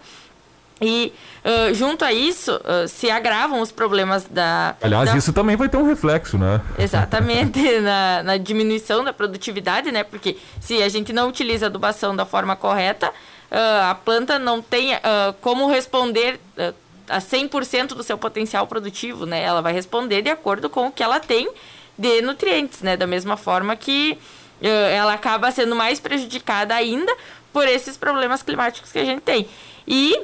E 0.81 1.13
uh, 1.45 1.75
junto 1.75 2.05
a 2.05 2.13
isso, 2.13 2.55
uh, 2.55 2.87
se 2.87 3.11
agravam 3.11 3.61
os 3.61 3.73
problemas 3.73 4.27
da. 4.31 4.77
Aliás, 4.81 5.11
da... 5.11 5.17
isso 5.17 5.33
também 5.33 5.57
vai 5.57 5.69
ter 5.69 5.77
um 5.77 5.85
reflexo, 5.85 6.39
né? 6.39 6.61
Exatamente, 6.79 7.81
na, 7.81 8.23
na, 8.23 8.37
diminuição 8.37 9.03
da 9.03 9.13
produtividade, 9.13 9.91
né? 9.91 10.05
Porque 10.05 10.37
se 10.61 10.81
a 10.83 10.89
gente 10.89 11.13
não 11.13 11.29
utiliza 11.29 11.67
a 11.67 11.69
adubação 11.69 12.15
da 12.15 12.25
forma 12.25 12.55
correta, 12.55 13.09
uh, 13.09 13.91
a 13.91 13.95
planta 13.97 14.39
não 14.39 14.63
tem 14.63 14.93
como 15.41 15.69
responder 15.69 16.39
a 17.09 17.19
100% 17.19 17.89
do 17.89 18.03
seu 18.03 18.17
potencial 18.17 18.67
produtivo, 18.67 19.27
né? 19.27 19.43
Ela 19.43 19.61
vai 19.61 19.73
responder 19.73 20.23
de 20.23 20.31
acordo 20.31 20.71
com 20.71 20.87
o 20.87 20.93
que 20.93 21.03
ela 21.03 21.19
tem 21.19 21.51
de 21.99 22.23
nutrientes, 22.23 22.83
né? 22.83 22.97
Da 22.97 23.07
mesma 23.07 23.37
forma 23.37 23.75
que 23.75 24.17
ela 24.61 25.15
acaba 25.15 25.51
sendo 25.51 25.77
mais 25.77 26.01
prejudicada 26.01 26.75
ainda 26.75 27.15
por 27.53 27.67
esses 27.67 27.97
problemas 27.97 28.43
climáticos 28.43 28.91
que 28.93 28.99
a 28.99 29.05
gente 29.05 29.23
tem. 29.23 29.49
E 29.87 30.21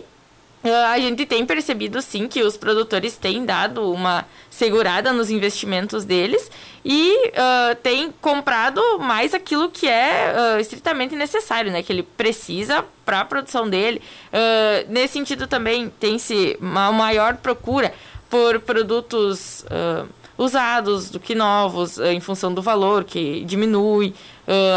ah, 0.65 0.93
a 0.93 0.99
gente 0.99 1.27
tem 1.27 1.45
percebido 1.45 2.01
sim 2.01 2.27
que 2.27 2.43
os 2.43 2.57
produtores 2.57 3.19
têm 3.19 3.45
dado 3.45 3.93
uma 3.93 4.25
segurada 4.49 5.13
nos 5.13 5.31
investimentos 5.31 6.07
deles 6.07 6.51
e 6.83 7.29
uh, 7.29 7.75
têm 7.83 8.11
comprado 8.21 8.81
mais 8.99 9.35
aquilo 9.35 9.69
que 9.69 9.87
é 9.87 10.35
uh, 10.35 10.61
estritamente 10.61 11.15
necessário, 11.15 11.71
né? 11.71 11.83
Que 11.83 11.93
ele 11.93 12.03
precisa 12.03 12.83
para 13.05 13.21
a 13.21 13.25
produção 13.27 13.69
dele. 13.69 14.01
Uh, 14.33 14.91
nesse 14.91 15.15
sentido 15.15 15.47
também 15.47 15.91
tem-se 16.01 16.57
uma 16.59 16.91
maior 16.93 17.37
procura 17.37 17.93
por 18.31 18.59
produtos 18.61 19.65
usados 20.37 21.11
do 21.11 21.21
que 21.21 21.35
novos, 21.35 21.99
em 21.99 22.21
função 22.21 22.53
do 22.53 22.61
valor 22.61 23.05
que 23.05 23.45
diminui, 23.45 24.15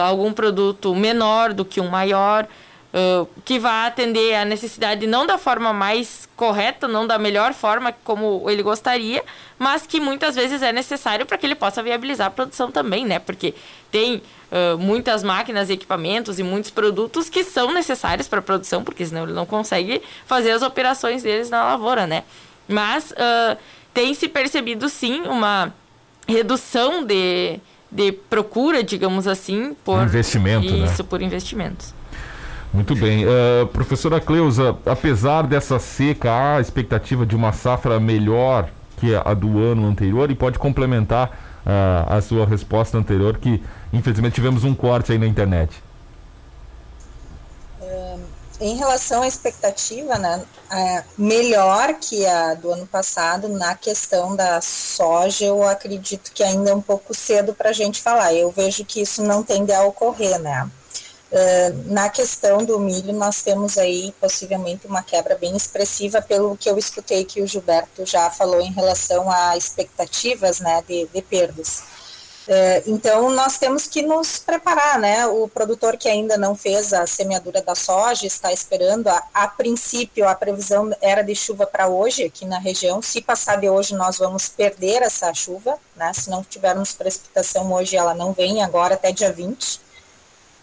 algum 0.05 0.31
produto 0.31 0.93
menor 0.95 1.53
do 1.53 1.65
que 1.65 1.81
um 1.81 1.89
maior. 1.89 2.47
uh, 2.93 3.27
que 3.43 3.59
vai 3.59 3.87
atender 3.87 4.35
a 4.35 4.45
necessidade 4.45 5.05
não 5.07 5.25
da 5.25 5.37
forma 5.37 5.73
mais 5.73 6.27
correta, 6.35 6.87
não 6.87 7.05
da 7.07 7.17
melhor 7.17 7.53
forma 7.53 7.93
como 8.03 8.49
ele 8.49 8.63
gostaria, 8.63 9.23
mas 9.57 9.85
que 9.85 9.99
muitas 9.99 10.35
vezes 10.35 10.61
é 10.61 10.71
necessário 10.71 11.25
para 11.25 11.37
que 11.37 11.45
ele 11.45 11.55
possa 11.55 11.81
viabilizar 11.81 12.27
a 12.27 12.31
produção 12.31 12.71
também, 12.71 13.05
né? 13.05 13.19
Porque 13.19 13.53
tem 13.91 14.21
uh, 14.51 14.77
muitas 14.77 15.23
máquinas, 15.23 15.69
equipamentos 15.69 16.39
e 16.39 16.43
muitos 16.43 16.71
produtos 16.71 17.29
que 17.29 17.43
são 17.43 17.73
necessários 17.73 18.27
para 18.27 18.39
a 18.39 18.43
produção, 18.43 18.83
porque 18.83 19.05
senão 19.05 19.23
ele 19.23 19.33
não 19.33 19.45
consegue 19.45 20.01
fazer 20.25 20.51
as 20.51 20.61
operações 20.61 21.23
deles 21.23 21.49
na 21.49 21.63
lavoura, 21.63 22.05
né? 22.05 22.23
Mas 22.67 23.11
uh, 23.11 23.57
tem 23.97 24.13
se 24.13 24.27
percebido 24.27 24.87
sim 24.89 25.21
uma 25.21 25.73
redução 26.27 27.03
de, 27.03 27.59
de 27.91 28.11
procura, 28.11 28.83
digamos 28.83 29.25
assim, 29.25 29.75
por 29.83 30.03
investimento, 30.03 30.69
né? 30.69 30.85
isso, 30.85 31.01
né? 31.01 31.09
por 31.09 31.19
investimentos. 31.19 31.95
Muito 32.71 32.95
bem. 32.95 33.25
Uh, 33.25 33.65
professora 33.73 34.21
Cleusa, 34.21 34.77
apesar 34.85 35.47
dessa 35.47 35.79
seca, 35.79 36.29
há 36.29 36.57
a 36.57 36.61
expectativa 36.61 37.25
de 37.25 37.35
uma 37.35 37.51
safra 37.51 37.99
melhor 37.99 38.69
que 38.97 39.15
a 39.15 39.33
do 39.33 39.57
ano 39.57 39.87
anterior 39.87 40.29
e 40.29 40.35
pode 40.35 40.59
complementar 40.59 41.29
uh, 41.65 42.13
a 42.13 42.21
sua 42.21 42.45
resposta 42.45 42.99
anterior, 42.99 43.39
que 43.39 43.63
infelizmente 43.91 44.35
tivemos 44.35 44.63
um 44.63 44.75
corte 44.75 45.11
aí 45.11 45.17
na 45.17 45.25
internet. 45.25 45.71
Em 48.59 48.75
relação 48.75 49.21
à 49.21 49.27
expectativa, 49.27 50.17
né, 50.17 50.43
é 50.71 51.03
melhor 51.15 51.93
que 51.93 52.25
a 52.25 52.55
do 52.55 52.71
ano 52.71 52.87
passado 52.87 53.47
na 53.47 53.75
questão 53.75 54.35
da 54.35 54.59
soja, 54.61 55.45
eu 55.45 55.63
acredito 55.63 56.31
que 56.31 56.43
ainda 56.43 56.71
é 56.71 56.73
um 56.73 56.81
pouco 56.81 57.13
cedo 57.13 57.53
para 57.53 57.69
a 57.69 57.73
gente 57.73 58.01
falar. 58.01 58.33
Eu 58.33 58.49
vejo 58.49 58.83
que 58.83 59.01
isso 59.01 59.21
não 59.21 59.43
tende 59.43 59.71
a 59.71 59.83
ocorrer, 59.83 60.39
né? 60.39 60.69
Uh, 61.29 61.91
na 61.91 62.09
questão 62.09 62.63
do 62.63 62.79
milho, 62.79 63.11
nós 63.13 63.41
temos 63.43 63.77
aí 63.77 64.13
possivelmente 64.19 64.87
uma 64.87 65.03
quebra 65.03 65.35
bem 65.35 65.55
expressiva, 65.57 66.21
pelo 66.21 66.55
que 66.55 66.69
eu 66.69 66.77
escutei 66.77 67.25
que 67.25 67.41
o 67.41 67.47
Gilberto 67.47 68.05
já 68.05 68.29
falou 68.29 68.61
em 68.61 68.71
relação 68.71 69.29
a 69.29 69.57
expectativas 69.57 70.61
né, 70.61 70.81
de, 70.87 71.05
de 71.13 71.21
perdas. 71.21 71.83
É, 72.49 72.81
então, 72.87 73.29
nós 73.31 73.57
temos 73.57 73.87
que 73.87 74.01
nos 74.01 74.39
preparar, 74.39 74.97
né? 74.99 75.27
O 75.27 75.49
produtor 75.49 75.97
que 75.97 76.07
ainda 76.07 76.37
não 76.37 76.55
fez 76.55 76.93
a 76.93 77.05
semeadura 77.05 77.61
da 77.61 77.75
soja 77.75 78.25
está 78.25 78.53
esperando. 78.53 79.09
A, 79.09 79.21
a 79.33 79.47
princípio, 79.49 80.27
a 80.27 80.33
previsão 80.33 80.89
era 81.01 81.21
de 81.21 81.35
chuva 81.35 81.67
para 81.67 81.89
hoje 81.89 82.23
aqui 82.23 82.45
na 82.45 82.57
região. 82.57 83.01
Se 83.01 83.21
passar 83.21 83.57
de 83.57 83.69
hoje, 83.69 83.93
nós 83.95 84.17
vamos 84.17 84.47
perder 84.47 85.01
essa 85.01 85.33
chuva, 85.33 85.77
né? 85.93 86.13
Se 86.13 86.29
não 86.29 86.41
tivermos 86.41 86.93
precipitação 86.93 87.71
hoje, 87.73 87.97
ela 87.97 88.13
não 88.13 88.31
vem 88.31 88.63
agora 88.63 88.93
até 88.93 89.11
dia 89.11 89.31
20. 89.31 89.81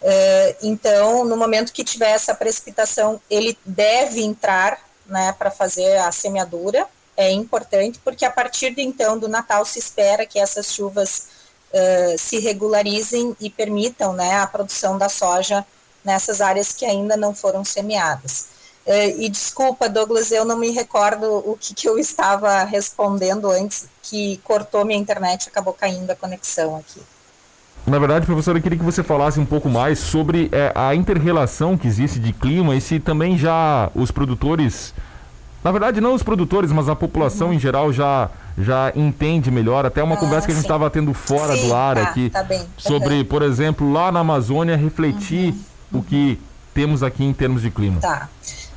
É, 0.01 0.55
então, 0.63 1.23
no 1.23 1.37
momento 1.37 1.71
que 1.71 1.83
tiver 1.83 2.11
essa 2.11 2.33
precipitação, 2.33 3.21
ele 3.29 3.57
deve 3.63 4.23
entrar, 4.23 4.79
né, 5.05 5.35
para 5.37 5.51
fazer 5.51 5.97
a 5.97 6.11
semeadura. 6.11 6.87
É 7.15 7.31
importante, 7.31 7.99
porque 8.03 8.25
a 8.25 8.31
partir 8.31 8.75
de 8.75 8.81
então 8.81 9.17
do 9.17 9.29
Natal 9.29 9.63
se 9.63 9.79
espera 9.79 10.25
que 10.25 10.37
essas 10.37 10.73
chuvas 10.73 11.34
uh, 11.75 12.17
se 12.17 12.39
regularizem 12.39 13.35
e 13.39 13.49
permitam 13.49 14.13
né, 14.13 14.39
a 14.39 14.47
produção 14.47 14.97
da 14.97 15.09
soja 15.09 15.65
nessas 16.03 16.39
áreas 16.39 16.71
que 16.71 16.85
ainda 16.85 17.17
não 17.17 17.35
foram 17.35 17.65
semeadas. 17.65 18.47
Uh, 18.85 19.19
e 19.19 19.29
desculpa, 19.29 19.89
Douglas, 19.89 20.31
eu 20.31 20.45
não 20.45 20.57
me 20.57 20.71
recordo 20.71 21.25
o 21.25 21.57
que, 21.59 21.73
que 21.73 21.89
eu 21.89 21.97
estava 21.97 22.63
respondendo 22.63 23.49
antes, 23.49 23.87
que 24.01 24.37
cortou 24.43 24.85
minha 24.85 24.99
internet, 24.99 25.49
acabou 25.49 25.73
caindo 25.73 26.09
a 26.11 26.15
conexão 26.15 26.77
aqui. 26.77 27.01
Na 27.85 27.99
verdade, 27.99 28.25
professora, 28.25 28.57
eu 28.57 28.61
queria 28.63 28.79
que 28.79 28.83
você 28.83 29.03
falasse 29.03 29.39
um 29.39 29.45
pouco 29.45 29.69
mais 29.69 29.99
sobre 29.99 30.49
é, 30.51 30.71
a 30.73 30.95
inter-relação 30.95 31.77
que 31.77 31.87
existe 31.87 32.19
de 32.19 32.33
clima 32.33 32.75
e 32.75 32.81
se 32.81 32.99
também 32.99 33.37
já 33.37 33.91
os 33.93 34.09
produtores, 34.09 34.91
na 35.63 35.71
verdade 35.71 36.01
não 36.01 36.15
os 36.15 36.23
produtores, 36.23 36.71
mas 36.71 36.89
a 36.89 36.95
população 36.95 37.49
uhum. 37.49 37.53
em 37.53 37.59
geral 37.59 37.93
já 37.93 38.31
já 38.57 38.91
entende 38.95 39.51
melhor. 39.51 39.85
Até 39.85 40.01
uma 40.01 40.15
ah, 40.15 40.19
conversa 40.19 40.45
que 40.45 40.51
a 40.51 40.55
gente 40.55 40.63
estava 40.63 40.89
tendo 40.89 41.13
fora 41.13 41.55
sim, 41.55 41.67
do 41.67 41.73
ar 41.73 41.95
tá, 41.95 42.03
aqui 42.03 42.29
tá 42.29 42.43
bem, 42.43 42.65
sobre, 42.77 43.23
por 43.23 43.41
exemplo, 43.41 43.91
lá 43.91 44.11
na 44.11 44.21
Amazônia 44.21 44.75
refletir 44.75 45.53
uhum, 45.91 45.99
o 45.99 46.03
que 46.03 46.39
temos 46.73 47.03
aqui 47.03 47.23
em 47.23 47.33
termos 47.33 47.61
de 47.61 47.69
clima. 47.69 48.01
Tá. 48.01 48.29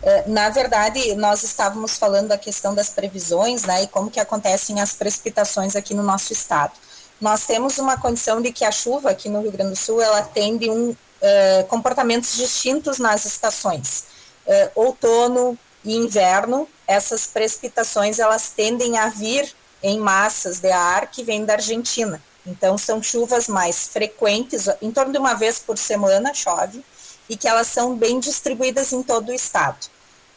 É, 0.03 0.29
na 0.29 0.49
verdade, 0.49 1.15
nós 1.17 1.43
estávamos 1.43 1.97
falando 1.97 2.29
da 2.29 2.39
questão 2.39 2.75
das 2.75 2.89
previsões, 2.89 3.65
né, 3.65 3.83
e 3.83 3.87
como 3.89 4.11
que 4.11 4.21
acontecem 4.21 4.81
as 4.81 4.93
precipitações 4.93 5.75
aqui 5.75 5.93
no 5.93 6.03
nosso 6.03 6.33
estado. 6.33 6.73
Nós 7.21 7.45
temos 7.47 7.79
uma 7.79 7.97
condição 7.97 8.41
de 8.41 8.53
que 8.53 8.65
a 8.65 8.71
chuva 8.71 9.11
aqui 9.11 9.29
no 9.29 9.43
Rio 9.43 9.51
Grande 9.51 9.71
do 9.71 9.77
Sul, 9.77 10.01
ela 10.01 10.23
tende 10.23 10.71
um 10.71 10.91
uh, 10.91 11.65
comportamentos 11.67 12.37
distintos 12.37 12.99
nas 12.99 13.25
estações. 13.25 14.05
Uh, 14.47 14.71
outono 14.77 15.59
e 15.85 15.97
inverno, 15.97 16.69
essas 16.87 17.27
precipitações 17.27 18.19
elas 18.21 18.51
tendem 18.51 18.97
a 18.99 19.09
vir 19.09 19.53
em 19.83 19.99
massas 19.99 20.59
de 20.59 20.71
ar 20.71 21.11
que 21.11 21.23
vem 21.23 21.45
da 21.45 21.55
Argentina. 21.55 22.23
Então, 22.47 22.79
são 22.79 23.03
chuvas 23.03 23.47
mais 23.47 23.89
frequentes, 23.89 24.67
em 24.81 24.91
torno 24.91 25.13
de 25.13 25.19
uma 25.19 25.35
vez 25.35 25.59
por 25.59 25.77
semana 25.77 26.33
chove, 26.33 26.85
e 27.29 27.37
que 27.37 27.47
elas 27.47 27.67
são 27.67 27.95
bem 27.95 28.19
distribuídas 28.19 28.93
em 28.93 29.03
todo 29.03 29.29
o 29.29 29.35
estado. 29.35 29.87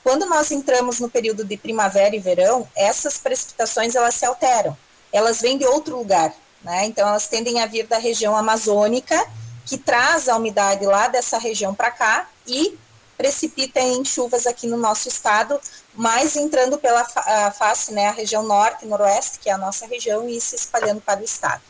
Quando 0.04 0.26
nós 0.26 0.52
entramos 0.52 1.00
no 1.00 1.10
período 1.10 1.46
de 1.46 1.56
primavera 1.56 2.16
e 2.16 2.20
verão, 2.20 2.68
essas 2.76 3.18
precipitações 3.18 3.96
elas 3.96 4.16
se 4.16 4.26
alteram. 4.26 4.76
Elas 5.14 5.40
vêm 5.42 5.58
de 5.58 5.66
outro 5.66 5.96
lugar, 5.98 6.34
né? 6.64 6.86
Então, 6.86 7.08
elas 7.08 7.28
tendem 7.28 7.62
a 7.62 7.66
vir 7.66 7.88
da 7.88 7.98
região 7.98 8.36
amazônica, 8.36 9.26
que 9.66 9.78
traz 9.78 10.28
a 10.28 10.36
umidade 10.36 10.86
lá 10.86 11.08
dessa 11.08 11.38
região 11.38 11.74
para 11.74 11.92
cá 11.92 12.28
e 12.48 12.78
precipita 13.18 13.80
em 13.80 14.04
chuvas 14.04 14.48
aqui 14.48 14.66
no 14.66 14.78
nosso 14.78 15.08
estado, 15.08 15.60
mais 15.94 16.36
entrando 16.36 16.78
pela 16.78 17.04
face, 17.52 17.94
né, 17.94 18.08
a 18.08 18.12
região 18.12 18.44
norte 18.44 18.86
e 18.86 18.88
noroeste, 18.88 19.40
que 19.40 19.50
é 19.50 19.54
a 19.54 19.58
nossa 19.58 19.86
região, 19.86 20.28
e 20.28 20.40
se 20.40 20.56
espalhando 20.56 21.02
para 21.02 21.20
o 21.20 21.24
estado. 21.24 21.62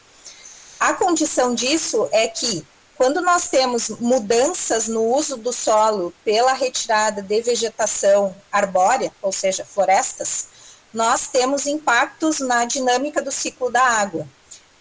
A 0.79 0.93
condição 0.93 1.53
disso 1.53 2.07
é 2.11 2.27
que, 2.27 2.65
quando 2.95 3.21
nós 3.21 3.49
temos 3.49 3.89
mudanças 3.89 4.87
no 4.87 5.03
uso 5.03 5.37
do 5.37 5.51
solo 5.51 6.13
pela 6.23 6.53
retirada 6.53 7.21
de 7.21 7.41
vegetação 7.41 8.35
arbórea, 8.51 9.11
ou 9.21 9.31
seja, 9.31 9.65
florestas, 9.65 10.47
nós 10.93 11.27
temos 11.27 11.65
impactos 11.65 12.39
na 12.39 12.65
dinâmica 12.65 13.21
do 13.21 13.31
ciclo 13.31 13.71
da 13.71 13.83
água. 13.83 14.27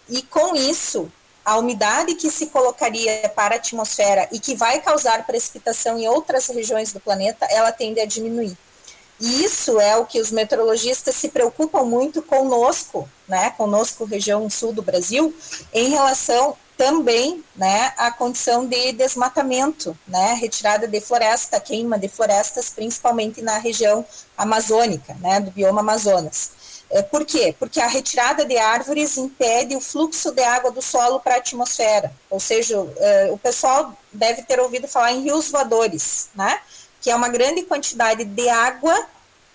E 0.09 0.21
com 0.21 0.55
isso, 0.55 1.11
a 1.43 1.57
umidade 1.57 2.15
que 2.15 2.29
se 2.29 2.47
colocaria 2.47 3.31
para 3.35 3.55
a 3.55 3.57
atmosfera 3.57 4.27
e 4.31 4.39
que 4.39 4.55
vai 4.55 4.81
causar 4.81 5.25
precipitação 5.25 5.97
em 5.97 6.07
outras 6.07 6.47
regiões 6.47 6.93
do 6.93 6.99
planeta, 6.99 7.45
ela 7.45 7.71
tende 7.71 7.99
a 7.99 8.05
diminuir. 8.05 8.55
E 9.21 9.43
isso 9.43 9.79
é 9.79 9.95
o 9.95 10.05
que 10.05 10.19
os 10.19 10.31
meteorologistas 10.31 11.13
se 11.13 11.29
preocupam 11.29 11.83
muito 11.83 12.23
conosco, 12.23 13.07
né, 13.27 13.51
conosco, 13.51 14.03
região 14.03 14.49
sul 14.49 14.73
do 14.73 14.81
Brasil, 14.81 15.33
em 15.71 15.89
relação 15.89 16.57
também, 16.75 17.43
né, 17.55 17.93
à 17.95 18.09
condição 18.09 18.65
de 18.65 18.91
desmatamento, 18.93 19.95
né, 20.07 20.33
retirada 20.33 20.87
de 20.87 20.99
floresta, 20.99 21.59
queima 21.59 21.99
de 21.99 22.07
florestas, 22.07 22.71
principalmente 22.71 23.43
na 23.43 23.59
região 23.59 24.03
amazônica, 24.35 25.15
né, 25.21 25.39
do 25.39 25.51
bioma 25.51 25.81
Amazonas. 25.81 26.51
É, 26.89 27.03
por 27.03 27.23
quê? 27.23 27.55
Porque 27.57 27.79
a 27.79 27.87
retirada 27.87 28.43
de 28.43 28.57
árvores 28.57 29.17
impede 29.17 29.75
o 29.75 29.79
fluxo 29.79 30.31
de 30.31 30.43
água 30.43 30.71
do 30.71 30.81
solo 30.81 31.19
para 31.19 31.35
a 31.35 31.37
atmosfera. 31.37 32.11
Ou 32.29 32.39
seja, 32.39 32.75
é, 32.97 33.29
o 33.31 33.37
pessoal 33.37 33.95
deve 34.11 34.41
ter 34.41 34.59
ouvido 34.59 34.87
falar 34.87 35.13
em 35.13 35.21
rios 35.21 35.49
voadores, 35.49 36.29
né? 36.35 36.59
Que 37.01 37.09
é 37.09 37.15
uma 37.15 37.27
grande 37.27 37.63
quantidade 37.63 38.23
de 38.23 38.47
água 38.47 38.95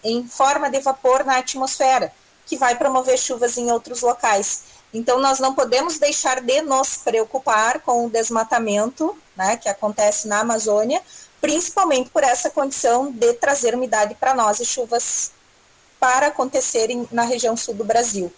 em 0.03 0.27
forma 0.27 0.69
de 0.69 0.81
vapor 0.81 1.25
na 1.25 1.39
atmosfera, 1.39 2.13
que 2.45 2.57
vai 2.57 2.77
promover 2.77 3.17
chuvas 3.17 3.57
em 3.57 3.71
outros 3.71 4.03
locais. 4.03 4.65
Então, 4.93 5.21
nós 5.21 5.39
não 5.39 5.55
podemos 5.55 5.99
deixar 5.99 6.41
de 6.41 6.61
nos 6.63 6.97
preocupar 6.97 7.81
com 7.81 8.07
o 8.07 8.11
desmatamento 8.11 9.17
né, 9.37 9.57
que 9.57 9.69
acontece 9.69 10.29
na 10.29 10.41
Amazônia, 10.41 11.01
principalmente 11.41 12.11
por 12.11 12.25
essa 12.25 12.51
condição 12.51 13.13
de 13.13 13.33
trazer 13.35 13.75
umidade 13.75 14.15
para 14.15 14.35
nós 14.35 14.59
e 14.59 14.65
chuvas 14.65 15.33
para 16.01 16.29
acontecerem 16.29 17.09
na 17.11 17.23
região 17.23 17.57
sul 17.57 17.75
do 17.75 17.85
Brasil. 17.85 18.33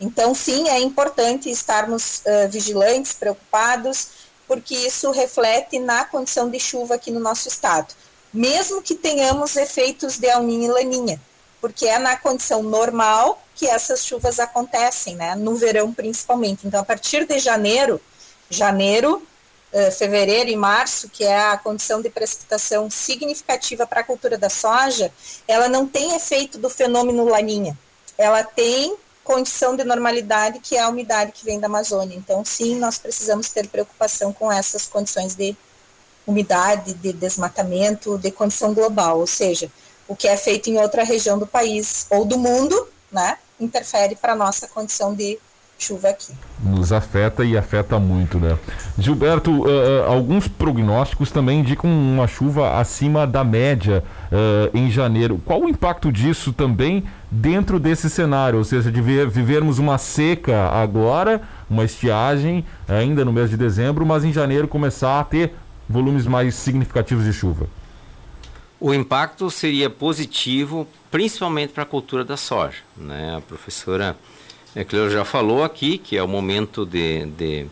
Então, 0.00 0.34
sim, 0.34 0.68
é 0.68 0.78
importante 0.78 1.50
estarmos 1.50 2.20
uh, 2.20 2.48
vigilantes, 2.50 3.12
preocupados, 3.12 4.08
porque 4.46 4.74
isso 4.74 5.10
reflete 5.10 5.78
na 5.78 6.04
condição 6.04 6.50
de 6.50 6.60
chuva 6.60 6.96
aqui 6.96 7.10
no 7.10 7.20
nosso 7.20 7.48
estado 7.48 7.94
mesmo 8.34 8.82
que 8.82 8.96
tenhamos 8.96 9.54
efeitos 9.54 10.18
de 10.18 10.26
El 10.26 10.48
e 10.48 10.66
Laninha, 10.66 11.20
porque 11.60 11.86
é 11.86 11.98
na 11.98 12.16
condição 12.16 12.62
normal 12.62 13.40
que 13.54 13.66
essas 13.66 14.04
chuvas 14.04 14.40
acontecem, 14.40 15.14
né? 15.14 15.36
No 15.36 15.54
verão 15.54 15.94
principalmente. 15.94 16.66
Então, 16.66 16.80
a 16.80 16.84
partir 16.84 17.24
de 17.24 17.38
janeiro, 17.38 18.00
janeiro, 18.50 19.22
uh, 19.72 19.92
fevereiro 19.92 20.50
e 20.50 20.56
março, 20.56 21.08
que 21.08 21.22
é 21.22 21.38
a 21.38 21.56
condição 21.56 22.02
de 22.02 22.10
precipitação 22.10 22.90
significativa 22.90 23.86
para 23.86 24.00
a 24.00 24.04
cultura 24.04 24.36
da 24.36 24.50
soja, 24.50 25.12
ela 25.46 25.68
não 25.68 25.86
tem 25.86 26.16
efeito 26.16 26.58
do 26.58 26.68
fenômeno 26.68 27.24
Laninha. 27.24 27.78
Ela 28.18 28.42
tem 28.42 28.96
condição 29.22 29.74
de 29.74 29.84
normalidade, 29.84 30.58
que 30.58 30.76
é 30.76 30.80
a 30.80 30.88
umidade 30.88 31.32
que 31.32 31.44
vem 31.44 31.60
da 31.60 31.66
Amazônia. 31.66 32.16
Então, 32.16 32.44
sim, 32.44 32.76
nós 32.78 32.98
precisamos 32.98 33.48
ter 33.48 33.68
preocupação 33.68 34.32
com 34.32 34.50
essas 34.52 34.86
condições 34.86 35.34
de 35.34 35.56
umidade, 36.26 36.94
de 36.94 37.12
desmatamento, 37.12 38.18
de 38.18 38.30
condição 38.30 38.72
global, 38.72 39.20
ou 39.20 39.26
seja, 39.26 39.70
o 40.08 40.14
que 40.14 40.28
é 40.28 40.36
feito 40.36 40.68
em 40.70 40.78
outra 40.78 41.04
região 41.04 41.38
do 41.38 41.46
país 41.46 42.06
ou 42.10 42.24
do 42.24 42.38
mundo, 42.38 42.88
né, 43.10 43.38
interfere 43.60 44.16
para 44.16 44.32
a 44.32 44.36
nossa 44.36 44.66
condição 44.68 45.14
de 45.14 45.38
chuva 45.78 46.08
aqui. 46.08 46.32
Nos 46.62 46.92
afeta 46.92 47.44
e 47.44 47.58
afeta 47.58 47.98
muito, 47.98 48.38
né? 48.38 48.56
Gilberto, 48.96 49.64
uh, 49.64 50.04
alguns 50.06 50.48
prognósticos 50.48 51.30
também 51.30 51.60
indicam 51.60 51.90
uma 51.90 52.26
chuva 52.26 52.78
acima 52.78 53.26
da 53.26 53.44
média 53.44 54.02
uh, 54.30 54.76
em 54.76 54.90
janeiro. 54.90 55.40
Qual 55.44 55.60
o 55.60 55.68
impacto 55.68 56.10
disso 56.12 56.52
também 56.52 57.04
dentro 57.30 57.78
desse 57.78 58.08
cenário? 58.08 58.58
Ou 58.58 58.64
seja, 58.64 58.90
de 58.90 59.02
ver, 59.02 59.28
vivermos 59.28 59.78
uma 59.78 59.98
seca 59.98 60.68
agora, 60.70 61.42
uma 61.68 61.84
estiagem 61.84 62.64
ainda 62.88 63.24
no 63.24 63.32
mês 63.32 63.50
de 63.50 63.56
dezembro, 63.56 64.06
mas 64.06 64.24
em 64.24 64.32
janeiro 64.32 64.68
começar 64.68 65.20
a 65.20 65.24
ter 65.24 65.54
volumes 65.88 66.26
mais 66.26 66.54
significativos 66.54 67.24
de 67.24 67.32
chuva? 67.32 67.68
O 68.80 68.92
impacto 68.92 69.50
seria 69.50 69.88
positivo, 69.88 70.86
principalmente 71.10 71.72
para 71.72 71.84
a 71.84 71.86
cultura 71.86 72.24
da 72.24 72.36
soja. 72.36 72.78
Né? 72.96 73.36
A 73.36 73.40
professora 73.40 74.16
Cleo 74.88 75.08
já 75.08 75.24
falou 75.24 75.62
aqui 75.62 75.96
que 75.98 76.16
é 76.16 76.22
o 76.22 76.28
momento 76.28 76.84
de, 76.84 77.26
de 77.26 77.66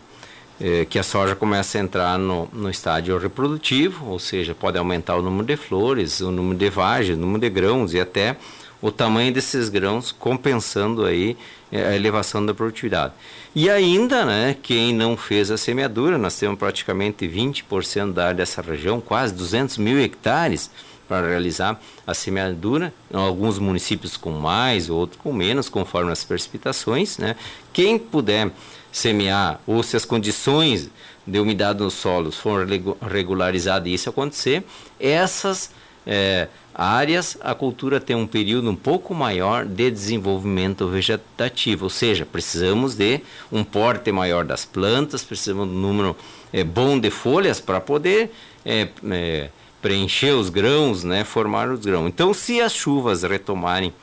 eh, 0.61 0.85
que 0.85 0.97
a 0.97 1.03
soja 1.03 1.35
começa 1.35 1.77
a 1.77 1.81
entrar 1.81 2.17
no, 2.17 2.47
no 2.53 2.69
estágio 2.69 3.17
reprodutivo, 3.17 4.09
ou 4.09 4.17
seja, 4.17 4.55
pode 4.55 4.77
aumentar 4.77 5.15
o 5.17 5.21
número 5.21 5.45
de 5.45 5.57
flores, 5.57 6.21
o 6.21 6.31
número 6.31 6.57
de 6.57 6.69
vagens, 6.69 7.17
o 7.17 7.21
número 7.21 7.41
de 7.41 7.49
grãos 7.49 7.93
e 7.93 7.99
até 7.99 8.37
o 8.83 8.91
tamanho 8.91 9.33
desses 9.33 9.69
grãos, 9.69 10.11
compensando 10.11 11.05
aí 11.05 11.37
eh, 11.71 11.87
a 11.87 11.95
elevação 11.95 12.45
da 12.45 12.53
produtividade. 12.53 13.13
E 13.55 13.69
ainda, 13.69 14.25
né, 14.25 14.57
quem 14.61 14.93
não 14.93 15.15
fez 15.15 15.49
a 15.49 15.57
semeadura, 15.57 16.17
nós 16.17 16.37
temos 16.37 16.59
praticamente 16.59 17.25
20% 17.25 18.11
da 18.11 18.25
área 18.25 18.35
dessa 18.35 18.61
região, 18.61 18.99
quase 18.99 19.33
200 19.35 19.77
mil 19.77 19.97
hectares, 19.97 20.69
para 21.07 21.29
realizar 21.29 21.79
a 22.05 22.13
semeadura, 22.13 22.93
em 23.09 23.15
alguns 23.15 23.57
municípios 23.57 24.17
com 24.17 24.31
mais, 24.31 24.89
outros 24.89 25.21
com 25.21 25.31
menos, 25.31 25.69
conforme 25.69 26.11
as 26.11 26.25
precipitações. 26.25 27.17
Né? 27.17 27.37
Quem 27.71 27.97
puder 27.97 28.51
semear, 28.91 29.61
ou 29.65 29.81
se 29.81 29.95
as 29.95 30.03
condições 30.03 30.89
de 31.25 31.39
umidade 31.39 31.79
nos 31.79 31.93
solos 31.93 32.35
forem 32.35 32.83
regularizadas 33.09 33.87
e 33.87 33.93
isso 33.93 34.09
acontecer, 34.09 34.61
essas 34.99 35.71
é, 36.05 36.47
áreas 36.73 37.37
a 37.41 37.53
cultura 37.53 37.99
tem 37.99 38.15
um 38.15 38.27
período 38.27 38.69
um 38.69 38.75
pouco 38.75 39.13
maior 39.13 39.65
de 39.65 39.91
desenvolvimento 39.91 40.87
vegetativo, 40.87 41.85
ou 41.85 41.89
seja, 41.89 42.25
precisamos 42.25 42.95
de 42.95 43.21
um 43.51 43.63
porte 43.63 44.11
maior 44.11 44.43
das 44.43 44.65
plantas, 44.65 45.23
precisamos 45.23 45.67
de 45.67 45.75
um 45.75 45.79
número 45.79 46.15
é, 46.51 46.63
bom 46.63 46.99
de 46.99 47.09
folhas 47.09 47.59
para 47.59 47.79
poder 47.79 48.31
é, 48.65 48.89
é 49.11 49.49
preencher 49.81 50.31
os 50.31 50.49
grãos, 50.49 51.03
né, 51.03 51.25
formar 51.25 51.69
os 51.69 51.81
grãos. 51.81 52.07
Então, 52.07 52.33
se 52.33 52.61
as 52.61 52.73
chuvas 52.73 53.23
retomarem 53.23 53.93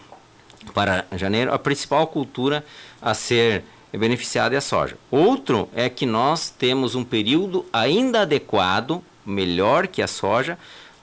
para 0.75 1.07
janeiro, 1.17 1.55
a 1.55 1.59
principal 1.59 2.07
cultura 2.07 2.63
a 3.01 3.15
ser 3.15 3.65
beneficiada 3.99 4.55
é 4.55 4.59
a 4.59 4.61
soja. 4.61 4.97
Outro 5.11 5.69
é 5.75 5.89
que 5.89 6.05
nós 6.05 6.51
temos 6.51 6.95
um 6.95 7.03
período 7.03 7.65
ainda 7.73 8.21
adequado, 8.21 9.03
melhor 9.25 9.87
que 9.87 10.03
a 10.03 10.07
soja, 10.07 10.59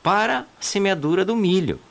para 0.08 0.39
a 0.39 0.45
semeadura 0.62 1.26
do 1.26 1.36
milho. 1.36 1.82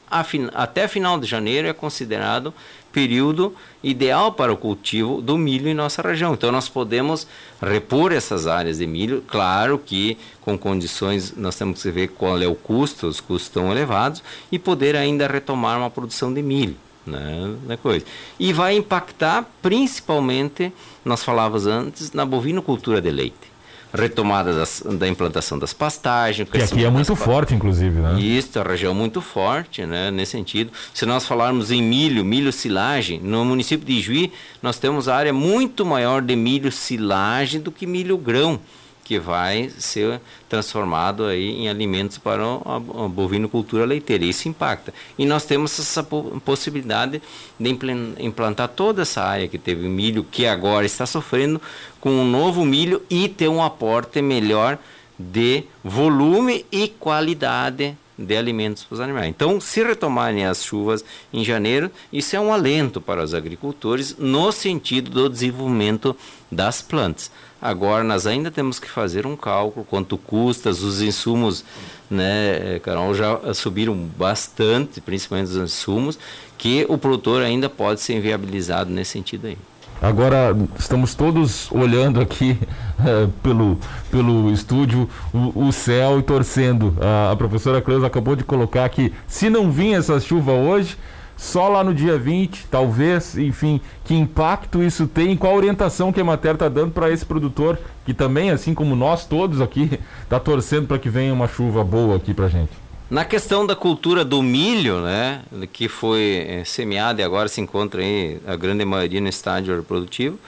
Até 0.54 0.88
final 0.88 1.20
de 1.20 1.26
janeiro 1.26 1.68
é 1.68 1.74
considerado 1.74 2.54
período 2.90 3.54
ideal 3.84 4.32
para 4.32 4.50
o 4.50 4.56
cultivo 4.56 5.20
do 5.20 5.36
milho 5.36 5.68
em 5.68 5.74
nossa 5.74 6.00
região. 6.00 6.32
Então 6.32 6.50
nós 6.50 6.66
podemos 6.66 7.26
repor 7.60 8.12
essas 8.12 8.46
áreas 8.46 8.78
de 8.78 8.86
milho, 8.86 9.22
claro 9.28 9.78
que 9.78 10.16
com 10.40 10.56
condições 10.56 11.34
nós 11.36 11.56
temos 11.56 11.82
que 11.82 11.90
ver 11.90 12.08
qual 12.08 12.40
é 12.40 12.46
o 12.46 12.54
custo, 12.54 13.06
os 13.06 13.20
custos 13.20 13.48
estão 13.48 13.70
elevados 13.70 14.22
e 14.50 14.58
poder 14.58 14.96
ainda 14.96 15.26
retomar 15.26 15.76
uma 15.76 15.90
produção 15.90 16.32
de 16.32 16.40
milho. 16.40 16.76
Né, 17.06 17.54
né 17.66 17.76
coisa. 17.76 18.06
E 18.40 18.50
vai 18.50 18.78
impactar 18.78 19.44
principalmente, 19.60 20.72
nós 21.04 21.22
falávamos 21.22 21.66
antes, 21.66 22.12
na 22.12 22.24
bovinocultura 22.24 22.98
de 22.98 23.10
leite 23.10 23.55
retomada 23.96 24.52
das, 24.52 24.82
da 24.98 25.08
implantação 25.08 25.58
das 25.58 25.72
pastagens. 25.72 26.48
Que 26.48 26.62
aqui 26.62 26.84
é 26.84 26.90
muito 26.90 27.16
forte, 27.16 27.54
inclusive, 27.54 28.00
né? 28.00 28.20
Isso, 28.20 28.58
a 28.58 28.62
região 28.62 28.94
muito 28.94 29.20
forte, 29.20 29.84
né? 29.84 30.10
Nesse 30.10 30.32
sentido. 30.32 30.70
Se 30.94 31.04
nós 31.06 31.26
falarmos 31.26 31.70
em 31.70 31.82
milho, 31.82 32.24
milho 32.24 32.52
silagem, 32.52 33.20
no 33.20 33.44
município 33.44 33.86
de 33.86 34.00
Juí, 34.00 34.32
nós 34.62 34.78
temos 34.78 35.08
área 35.08 35.32
muito 35.32 35.84
maior 35.84 36.22
de 36.22 36.36
milho 36.36 36.70
silagem 36.70 37.60
do 37.60 37.72
que 37.72 37.86
milho 37.86 38.16
grão 38.16 38.60
que 39.06 39.20
vai 39.20 39.70
ser 39.78 40.20
transformado 40.48 41.26
aí 41.26 41.50
em 41.50 41.68
alimentos 41.68 42.18
para 42.18 42.42
a, 42.42 42.80
bovinocultura 43.08 43.84
leiteira. 43.84 44.24
Isso 44.24 44.48
impacta. 44.48 44.92
E 45.16 45.24
nós 45.24 45.44
temos 45.44 45.78
essa 45.78 46.02
possibilidade 46.02 47.22
de 47.58 47.70
implantar 48.18 48.66
toda 48.66 49.02
essa 49.02 49.22
área 49.22 49.46
que 49.46 49.58
teve 49.58 49.86
milho, 49.86 50.24
que 50.24 50.44
agora 50.44 50.84
está 50.84 51.06
sofrendo 51.06 51.62
com 52.00 52.10
um 52.10 52.28
novo 52.28 52.64
milho 52.64 53.00
e 53.08 53.28
ter 53.28 53.46
um 53.46 53.62
aporte 53.62 54.20
melhor 54.20 54.76
de 55.16 55.62
volume 55.84 56.66
e 56.72 56.88
qualidade 56.88 57.96
de 58.18 58.36
alimentos 58.36 58.82
para 58.82 58.94
os 58.94 59.00
animais. 59.00 59.28
Então, 59.28 59.60
se 59.60 59.84
retomarem 59.84 60.46
as 60.46 60.64
chuvas 60.64 61.04
em 61.32 61.44
janeiro, 61.44 61.92
isso 62.12 62.34
é 62.34 62.40
um 62.40 62.52
alento 62.52 63.00
para 63.00 63.22
os 63.22 63.34
agricultores 63.34 64.16
no 64.18 64.50
sentido 64.50 65.12
do 65.12 65.28
desenvolvimento 65.28 66.16
das 66.50 66.82
plantas. 66.82 67.30
Agora, 67.60 68.04
nós 68.04 68.26
ainda 68.26 68.50
temos 68.50 68.78
que 68.78 68.88
fazer 68.88 69.26
um 69.26 69.34
cálculo 69.34 69.86
quanto 69.88 70.18
custa, 70.18 70.70
os 70.70 71.00
insumos, 71.00 71.64
né, 72.10 72.78
Carol, 72.82 73.14
já 73.14 73.38
subiram 73.54 73.94
bastante, 73.94 75.00
principalmente 75.00 75.48
os 75.48 75.56
insumos, 75.56 76.18
que 76.58 76.84
o 76.88 76.98
produtor 76.98 77.42
ainda 77.42 77.68
pode 77.68 78.00
ser 78.00 78.14
inviabilizado 78.14 78.90
nesse 78.90 79.12
sentido 79.12 79.46
aí. 79.46 79.58
Agora 80.00 80.54
estamos 80.78 81.14
todos 81.14 81.70
olhando 81.72 82.20
aqui 82.20 82.58
é, 83.00 83.28
pelo, 83.42 83.78
pelo 84.10 84.52
estúdio 84.52 85.08
o, 85.32 85.68
o, 85.68 85.72
céu 85.72 86.18
e 86.18 86.22
torcendo. 86.22 86.94
A, 87.00 87.32
a 87.32 87.36
professora 87.36 87.80
Cleusa 87.80 88.06
acabou 88.06 88.36
de 88.36 88.44
colocar 88.44 88.86
que 88.90 89.12
se 89.26 89.48
não 89.48 89.70
vir 89.70 89.94
essa 89.94 90.20
chuva 90.20 90.52
hoje, 90.52 90.98
só 91.36 91.68
lá 91.68 91.84
no 91.84 91.92
dia 91.92 92.18
20, 92.18 92.66
talvez, 92.70 93.36
enfim, 93.36 93.80
que 94.04 94.14
impacto 94.14 94.82
isso 94.82 95.06
tem, 95.06 95.36
qual 95.36 95.54
orientação 95.54 96.10
que 96.10 96.20
a 96.20 96.24
Mater 96.24 96.54
está 96.54 96.68
dando 96.68 96.92
para 96.92 97.10
esse 97.10 97.26
produtor, 97.26 97.78
que 98.06 98.14
também, 98.14 98.50
assim 98.50 98.72
como 98.72 98.96
nós 98.96 99.26
todos 99.26 99.60
aqui, 99.60 100.00
está 100.22 100.40
torcendo 100.40 100.86
para 100.86 100.98
que 100.98 101.10
venha 101.10 101.34
uma 101.34 101.46
chuva 101.46 101.84
boa 101.84 102.16
aqui 102.16 102.32
para 102.32 102.48
gente. 102.48 102.70
Na 103.10 103.24
questão 103.24 103.66
da 103.66 103.76
cultura 103.76 104.24
do 104.24 104.42
milho, 104.42 105.00
né, 105.00 105.42
que 105.72 105.88
foi 105.88 106.62
semeado 106.64 107.20
e 107.20 107.24
agora 107.24 107.48
se 107.48 107.60
encontra 107.60 108.00
aí 108.00 108.40
a 108.46 108.56
grande 108.56 108.84
maioria 108.84 109.20
no 109.20 109.28
estágio 109.28 109.76
reprodutivo, 109.76 110.38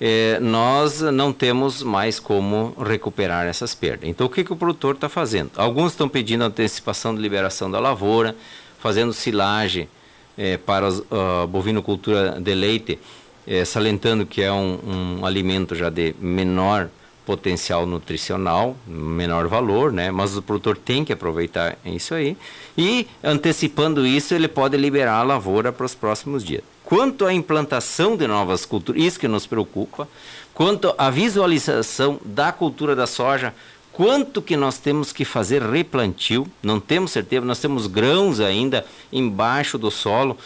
é, 0.00 0.38
nós 0.40 1.00
não 1.00 1.32
temos 1.32 1.82
mais 1.82 2.18
como 2.18 2.74
recuperar 2.84 3.46
essas 3.46 3.74
perdas. 3.74 4.08
Então, 4.08 4.26
o 4.26 4.30
que, 4.30 4.44
que 4.44 4.52
o 4.52 4.56
produtor 4.56 4.96
está 4.96 5.08
fazendo? 5.08 5.52
Alguns 5.56 5.92
estão 5.92 6.08
pedindo 6.08 6.44
antecipação 6.44 7.14
de 7.14 7.22
liberação 7.22 7.70
da 7.70 7.78
lavoura, 7.78 8.36
fazendo 8.80 9.12
silagem 9.12 9.88
é, 10.36 10.56
para 10.56 10.88
a 10.88 11.46
bovinocultura 11.46 12.40
de 12.40 12.54
leite, 12.54 12.98
salientando 13.66 14.24
que 14.24 14.42
é 14.42 14.50
um, 14.50 15.18
um 15.20 15.26
alimento 15.26 15.74
já 15.74 15.90
de 15.90 16.14
menor 16.18 16.88
potencial 17.26 17.86
nutricional, 17.86 18.76
menor 18.86 19.48
valor, 19.48 19.92
né? 19.92 20.10
Mas 20.10 20.36
o 20.36 20.42
produtor 20.42 20.76
tem 20.76 21.04
que 21.04 21.12
aproveitar 21.12 21.76
isso 21.84 22.14
aí. 22.14 22.36
E 22.76 23.06
antecipando 23.22 24.06
isso, 24.06 24.34
ele 24.34 24.48
pode 24.48 24.76
liberar 24.76 25.16
a 25.16 25.22
lavoura 25.22 25.72
para 25.72 25.86
os 25.86 25.94
próximos 25.94 26.44
dias. 26.44 26.62
Quanto 26.84 27.24
à 27.24 27.32
implantação 27.32 28.16
de 28.16 28.26
novas 28.26 28.66
culturas, 28.66 29.02
isso 29.02 29.18
que 29.18 29.26
nos 29.26 29.46
preocupa. 29.46 30.06
Quanto 30.52 30.94
à 30.98 31.10
visualização 31.10 32.20
da 32.24 32.52
cultura 32.52 32.94
da 32.94 33.06
soja, 33.06 33.54
quanto 33.94 34.42
que 34.42 34.56
nós 34.56 34.76
temos 34.78 35.12
que 35.12 35.24
fazer 35.24 35.62
replantio, 35.62 36.46
não 36.60 36.80
temos 36.80 37.12
certeza, 37.12 37.46
nós 37.46 37.60
temos 37.60 37.86
grãos 37.86 38.40
ainda 38.40 38.84
embaixo 39.12 39.78
do 39.78 39.90
solo 39.90 40.36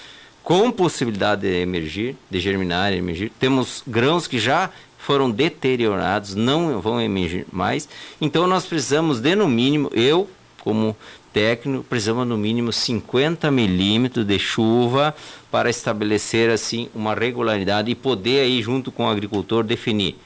com 0.42 0.70
possibilidade 0.70 1.42
de 1.42 1.60
emergir, 1.60 2.14
de 2.30 2.38
germinar 2.40 2.92
e 2.92 2.98
emergir. 2.98 3.32
Temos 3.40 3.82
grãos 3.86 4.26
que 4.26 4.38
já 4.38 4.70
foram 4.98 5.30
deteriorados, 5.30 6.34
não 6.34 6.78
vão 6.80 7.00
emergir 7.00 7.46
mais. 7.50 7.88
Então 8.20 8.46
nós 8.46 8.66
precisamos 8.66 9.18
de 9.20 9.34
no 9.34 9.48
mínimo, 9.48 9.90
eu 9.94 10.28
como 10.60 10.94
técnico, 11.32 11.84
precisamos 11.84 12.26
no 12.26 12.36
mínimo 12.36 12.70
50 12.70 13.50
milímetros 13.50 14.26
de 14.26 14.38
chuva 14.38 15.14
para 15.50 15.70
estabelecer 15.70 16.50
assim 16.50 16.90
uma 16.94 17.14
regularidade 17.14 17.90
e 17.90 17.94
poder 17.94 18.40
aí 18.40 18.60
junto 18.60 18.92
com 18.92 19.06
o 19.06 19.08
agricultor 19.08 19.64
definir 19.64 20.16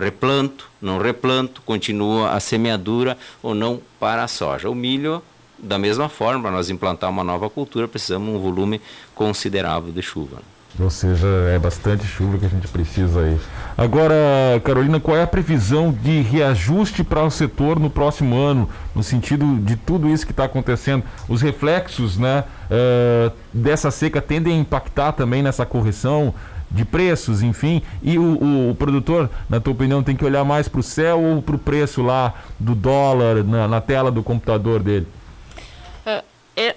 replanto, 0.00 0.68
não 0.80 0.98
replanto, 0.98 1.62
continua 1.62 2.32
a 2.32 2.40
semeadura 2.40 3.16
ou 3.42 3.54
não 3.54 3.80
para 3.98 4.24
a 4.24 4.28
soja. 4.28 4.68
O 4.68 4.74
milho 4.74 5.22
da 5.58 5.78
mesma 5.78 6.08
forma, 6.08 6.42
para 6.42 6.50
nós 6.50 6.70
implantar 6.70 7.10
uma 7.10 7.22
nova 7.22 7.50
cultura, 7.50 7.86
precisamos 7.86 8.30
de 8.30 8.36
um 8.36 8.40
volume 8.40 8.80
considerável 9.14 9.92
de 9.92 10.02
chuva. 10.02 10.38
Ou 10.78 10.88
seja, 10.88 11.26
é 11.54 11.58
bastante 11.58 12.06
chuva 12.06 12.38
que 12.38 12.46
a 12.46 12.48
gente 12.48 12.68
precisa 12.68 13.20
aí. 13.20 13.38
Agora, 13.76 14.14
Carolina, 14.62 15.00
qual 15.00 15.16
é 15.16 15.22
a 15.22 15.26
previsão 15.26 15.90
de 15.90 16.20
reajuste 16.20 17.02
para 17.02 17.24
o 17.24 17.30
setor 17.30 17.78
no 17.78 17.90
próximo 17.90 18.36
ano, 18.36 18.68
no 18.94 19.02
sentido 19.02 19.58
de 19.58 19.74
tudo 19.74 20.08
isso 20.08 20.24
que 20.24 20.32
está 20.32 20.44
acontecendo? 20.44 21.02
Os 21.28 21.42
reflexos 21.42 22.16
né, 22.16 22.44
uh, 22.70 23.32
dessa 23.52 23.90
seca 23.90 24.22
tendem 24.22 24.54
a 24.54 24.60
impactar 24.60 25.12
também 25.12 25.42
nessa 25.42 25.66
correção 25.66 26.32
de 26.70 26.84
preços, 26.84 27.42
enfim, 27.42 27.82
e 28.02 28.18
o, 28.18 28.70
o, 28.70 28.74
produtor, 28.76 29.28
na 29.48 29.58
tua 29.58 29.72
opinião, 29.72 30.02
tem 30.02 30.14
que 30.14 30.24
olhar 30.24 30.44
mais 30.44 30.68
para 30.68 30.80
o 30.80 30.82
céu 30.82 31.20
ou 31.20 31.42
para 31.42 31.56
o 31.56 31.58
preço 31.58 32.02
lá 32.02 32.34
do 32.58 32.74
dólar 32.74 33.42
na, 33.42 33.66
na 33.66 33.80
tela 33.80 34.10
do 34.10 34.22
computador 34.22 34.80
dele? 34.82 35.06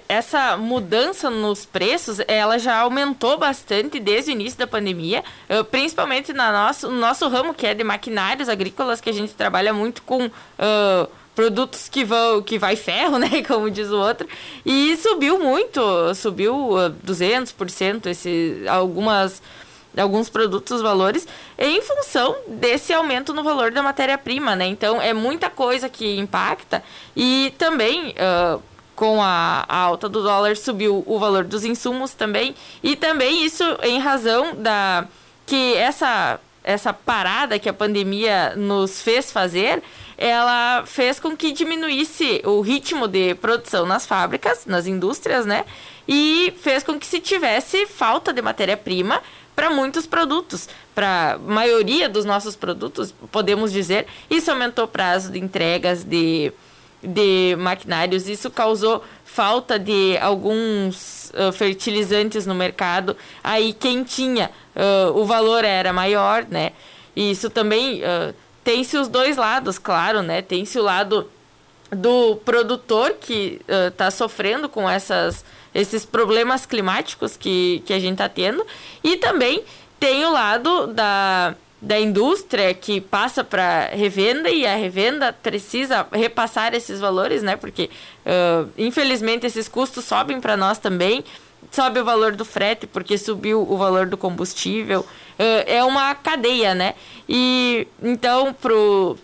essa 0.08 0.56
mudança 0.56 1.28
nos 1.28 1.66
preços, 1.66 2.18
ela 2.26 2.58
já 2.58 2.78
aumentou 2.78 3.36
bastante 3.36 4.00
desde 4.00 4.30
o 4.30 4.32
início 4.32 4.58
da 4.58 4.66
pandemia, 4.66 5.22
principalmente 5.70 6.32
na 6.32 6.50
nosso, 6.50 6.88
no 6.88 6.98
nosso 6.98 7.28
ramo, 7.28 7.52
que 7.52 7.66
é 7.66 7.74
de 7.74 7.84
maquinários 7.84 8.48
agrícolas, 8.48 9.00
que 9.00 9.10
a 9.10 9.12
gente 9.12 9.34
trabalha 9.34 9.74
muito 9.74 10.02
com 10.02 10.26
uh, 10.26 11.08
produtos 11.34 11.88
que 11.88 12.04
vão 12.04 12.42
que 12.42 12.58
vai 12.58 12.76
ferro, 12.76 13.18
né, 13.20 13.42
como 13.46 13.70
diz 13.70 13.88
o 13.90 13.98
outro, 13.98 14.26
e 14.64 14.96
subiu 14.96 15.38
muito, 15.38 15.80
subiu 16.14 16.54
uh, 16.54 16.94
200% 17.06 18.06
esse 18.06 18.64
algumas 18.68 19.42
alguns 19.96 20.28
produtos, 20.28 20.80
valores, 20.80 21.26
em 21.58 21.80
função 21.82 22.36
desse 22.46 22.92
aumento 22.92 23.32
no 23.32 23.42
valor 23.42 23.70
da 23.70 23.82
matéria-prima, 23.82 24.56
né? 24.56 24.66
Então, 24.66 25.00
é 25.00 25.12
muita 25.12 25.48
coisa 25.50 25.88
que 25.88 26.18
impacta 26.18 26.82
e 27.16 27.52
também 27.58 28.10
uh, 28.10 28.62
com 28.94 29.22
a, 29.22 29.64
a, 29.68 29.76
alta 29.76 30.08
do 30.08 30.22
dólar 30.22 30.56
subiu 30.56 31.02
o 31.06 31.18
valor 31.18 31.44
dos 31.44 31.64
insumos 31.64 32.14
também 32.14 32.54
e 32.82 32.96
também 32.96 33.44
isso 33.44 33.64
em 33.82 33.98
razão 33.98 34.54
da 34.54 35.06
que 35.46 35.74
essa 35.74 36.40
essa 36.62 36.94
parada 36.94 37.58
que 37.58 37.68
a 37.68 37.74
pandemia 37.74 38.54
nos 38.56 39.02
fez 39.02 39.30
fazer 39.30 39.82
ela 40.16 40.84
fez 40.86 41.18
com 41.18 41.36
que 41.36 41.52
diminuísse 41.52 42.42
o 42.44 42.60
ritmo 42.60 43.08
de 43.08 43.34
produção 43.34 43.86
nas 43.86 44.06
fábricas 44.06 44.66
nas 44.66 44.86
indústrias 44.86 45.46
né 45.46 45.64
e 46.06 46.52
fez 46.60 46.82
com 46.82 46.98
que 46.98 47.06
se 47.06 47.20
tivesse 47.20 47.86
falta 47.86 48.32
de 48.32 48.42
matéria-prima 48.42 49.22
para 49.54 49.70
muitos 49.70 50.04
produtos, 50.06 50.68
para 50.94 51.38
maioria 51.46 52.08
dos 52.08 52.24
nossos 52.24 52.56
produtos, 52.56 53.14
podemos 53.30 53.72
dizer. 53.72 54.06
Isso 54.28 54.50
aumentou 54.50 54.84
o 54.84 54.88
prazo 54.88 55.30
de 55.30 55.38
entregas 55.38 56.02
de 56.02 56.52
de 57.06 57.54
maquinários. 57.58 58.28
Isso 58.28 58.50
causou 58.50 59.04
falta 59.24 59.78
de 59.78 60.16
alguns 60.22 61.30
uh, 61.34 61.52
fertilizantes 61.52 62.46
no 62.46 62.54
mercado. 62.54 63.16
Aí 63.42 63.74
quem 63.74 64.02
tinha 64.02 64.50
uh, 64.74 65.18
o 65.18 65.24
valor 65.24 65.64
era 65.64 65.92
maior, 65.92 66.46
né? 66.48 66.72
E 67.14 67.30
isso 67.30 67.50
também 67.50 68.00
uh, 68.00 68.34
tem-se 68.64 68.96
os 68.96 69.06
dois 69.06 69.36
lados, 69.36 69.78
claro, 69.78 70.22
né? 70.22 70.42
Tem-se 70.42 70.78
o 70.78 70.82
lado 70.82 71.30
do 71.90 72.36
produtor 72.36 73.12
que 73.20 73.60
está 73.88 74.10
sofrendo 74.10 74.68
com 74.68 74.88
essas, 74.88 75.44
esses 75.74 76.04
problemas 76.04 76.66
climáticos 76.66 77.36
que, 77.36 77.82
que 77.86 77.92
a 77.92 78.00
gente 78.00 78.14
está 78.14 78.28
tendo. 78.28 78.66
E 79.04 79.16
também 79.18 79.62
tem 80.00 80.24
o 80.24 80.32
lado 80.32 80.88
da 80.88 81.54
da 81.84 82.00
indústria 82.00 82.72
que 82.72 82.98
passa 82.98 83.44
para 83.44 83.90
revenda 83.92 84.48
e 84.48 84.66
a 84.66 84.74
revenda 84.74 85.34
precisa 85.34 86.06
repassar 86.10 86.74
esses 86.74 86.98
valores, 86.98 87.42
né? 87.42 87.56
Porque 87.56 87.90
uh, 88.24 88.70
infelizmente 88.78 89.46
esses 89.46 89.68
custos 89.68 90.06
sobem 90.06 90.40
para 90.40 90.56
nós 90.56 90.78
também. 90.78 91.22
Sobe 91.70 92.00
o 92.00 92.04
valor 92.04 92.36
do 92.36 92.44
frete 92.44 92.86
porque 92.86 93.18
subiu 93.18 93.62
o 93.62 93.76
valor 93.76 94.06
do 94.06 94.16
combustível. 94.16 95.00
Uh, 95.00 95.64
é 95.66 95.84
uma 95.84 96.14
cadeia, 96.14 96.74
né? 96.74 96.94
E 97.28 97.86
então 98.02 98.52
pro 98.52 99.18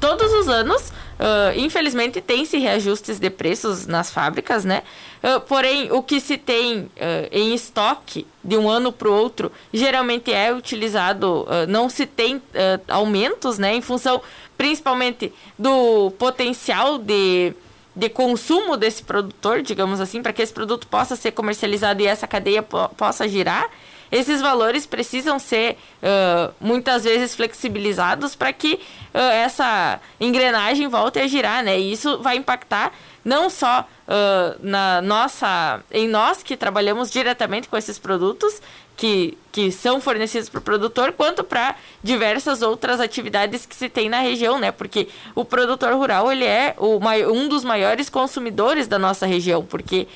todos 0.00 0.32
os 0.32 0.48
anos, 0.48 0.88
uh, 0.88 1.56
infelizmente, 1.56 2.20
tem-se 2.20 2.58
reajustes 2.58 3.18
de 3.18 3.30
preços 3.30 3.86
nas 3.86 4.10
fábricas, 4.10 4.64
né? 4.64 4.82
Uh, 5.22 5.40
porém, 5.40 5.90
o 5.92 6.02
que 6.02 6.20
se 6.20 6.36
tem 6.36 6.80
uh, 6.80 6.90
em 7.30 7.54
estoque 7.54 8.26
de 8.42 8.56
um 8.56 8.68
ano 8.68 8.92
para 8.92 9.08
o 9.08 9.12
outro, 9.12 9.50
geralmente 9.72 10.32
é 10.32 10.52
utilizado, 10.52 11.46
não 11.68 11.88
se 11.88 12.04
tem 12.04 12.42
aumentos, 12.88 13.58
né? 13.58 13.74
Em 13.74 13.80
função, 13.80 14.20
principalmente, 14.56 15.32
do 15.58 16.10
potencial 16.18 16.98
de, 16.98 17.54
de 17.94 18.08
consumo 18.08 18.76
desse 18.76 19.02
produtor, 19.02 19.62
digamos 19.62 20.00
assim, 20.00 20.22
para 20.22 20.32
que 20.32 20.42
esse 20.42 20.52
produto 20.52 20.86
possa 20.86 21.16
ser 21.16 21.32
comercializado 21.32 22.02
e 22.02 22.06
essa 22.06 22.26
cadeia 22.26 22.62
po 22.62 22.88
possa 22.90 23.28
girar 23.28 23.70
esses 24.14 24.40
valores 24.40 24.86
precisam 24.86 25.40
ser 25.40 25.76
uh, 26.00 26.54
muitas 26.60 27.02
vezes 27.02 27.34
flexibilizados 27.34 28.36
para 28.36 28.52
que 28.52 28.74
uh, 28.74 29.18
essa 29.18 30.00
engrenagem 30.20 30.86
volte 30.86 31.18
a 31.18 31.26
girar, 31.26 31.64
né? 31.64 31.80
E 31.80 31.92
isso 31.92 32.22
vai 32.22 32.36
impactar 32.36 32.92
não 33.24 33.50
só 33.50 33.80
uh, 34.06 34.56
na 34.60 35.02
nossa, 35.02 35.80
em 35.90 36.06
nós 36.06 36.44
que 36.44 36.56
trabalhamos 36.56 37.10
diretamente 37.10 37.68
com 37.68 37.76
esses 37.76 37.98
produtos 37.98 38.62
que, 38.96 39.36
que 39.50 39.72
são 39.72 40.00
fornecidos 40.00 40.48
para 40.48 40.58
o 40.58 40.62
produtor, 40.62 41.12
quanto 41.12 41.42
para 41.42 41.74
diversas 42.02 42.62
outras 42.62 43.00
atividades 43.00 43.66
que 43.66 43.74
se 43.74 43.88
tem 43.88 44.08
na 44.08 44.20
região, 44.20 44.58
né? 44.58 44.70
Porque 44.70 45.08
o 45.34 45.44
produtor 45.44 45.92
rural 45.94 46.30
ele 46.30 46.44
é 46.44 46.74
o, 46.78 47.00
um 47.32 47.48
dos 47.48 47.64
maiores 47.64 48.08
consumidores 48.08 48.86
da 48.86 48.98
nossa 48.98 49.26
região, 49.26 49.64
porque 49.64 50.06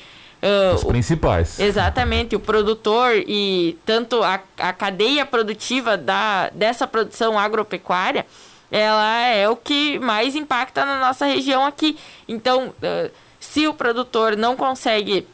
Uh, 0.41 0.73
Os 0.73 0.85
principais. 0.85 1.59
Exatamente, 1.59 2.33
o 2.33 2.39
produtor 2.39 3.11
e 3.27 3.77
tanto 3.85 4.23
a, 4.23 4.39
a 4.57 4.71
cadeia 4.71 5.25
produtiva 5.25 5.97
da, 5.97 6.49
dessa 6.51 6.87
produção 6.87 7.37
agropecuária, 7.37 8.25
ela 8.71 9.25
é 9.25 9.49
o 9.49 9.57
que 9.57 9.99
mais 9.99 10.35
impacta 10.35 10.85
na 10.85 10.97
nossa 10.97 11.25
região 11.25 11.65
aqui. 11.65 11.97
Então, 12.25 12.69
uh, 12.69 13.11
se 13.37 13.67
o 13.67 13.73
produtor 13.73 14.37
não 14.37 14.55
consegue 14.55 15.27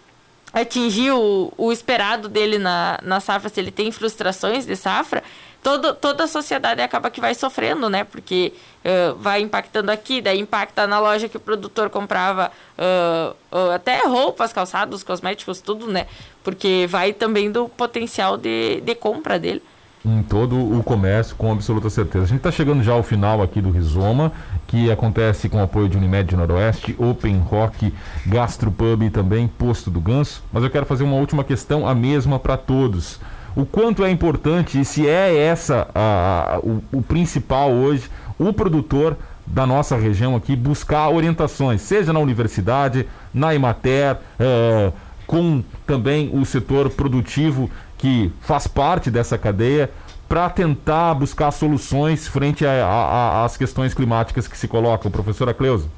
atingir 0.56 1.12
o, 1.12 1.52
o 1.58 1.70
esperado 1.70 2.30
dele 2.30 2.58
na, 2.58 2.98
na 3.04 3.20
safra, 3.20 3.50
se 3.50 3.60
ele 3.60 3.72
tem 3.72 3.92
frustrações 3.92 4.66
de 4.66 4.76
safra, 4.78 5.22
todo, 5.62 5.94
toda 5.94 6.24
a 6.24 6.28
sociedade 6.28 6.82
acaba 6.82 7.10
que 7.10 7.20
vai 7.20 7.36
sofrendo, 7.36 7.90
né? 7.90 8.06
Porque 8.06 8.54
uh, 8.86 9.16
vai 9.16 9.42
impactando 9.42 9.92
aqui, 9.92 10.22
daí 10.22 10.40
impacta 10.40 10.88
na 10.88 10.98
loja 10.98 11.28
que 11.28 11.36
o 11.36 11.42
produtor 11.42 11.90
comprava 11.90 12.50
uh, 12.80 13.36
uh, 13.52 13.72
até 13.72 14.06
roupas, 14.06 14.54
calçados, 14.54 15.04
cosméticos, 15.04 15.60
tudo, 15.60 15.88
né? 15.88 16.08
Porque 16.42 16.88
vai 16.90 17.12
também 17.12 17.52
do 17.52 17.68
potencial 17.68 18.38
de, 18.38 18.80
de 18.80 18.96
compra 18.96 19.38
dele 19.38 19.62
em 20.06 20.22
todo 20.22 20.56
o 20.56 20.84
comércio, 20.84 21.36
com 21.36 21.52
absoluta 21.52 21.90
certeza. 21.90 22.26
A 22.26 22.28
gente 22.28 22.38
está 22.38 22.52
chegando 22.52 22.84
já 22.84 22.94
ao 22.94 23.02
final 23.02 23.42
aqui 23.42 23.60
do 23.60 23.72
Rizoma, 23.72 24.32
que 24.68 24.92
acontece 24.92 25.48
com 25.48 25.58
o 25.58 25.64
apoio 25.64 25.88
de 25.88 25.98
Unimed 25.98 26.36
Noroeste, 26.36 26.96
Open 26.98 27.40
Rock, 27.40 27.94
Gastropub 28.26 29.04
e 29.04 29.10
também 29.10 29.48
Posto 29.48 29.90
do 29.92 30.00
Ganso. 30.00 30.44
Mas 30.52 30.64
eu 30.64 30.70
quero 30.70 30.86
fazer 30.86 31.04
uma 31.04 31.18
última 31.18 31.44
questão, 31.44 31.88
a 31.88 31.94
mesma 31.94 32.40
para 32.40 32.58
todos 32.58 33.20
o 33.56 33.66
quanto 33.66 34.04
é 34.04 34.12
importante 34.12 34.80
e 34.80 34.86
se 34.86 35.08
é 35.08 35.36
essa 35.38 35.88
a, 35.96 36.56
a, 36.56 36.60
o, 36.60 36.84
o 36.92 37.02
principal 37.02 37.72
hoje, 37.72 38.10
o 38.38 38.52
produtor 38.52 39.16
da 39.48 39.66
nossa 39.66 39.96
região 39.96 40.36
aqui 40.36 40.56
buscar 40.56 41.10
orientações, 41.10 41.82
seja 41.82 42.12
na 42.12 42.20
universidade, 42.20 43.08
na 43.34 43.56
Imater, 43.56 44.16
uh, 44.16 44.92
com 45.26 45.64
também 45.86 46.30
o 46.34 46.46
setor 46.46 46.90
produtivo 46.90 47.70
que 47.98 48.32
faz 48.42 48.68
parte 48.68 49.10
dessa 49.10 49.38
cadeia, 49.38 49.90
para 50.28 50.50
tentar 50.50 51.14
buscar 51.14 51.52
soluções 51.52 52.28
frente 52.28 52.66
às 52.66 53.56
questões 53.58 53.94
climáticas 53.94 54.48
que 54.48 54.58
se 54.58 54.68
colocam. 54.68 55.12
Professora 55.12 55.54
Cleusa. 55.54 55.90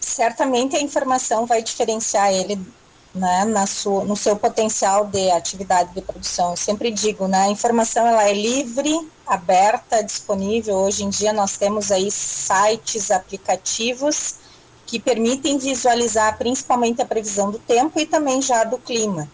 Certamente 0.00 0.76
a 0.76 0.80
informação 0.80 1.46
vai 1.46 1.62
diferenciar 1.62 2.32
ele 2.32 2.58
né, 3.16 3.44
na 3.46 3.66
sua, 3.66 4.04
no 4.04 4.14
seu 4.14 4.36
potencial 4.36 5.06
de 5.06 5.30
atividade 5.30 5.92
de 5.92 6.00
produção. 6.00 6.50
Eu 6.50 6.56
sempre 6.56 6.90
digo, 6.90 7.26
né, 7.26 7.44
a 7.44 7.50
informação 7.50 8.06
ela 8.06 8.28
é 8.28 8.32
livre, 8.32 9.08
aberta, 9.26 10.02
disponível. 10.02 10.76
Hoje 10.76 11.04
em 11.04 11.08
dia 11.08 11.32
nós 11.32 11.56
temos 11.56 11.90
aí 11.90 12.10
sites, 12.10 13.10
aplicativos 13.10 14.36
que 14.86 15.00
permitem 15.00 15.58
visualizar 15.58 16.38
principalmente 16.38 17.02
a 17.02 17.06
previsão 17.06 17.50
do 17.50 17.58
tempo 17.58 17.98
e 17.98 18.06
também 18.06 18.40
já 18.40 18.62
do 18.62 18.78
clima. 18.78 19.28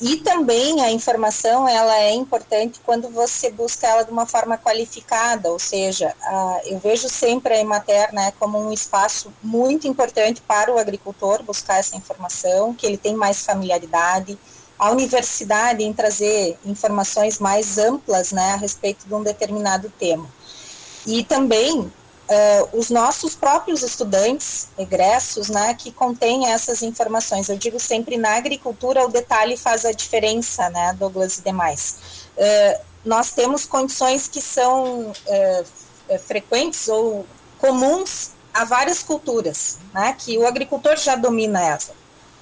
E 0.00 0.16
também 0.18 0.80
a 0.80 0.92
informação 0.92 1.68
ela 1.68 1.98
é 1.98 2.12
importante 2.12 2.80
quando 2.84 3.08
você 3.08 3.50
busca 3.50 3.86
ela 3.86 4.04
de 4.04 4.12
uma 4.12 4.26
forma 4.26 4.56
qualificada, 4.56 5.50
ou 5.50 5.58
seja, 5.58 6.14
a, 6.22 6.60
eu 6.66 6.78
vejo 6.78 7.08
sempre 7.08 7.54
a 7.54 7.60
Emater 7.60 8.14
né, 8.14 8.32
como 8.38 8.58
um 8.58 8.72
espaço 8.72 9.32
muito 9.42 9.88
importante 9.88 10.40
para 10.40 10.72
o 10.72 10.78
agricultor 10.78 11.42
buscar 11.42 11.78
essa 11.78 11.96
informação, 11.96 12.72
que 12.72 12.86
ele 12.86 12.96
tem 12.96 13.14
mais 13.14 13.44
familiaridade, 13.44 14.38
a 14.78 14.92
universidade 14.92 15.82
em 15.82 15.92
trazer 15.92 16.56
informações 16.64 17.40
mais 17.40 17.76
amplas 17.78 18.30
né, 18.30 18.52
a 18.52 18.56
respeito 18.56 19.04
de 19.04 19.12
um 19.12 19.24
determinado 19.24 19.92
tema. 19.98 20.28
E 21.04 21.24
também 21.24 21.92
uh, 22.28 22.78
os 22.78 22.90
nossos 22.90 23.34
próprios 23.34 23.82
estudantes, 23.82 24.68
egressos, 24.78 25.48
né, 25.48 25.74
que 25.74 25.90
contêm 25.90 26.50
essas 26.50 26.82
informações. 26.82 27.48
Eu 27.48 27.56
digo 27.56 27.80
sempre, 27.80 28.16
na 28.16 28.36
agricultura, 28.36 29.04
o 29.04 29.08
detalhe 29.08 29.56
faz 29.56 29.84
a 29.84 29.92
diferença, 29.92 30.68
né, 30.70 30.94
Douglas 30.98 31.38
e 31.38 31.42
demais. 31.42 31.96
Uh, 32.36 32.80
nós 33.04 33.32
temos 33.32 33.64
condições 33.64 34.28
que 34.28 34.40
são 34.40 35.10
uh, 35.10 36.18
frequentes 36.26 36.88
ou 36.88 37.26
comuns 37.58 38.30
a 38.52 38.64
várias 38.64 39.02
culturas, 39.02 39.78
né, 39.92 40.14
que 40.18 40.36
o 40.38 40.46
agricultor 40.46 40.96
já 40.96 41.16
domina 41.16 41.62
essa, 41.62 41.92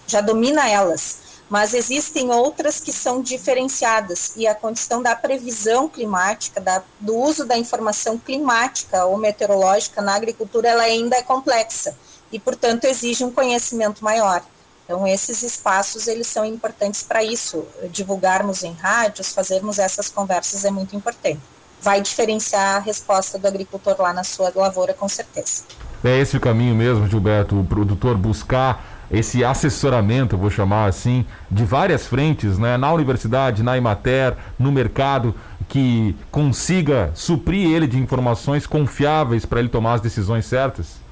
já 0.07 0.20
domina 0.20 0.68
elas 0.68 1.26
mas 1.49 1.75
existem 1.75 2.31
outras 2.31 2.81
que 2.81 2.93
são 2.93 3.23
diferenciadas 3.23 4.33
e 4.37 4.47
a 4.47 4.55
condição 4.55 5.01
da 5.01 5.15
previsão 5.15 5.89
climática, 5.89 6.61
da, 6.61 6.83
do 6.99 7.17
uso 7.17 7.45
da 7.45 7.57
informação 7.57 8.19
climática 8.19 9.05
ou 9.05 9.17
meteorológica 9.17 10.03
na 10.03 10.15
agricultura, 10.15 10.69
ela 10.69 10.83
ainda 10.83 11.17
é 11.17 11.23
complexa 11.23 11.97
e, 12.33 12.39
portanto, 12.39 12.85
exige 12.85 13.25
um 13.25 13.31
conhecimento 13.31 14.03
maior. 14.03 14.43
Então, 14.85 15.07
esses 15.07 15.43
espaços, 15.43 16.07
eles 16.07 16.27
são 16.27 16.45
importantes 16.45 17.03
para 17.03 17.23
isso. 17.23 17.65
Divulgarmos 17.91 18.63
em 18.63 18.73
rádios, 18.73 19.33
fazermos 19.33 19.79
essas 19.79 20.09
conversas 20.09 20.65
é 20.65 20.71
muito 20.71 20.95
importante. 20.95 21.41
Vai 21.81 22.01
diferenciar 22.01 22.77
a 22.77 22.79
resposta 22.79 23.39
do 23.39 23.47
agricultor 23.47 23.97
lá 23.99 24.13
na 24.13 24.25
sua 24.25 24.53
lavoura, 24.55 24.95
com 24.95 25.09
certeza. 25.09 25.65
É 26.05 26.19
esse 26.19 26.37
o 26.37 26.41
caminho 26.41 26.75
mesmo, 26.75 27.07
Gilberto, 27.09 27.59
o 27.59 27.65
produtor 27.65 28.17
buscar 28.17 28.96
esse 29.11 29.45
assessoramento, 29.45 30.37
vou 30.37 30.51
chamar 30.51 30.87
assim, 30.87 31.25
de 31.51 31.65
várias 31.65 32.07
frentes, 32.07 32.59
né, 32.59 32.77
na 32.77 32.93
universidade, 32.93 33.63
na 33.63 33.77
Imater, 33.77 34.37
no 34.59 34.73
mercado, 34.73 35.35
que 35.69 36.15
consiga 36.31 37.11
suprir 37.15 37.71
ele 37.71 37.87
de 37.87 37.99
informações 37.99 38.67
confiáveis 38.67 39.45
para 39.45 39.61
ele 39.61 39.69
tomar 39.69 39.95
as 39.95 40.01
decisões 40.01 40.47
certas? 40.47 41.05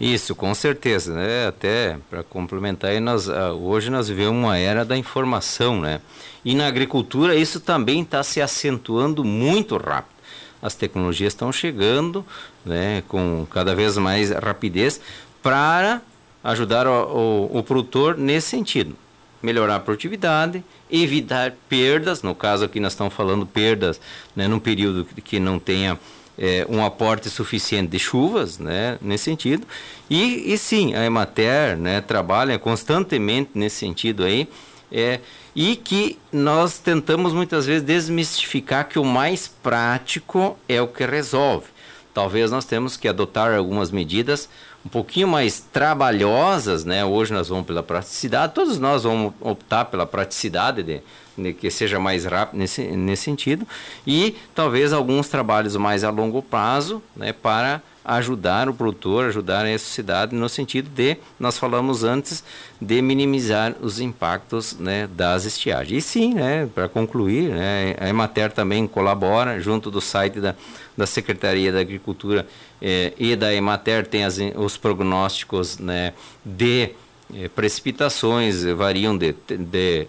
Isso, 0.00 0.34
com 0.34 0.54
certeza, 0.54 1.14
né? 1.14 1.48
Até 1.48 1.98
para 2.08 2.22
complementar, 2.22 2.98
nós, 3.02 3.28
ah, 3.28 3.52
hoje 3.52 3.90
nós 3.90 4.08
vivemos 4.08 4.32
uma 4.32 4.56
era 4.56 4.82
da 4.82 4.96
informação, 4.96 5.78
né? 5.78 6.00
E 6.42 6.54
na 6.54 6.66
agricultura 6.66 7.34
isso 7.34 7.60
também 7.60 8.00
está 8.00 8.22
se 8.22 8.40
acentuando 8.40 9.22
muito 9.22 9.76
rápido. 9.76 10.18
As 10.62 10.74
tecnologias 10.74 11.34
estão 11.34 11.52
chegando, 11.52 12.24
né, 12.64 13.02
com 13.08 13.46
cada 13.50 13.74
vez 13.74 13.96
mais 13.98 14.30
rapidez 14.30 15.00
para 15.42 16.00
ajudar 16.42 16.86
o, 16.86 17.48
o, 17.52 17.58
o 17.58 17.62
produtor 17.62 18.16
nesse 18.16 18.48
sentido. 18.48 18.96
Melhorar 19.42 19.76
a 19.76 19.80
produtividade, 19.80 20.62
evitar 20.90 21.54
perdas, 21.68 22.22
no 22.22 22.34
caso 22.34 22.64
aqui 22.64 22.78
nós 22.78 22.92
estamos 22.92 23.14
falando 23.14 23.46
perdas 23.46 24.00
né, 24.36 24.46
num 24.46 24.58
período 24.58 25.04
que 25.24 25.40
não 25.40 25.58
tenha 25.58 25.98
é, 26.38 26.66
um 26.68 26.84
aporte 26.84 27.28
suficiente 27.28 27.90
de 27.90 27.98
chuvas, 27.98 28.58
né, 28.58 28.98
nesse 29.00 29.24
sentido. 29.24 29.66
E, 30.08 30.52
e 30.52 30.58
sim, 30.58 30.94
a 30.94 31.04
Emater 31.04 31.76
né, 31.76 32.00
trabalha 32.00 32.58
constantemente 32.58 33.50
nesse 33.54 33.76
sentido 33.76 34.24
aí, 34.24 34.48
é, 34.90 35.20
e 35.54 35.76
que 35.76 36.18
nós 36.32 36.78
tentamos 36.78 37.32
muitas 37.32 37.66
vezes 37.66 37.82
desmistificar 37.82 38.88
que 38.88 38.98
o 38.98 39.04
mais 39.04 39.48
prático 39.48 40.56
é 40.68 40.80
o 40.80 40.88
que 40.88 41.04
resolve. 41.04 41.66
Talvez 42.12 42.50
nós 42.50 42.64
temos 42.64 42.96
que 42.96 43.06
adotar 43.06 43.54
algumas 43.54 43.90
medidas 43.90 44.48
um 44.84 44.88
pouquinho 44.88 45.28
mais 45.28 45.60
trabalhosas, 45.60 46.84
né? 46.84 47.04
Hoje 47.04 47.32
nós 47.32 47.48
vamos 47.48 47.66
pela 47.66 47.82
praticidade, 47.82 48.54
todos 48.54 48.78
nós 48.78 49.02
vamos 49.04 49.32
optar 49.40 49.84
pela 49.86 50.06
praticidade 50.06 50.82
de, 50.82 51.02
de, 51.36 51.52
que 51.52 51.70
seja 51.70 51.98
mais 52.00 52.24
rápido 52.24 52.58
nesse, 52.58 52.82
nesse 52.82 53.24
sentido 53.24 53.66
e 54.06 54.36
talvez 54.54 54.92
alguns 54.92 55.28
trabalhos 55.28 55.76
mais 55.76 56.02
a 56.02 56.10
longo 56.10 56.42
prazo, 56.42 57.02
né? 57.14 57.32
Para 57.32 57.82
ajudar 58.16 58.68
o 58.68 58.74
produtor, 58.74 59.26
ajudar 59.26 59.64
a 59.64 59.78
sociedade 59.78 60.34
no 60.34 60.48
sentido 60.48 60.90
de, 60.90 61.16
nós 61.38 61.58
falamos 61.58 62.02
antes, 62.02 62.42
de 62.80 63.00
minimizar 63.00 63.76
os 63.80 64.00
impactos 64.00 64.76
né, 64.78 65.08
das 65.14 65.44
estiagens. 65.44 66.04
E 66.04 66.08
sim, 66.08 66.34
né, 66.34 66.68
para 66.74 66.88
concluir, 66.88 67.50
né, 67.50 67.94
a 68.00 68.08
Emater 68.08 68.50
também 68.50 68.86
colabora 68.86 69.60
junto 69.60 69.90
do 69.90 70.00
site 70.00 70.40
da, 70.40 70.56
da 70.96 71.06
Secretaria 71.06 71.70
da 71.70 71.80
Agricultura 71.80 72.46
eh, 72.82 73.12
e 73.16 73.36
da 73.36 73.54
Emater 73.54 74.06
tem 74.06 74.24
as, 74.24 74.38
os 74.56 74.76
prognósticos 74.76 75.78
né, 75.78 76.12
de 76.44 76.90
eh, 77.32 77.48
precipitações, 77.54 78.64
variam 78.64 79.16
de, 79.16 79.36
de 79.48 80.08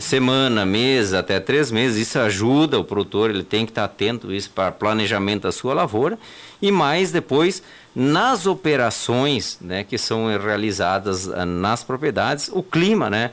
semana, 0.00 0.64
mês, 0.64 1.12
até 1.12 1.40
três 1.40 1.70
meses. 1.70 2.08
Isso 2.08 2.18
ajuda 2.18 2.78
o 2.78 2.84
produtor, 2.84 3.30
ele 3.30 3.42
tem 3.42 3.64
que 3.64 3.72
estar 3.72 3.84
atento 3.84 4.32
isso 4.32 4.50
para 4.50 4.72
planejamento 4.72 5.42
da 5.42 5.52
sua 5.52 5.74
lavoura. 5.74 6.18
E 6.62 6.70
mais 6.70 7.10
depois, 7.10 7.62
nas 7.94 8.46
operações 8.46 9.58
né, 9.60 9.84
que 9.84 9.98
são 9.98 10.26
realizadas 10.38 11.28
ah, 11.28 11.44
nas 11.44 11.82
propriedades, 11.84 12.48
o 12.52 12.62
clima, 12.62 13.10
né? 13.10 13.32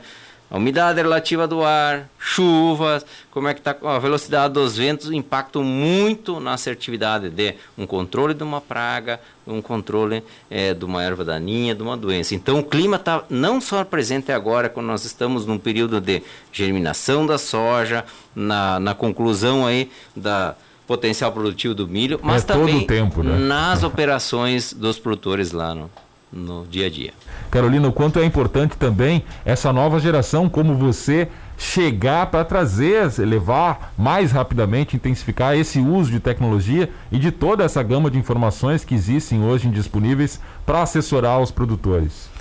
A 0.52 0.58
umidade 0.58 1.00
relativa 1.00 1.48
do 1.48 1.64
ar, 1.64 2.10
chuvas, 2.18 3.06
como 3.30 3.48
é 3.48 3.54
que 3.54 3.60
está 3.60 3.74
a 3.84 3.98
velocidade 3.98 4.52
dos 4.52 4.76
ventos 4.76 5.10
impactam 5.10 5.64
muito 5.64 6.38
na 6.40 6.52
assertividade 6.52 7.30
de 7.30 7.54
um 7.76 7.86
controle 7.86 8.34
de 8.34 8.42
uma 8.42 8.60
praga, 8.60 9.18
um 9.46 9.62
controle 9.62 10.22
é, 10.50 10.74
de 10.74 10.84
uma 10.84 11.02
erva 11.02 11.24
daninha, 11.24 11.74
de 11.74 11.82
uma 11.82 11.96
doença. 11.96 12.34
Então 12.34 12.58
o 12.58 12.62
clima 12.62 12.96
está 12.96 13.24
não 13.30 13.62
só 13.62 13.82
presente 13.82 14.30
agora, 14.30 14.68
quando 14.68 14.88
nós 14.88 15.06
estamos 15.06 15.46
num 15.46 15.56
período 15.56 16.02
de 16.02 16.22
germinação 16.52 17.24
da 17.24 17.38
soja, 17.38 18.04
na, 18.36 18.78
na 18.78 18.94
conclusão 18.94 19.64
aí 19.64 19.90
da 20.14 20.54
potencial 20.86 21.32
produtivo 21.32 21.74
do 21.74 21.88
milho, 21.88 22.20
mas 22.22 22.44
é 22.44 22.46
também 22.46 22.86
tempo, 22.86 23.22
né? 23.22 23.38
nas 23.38 23.82
operações 23.82 24.74
dos 24.74 24.98
produtores 24.98 25.50
lá 25.50 25.74
no, 25.74 25.90
no 26.32 26.66
dia 26.66 26.86
a 26.86 26.90
dia. 26.90 27.12
Carolina, 27.50 27.88
o 27.88 27.92
quanto 27.92 28.18
é 28.18 28.24
importante 28.24 28.76
também 28.76 29.22
essa 29.44 29.72
nova 29.72 30.00
geração, 30.00 30.48
como 30.48 30.74
você 30.74 31.28
chegar 31.58 32.26
para 32.26 32.44
trazer, 32.44 33.12
levar 33.18 33.92
mais 33.96 34.32
rapidamente, 34.32 34.96
intensificar 34.96 35.56
esse 35.56 35.78
uso 35.78 36.10
de 36.10 36.18
tecnologia 36.18 36.90
e 37.10 37.18
de 37.18 37.30
toda 37.30 37.62
essa 37.62 37.82
gama 37.82 38.10
de 38.10 38.18
informações 38.18 38.84
que 38.84 38.94
existem 38.94 39.44
hoje 39.44 39.68
disponíveis 39.68 40.40
para 40.64 40.82
assessorar 40.82 41.40
os 41.40 41.50
produtores 41.50 42.31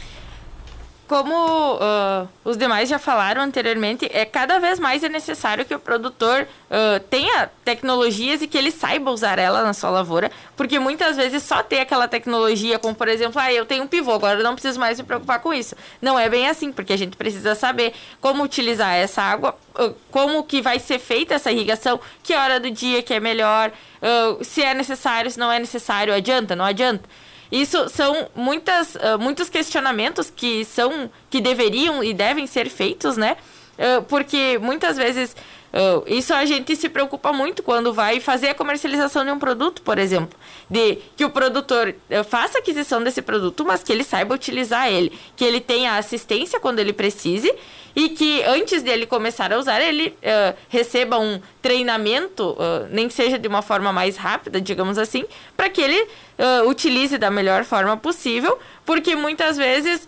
como 1.12 1.76
uh, 1.76 2.26
os 2.45 2.55
demais 2.55 2.88
já 2.88 2.97
falaram 2.97 3.41
anteriormente, 3.41 4.09
é 4.14 4.24
cada 4.24 4.59
vez 4.59 4.80
mais 4.80 5.03
é 5.03 5.09
necessário 5.09 5.66
que 5.66 5.76
o 5.76 5.80
produtor 5.80 6.43
uh, 6.43 7.01
tenha 7.09 7.51
tecnologias 7.66 8.41
e 8.41 8.47
que 8.47 8.57
ele 8.57 8.72
saiba 8.72 9.12
usar 9.12 9.38
ela 9.38 9.62
na 9.62 9.74
sua 9.74 9.89
lavoura, 9.89 10.32
porque 10.55 10.80
muitas 10.80 11.18
vezes 11.18 11.43
só 11.43 11.62
ter 11.62 11.82
aquela 11.82 12.07
tecnologia, 12.07 12.80
como 12.80 12.95
por 12.95 13.09
exemplo, 13.09 13.41
ah, 13.41 13.51
eu 13.51 13.66
tenho 13.66 13.84
um 13.84 13.88
pivô, 13.88 14.14
agora 14.14 14.39
eu 14.39 14.43
não 14.45 14.53
preciso 14.53 14.80
mais 14.80 15.01
me 15.01 15.05
preocupar 15.05 15.41
com 15.41 15.53
isso. 15.53 15.76
Não 16.01 16.18
é 16.18 16.30
bem 16.30 16.47
assim, 16.47 16.72
porque 16.72 16.93
a 16.93 16.97
gente 16.97 17.18
precisa 17.18 17.55
saber 17.55 17.93
como 18.22 18.41
utilizar 18.41 18.95
essa 18.95 19.22
água, 19.22 19.53
uh, 19.78 19.93
como 20.09 20.45
que 20.45 20.62
vai 20.62 20.80
ser 20.80 20.97
feita 20.97 21.34
essa 21.34 21.51
irrigação, 21.51 21.99
que 22.24 22.34
hora 22.34 22.57
do 22.57 22.72
dia 22.72 23.03
que 23.03 23.14
é 23.14 23.20
melhor, 23.20 23.70
se 24.41 24.64
é 24.64 24.74
necessário, 24.74 25.30
se 25.30 25.38
não 25.38 25.51
é 25.51 25.59
necessário, 25.59 26.14
adianta, 26.14 26.55
não 26.55 26.64
adianta. 26.66 27.03
Isso 27.52 27.89
são 27.89 28.30
muitas, 28.36 28.95
uh, 28.95 29.20
muitos 29.20 29.49
questionamentos 29.49 30.32
que 30.34 30.64
são 30.64 31.10
que 31.30 31.41
deveriam 31.41 32.04
e 32.04 32.14
devem 32.14 32.47
ser 32.47 32.70
feitos, 32.70 33.18
né? 33.18 33.36
Uh, 33.78 34.02
porque 34.04 34.58
muitas 34.62 34.95
vezes 34.95 35.36
uh, 35.74 36.03
isso 36.07 36.34
a 36.34 36.45
gente 36.45 36.76
se 36.76 36.89
preocupa 36.89 37.32
muito 37.32 37.63
quando 37.63 37.93
vai 37.93 38.19
fazer 38.19 38.49
a 38.49 38.55
comercialização 38.55 39.26
de 39.26 39.32
um 39.32 39.39
produto, 39.39 39.82
por 39.82 39.97
exemplo, 39.97 40.38
de 40.69 40.97
que 41.15 41.26
o 41.26 41.30
produtor 41.30 41.95
faça 42.30 42.59
aquisição 42.59 43.03
desse 43.03 43.22
produto, 43.22 43.65
mas 43.65 43.84
que 43.84 43.91
ele 43.91 44.03
saiba 44.03 44.36
utilizar 44.36 44.88
ele, 44.88 45.11
que 45.36 45.43
ele 45.43 45.59
tenha 45.59 45.97
assistência 45.97 46.59
quando 46.59 46.80
ele 46.80 46.93
precise 46.93 47.53
e 47.95 48.09
que 48.09 48.41
antes 48.43 48.82
dele 48.82 49.05
começar 49.05 49.51
a 49.51 49.57
usar, 49.57 49.82
ele 49.82 50.09
uh, 50.09 50.57
receba 50.69 51.19
um 51.19 51.41
treinamento, 51.61 52.51
uh, 52.51 52.88
nem 52.89 53.07
que 53.07 53.13
seja 53.13 53.38
de 53.38 53.47
uma 53.47 53.61
forma 53.61 53.91
mais 53.91 54.15
rápida, 54.17 54.61
digamos 54.61 54.97
assim, 54.97 55.26
para 55.55 55.69
que 55.69 55.82
ele 55.82 56.07
utilize 56.65 57.19
da 57.19 57.30
melhor 57.30 57.63
forma 57.63 57.95
possível, 57.95 58.57
porque 58.84 59.15
muitas 59.15 59.57
vezes 59.57 60.07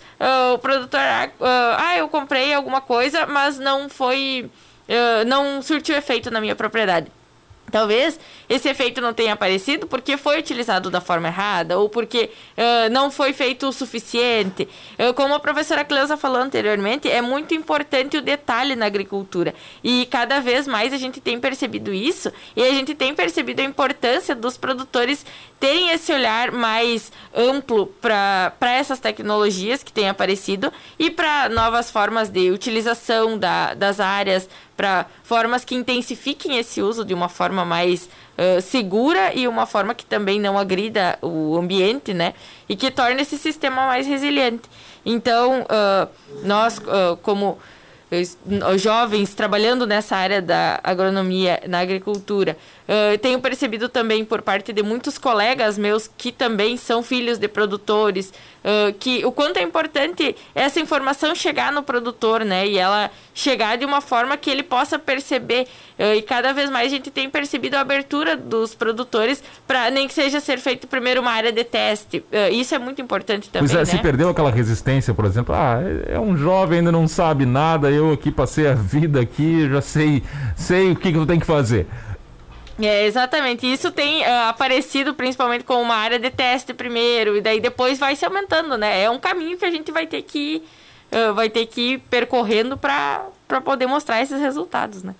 o 0.52 0.58
produtor, 0.58 1.00
ah, 1.00 1.96
eu 1.96 2.10
comprei 2.10 2.52
alguma 2.52 2.82
coisa, 2.82 3.28
mas 3.28 3.60
não 3.60 3.88
foi, 3.88 4.50
não 5.26 5.62
surtiu 5.62 5.96
efeito 5.96 6.30
na 6.30 6.42
minha 6.42 6.56
propriedade. 6.56 7.12
Talvez 7.74 8.20
esse 8.48 8.70
efeito 8.70 9.02
não 9.02 9.16
tenha 9.16 9.34
aparecido 9.34 9.88
porque 9.88 10.16
foi 10.16 10.38
utilizado 10.38 10.92
da 10.92 11.02
forma 11.02 11.28
errada 11.28 11.80
ou 11.80 11.90
porque 11.90 12.30
uh, 12.56 12.92
não 12.92 13.10
foi 13.10 13.34
feito 13.34 13.68
o 13.68 13.74
suficiente. 13.74 14.70
Uh, 15.00 15.12
como 15.16 15.34
a 15.34 15.40
professora 15.40 15.84
Cleusa 15.84 16.16
falou 16.16 16.40
anteriormente, 16.40 17.10
é 17.10 17.20
muito 17.20 17.56
importante 17.56 18.16
o 18.16 18.22
detalhe 18.22 18.76
na 18.76 18.86
agricultura. 18.86 19.56
E 19.84 20.06
cada 20.06 20.40
vez 20.40 20.68
mais 20.68 20.94
a 20.94 20.98
gente 20.98 21.20
tem 21.20 21.40
percebido 21.40 21.92
isso 21.92 22.32
e 22.56 22.62
a 22.62 22.70
gente 22.70 22.94
tem 22.94 23.16
percebido 23.16 23.62
a 23.62 23.66
importância 23.66 24.36
dos 24.36 24.56
produtores 24.56 25.26
terem 25.60 25.90
esse 25.90 26.14
olhar 26.14 26.52
mais 26.52 27.12
amplo 27.34 27.88
para 27.88 28.54
essas 28.62 29.00
tecnologias 29.00 29.82
que 29.82 29.92
têm 29.92 30.10
aparecido 30.10 30.72
e 31.00 31.10
para 31.10 31.50
novas 31.50 31.90
formas 31.90 32.30
de 32.30 32.52
utilização 32.52 33.36
da, 33.36 33.74
das 33.74 34.00
áreas, 34.00 34.48
para 34.76 35.06
formas 35.24 35.64
que 35.64 35.76
intensifiquem 35.76 36.58
esse 36.58 36.82
uso 36.82 37.06
de 37.06 37.14
uma 37.14 37.30
forma 37.30 37.64
mais 37.64 38.10
uh, 38.38 38.62
segura 38.62 39.34
e 39.34 39.48
uma 39.48 39.66
forma 39.66 39.94
que 39.94 40.06
também 40.06 40.40
não 40.40 40.58
agrida 40.58 41.18
o 41.22 41.58
ambiente, 41.58 42.14
né? 42.14 42.34
E 42.68 42.76
que 42.76 42.90
torne 42.90 43.22
esse 43.22 43.38
sistema 43.38 43.88
mais 43.88 44.08
resiliente. 44.08 44.64
Então, 45.06 45.62
uh, 45.62 46.10
nós, 46.44 46.78
uh, 46.80 47.18
como 47.22 47.58
jovens 48.78 49.34
trabalhando 49.34 49.88
nessa 49.88 50.16
área 50.16 50.40
da 50.42 50.80
agronomia, 50.84 51.62
na 51.68 51.80
agricultura, 51.80 52.56
uh, 52.88 53.18
tenho 53.20 53.40
percebido 53.40 53.90
também 53.90 54.24
por 54.24 54.42
parte 54.42 54.74
de 54.74 54.84
muitos 54.84 55.18
colegas 55.18 55.78
meus 55.78 56.10
que 56.18 56.32
também 56.32 56.78
são 56.78 57.04
filhos 57.04 57.38
de 57.38 57.48
produtores, 57.48 58.34
uh, 58.64 58.94
que 59.00 59.26
o 59.26 59.32
quanto 59.32 59.58
é 59.58 59.64
importante 59.64 60.36
essa 60.54 60.80
informação 60.80 61.36
chegar 61.36 61.72
no 61.72 61.84
produtor, 61.84 62.44
né? 62.46 62.68
E 62.68 62.78
ela 62.78 63.10
chegar 63.34 63.78
de 63.78 63.86
uma 63.86 64.02
forma 64.02 64.38
que 64.38 64.50
ele 64.50 64.64
possa 64.64 64.98
perceber. 65.00 65.68
Uh, 65.98 66.16
e 66.16 66.22
cada 66.22 66.54
vez 66.54 66.70
mais 66.70 66.88
a 66.88 66.96
gente 66.96 67.12
tem 67.12 67.30
percebido 67.30 67.76
a 67.76 67.82
abertura 67.82 68.36
dos 68.36 68.74
produtores 68.74 69.44
para 69.68 69.90
nem 69.90 70.08
que 70.08 70.14
seja 70.14 70.40
ser 70.40 70.58
feito 70.60 70.88
primeiro 70.88 71.22
uma 71.22 71.32
área 71.32 71.52
de 71.52 71.64
teste. 71.64 72.24
isso 72.52 72.74
é 72.76 72.80
muito 72.80 73.02
importante 73.02 73.50
também. 73.50 73.68
Pois 73.68 73.76
é, 73.76 73.80
né? 73.80 73.86
se 73.86 73.98
perdeu 74.02 74.30
aquela 74.30 74.52
resistência, 74.52 75.14
por 75.14 75.26
exemplo, 75.26 75.54
ah, 75.56 75.80
é 76.08 76.20
um 76.20 76.36
jovem, 76.36 76.80
ainda 76.80 76.92
não 76.92 77.08
sabe 77.08 77.46
nada, 77.46 77.90
eu 77.90 78.12
aqui 78.12 78.32
passei 78.32 78.68
a 78.68 78.74
vida 78.74 79.20
aqui, 79.22 79.70
já 79.70 79.82
sei, 79.82 80.24
sei 80.56 80.92
o 80.92 80.96
que, 80.96 81.12
que 81.12 81.18
eu 81.18 81.26
tenho 81.26 81.40
que 81.40 81.46
fazer. 81.46 81.88
É, 82.82 83.06
exatamente. 83.06 83.72
Isso 83.72 83.92
tem 83.92 84.22
uh, 84.22 84.50
aparecido 84.50 85.14
principalmente 85.14 85.64
com 85.64 85.82
uma 85.82 85.96
área 85.96 86.20
de 86.20 86.30
teste 86.30 86.74
primeiro, 86.74 87.38
e 87.38 87.42
daí 87.42 87.60
depois 87.60 88.00
vai 88.00 88.16
se 88.16 88.26
aumentando, 88.26 88.78
né? 88.78 89.04
É 89.04 89.10
um 89.10 89.20
caminho 89.20 89.58
que 89.58 89.66
a 89.66 89.72
gente 89.72 89.92
vai 89.92 90.08
ter 90.08 90.22
que, 90.24 90.64
uh, 91.12 91.34
vai 91.34 91.50
ter 91.50 91.66
que 91.68 91.94
ir 91.94 92.00
percorrendo 92.10 92.76
para 92.76 93.30
poder 93.64 93.86
mostrar 93.86 94.22
esses 94.22 94.40
resultados, 94.40 95.04
né? 95.04 95.14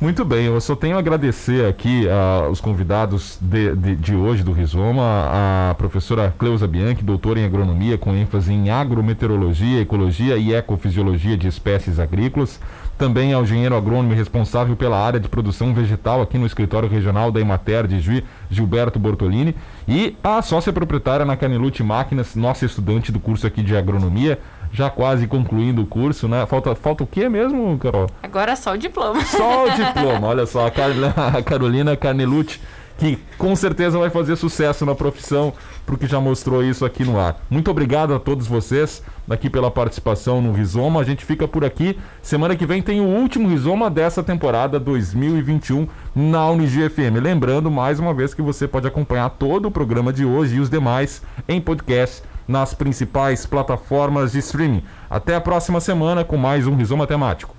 Muito 0.00 0.24
bem, 0.24 0.46
eu 0.46 0.60
só 0.60 0.76
tenho 0.76 0.94
a 0.94 1.00
agradecer 1.00 1.66
aqui 1.66 2.06
uh, 2.06 2.48
os 2.48 2.60
convidados 2.60 3.36
de, 3.40 3.74
de, 3.74 3.96
de, 3.96 4.14
hoje 4.14 4.44
do 4.44 4.52
Rizoma, 4.52 5.02
a 5.02 5.74
professora 5.76 6.32
Cleusa 6.38 6.68
Bianchi, 6.68 7.02
doutora 7.02 7.40
em 7.40 7.44
agronomia 7.44 7.98
com 7.98 8.14
ênfase 8.14 8.52
em 8.52 8.70
agrometeorologia, 8.70 9.80
ecologia 9.80 10.36
e 10.36 10.54
ecofisiologia 10.54 11.36
de 11.36 11.48
espécies 11.48 11.98
agrícolas, 11.98 12.60
também 12.98 13.32
ao 13.32 13.44
engenheiro 13.44 13.76
agrônomo 13.76 14.12
responsável 14.12 14.74
pela 14.76 14.98
área 14.98 15.20
de 15.20 15.28
produção 15.28 15.72
vegetal 15.72 16.20
aqui 16.20 16.36
no 16.36 16.44
escritório 16.44 16.88
regional 16.88 17.30
da 17.30 17.40
Emater 17.40 17.86
de 17.86 18.00
Juí, 18.00 18.24
Gilberto 18.50 18.98
Bortolini, 18.98 19.54
e 19.86 20.16
a 20.22 20.42
sócia 20.42 20.72
proprietária 20.72 21.24
na 21.24 21.36
Canelute 21.36 21.82
Máquinas, 21.82 22.34
nossa 22.34 22.66
estudante 22.66 23.12
do 23.12 23.20
curso 23.20 23.46
aqui 23.46 23.62
de 23.62 23.76
agronomia, 23.76 24.38
já 24.72 24.90
quase 24.90 25.26
concluindo 25.26 25.82
o 25.82 25.86
curso, 25.86 26.28
né? 26.28 26.44
Falta, 26.46 26.74
falta 26.74 27.04
o 27.04 27.06
que 27.06 27.28
mesmo, 27.28 27.78
Carol? 27.78 28.10
Agora 28.22 28.54
só 28.56 28.72
o 28.74 28.76
diploma. 28.76 29.24
Só 29.24 29.66
o 29.66 29.70
diploma, 29.72 30.26
olha 30.26 30.44
só, 30.44 30.66
a, 30.66 30.70
Car 30.70 30.90
a 31.36 31.42
Carolina 31.42 31.96
Carnelucci, 31.96 32.60
que 32.98 33.16
com 33.38 33.54
certeza 33.54 33.96
vai 33.96 34.10
fazer 34.10 34.36
sucesso 34.36 34.84
na 34.84 34.94
profissão, 34.94 35.52
porque 35.86 36.06
já 36.06 36.20
mostrou 36.20 36.62
isso 36.62 36.84
aqui 36.84 37.04
no 37.04 37.18
ar. 37.18 37.40
Muito 37.48 37.70
obrigado 37.70 38.12
a 38.12 38.18
todos 38.18 38.46
vocês 38.46 39.02
aqui 39.30 39.48
pela 39.48 39.70
participação 39.70 40.42
no 40.42 40.52
Rizoma. 40.52 41.00
A 41.00 41.04
gente 41.04 41.24
fica 41.24 41.46
por 41.46 41.64
aqui. 41.64 41.96
Semana 42.20 42.56
que 42.56 42.66
vem 42.66 42.82
tem 42.82 43.00
o 43.00 43.04
último 43.04 43.48
Rizoma 43.48 43.88
dessa 43.88 44.22
temporada 44.22 44.80
2021 44.80 45.86
na 46.14 46.50
Unigi 46.50 46.88
FM. 46.88 47.22
Lembrando 47.22 47.70
mais 47.70 48.00
uma 48.00 48.12
vez 48.12 48.34
que 48.34 48.42
você 48.42 48.66
pode 48.66 48.88
acompanhar 48.88 49.30
todo 49.30 49.66
o 49.68 49.70
programa 49.70 50.12
de 50.12 50.24
hoje 50.24 50.56
e 50.56 50.60
os 50.60 50.68
demais 50.68 51.22
em 51.48 51.60
podcast 51.60 52.22
nas 52.48 52.74
principais 52.74 53.46
plataformas 53.46 54.32
de 54.32 54.40
streaming. 54.40 54.82
Até 55.08 55.36
a 55.36 55.40
próxima 55.40 55.80
semana 55.80 56.24
com 56.24 56.36
mais 56.36 56.66
um 56.66 56.74
Rizoma 56.74 57.06
Temático. 57.06 57.57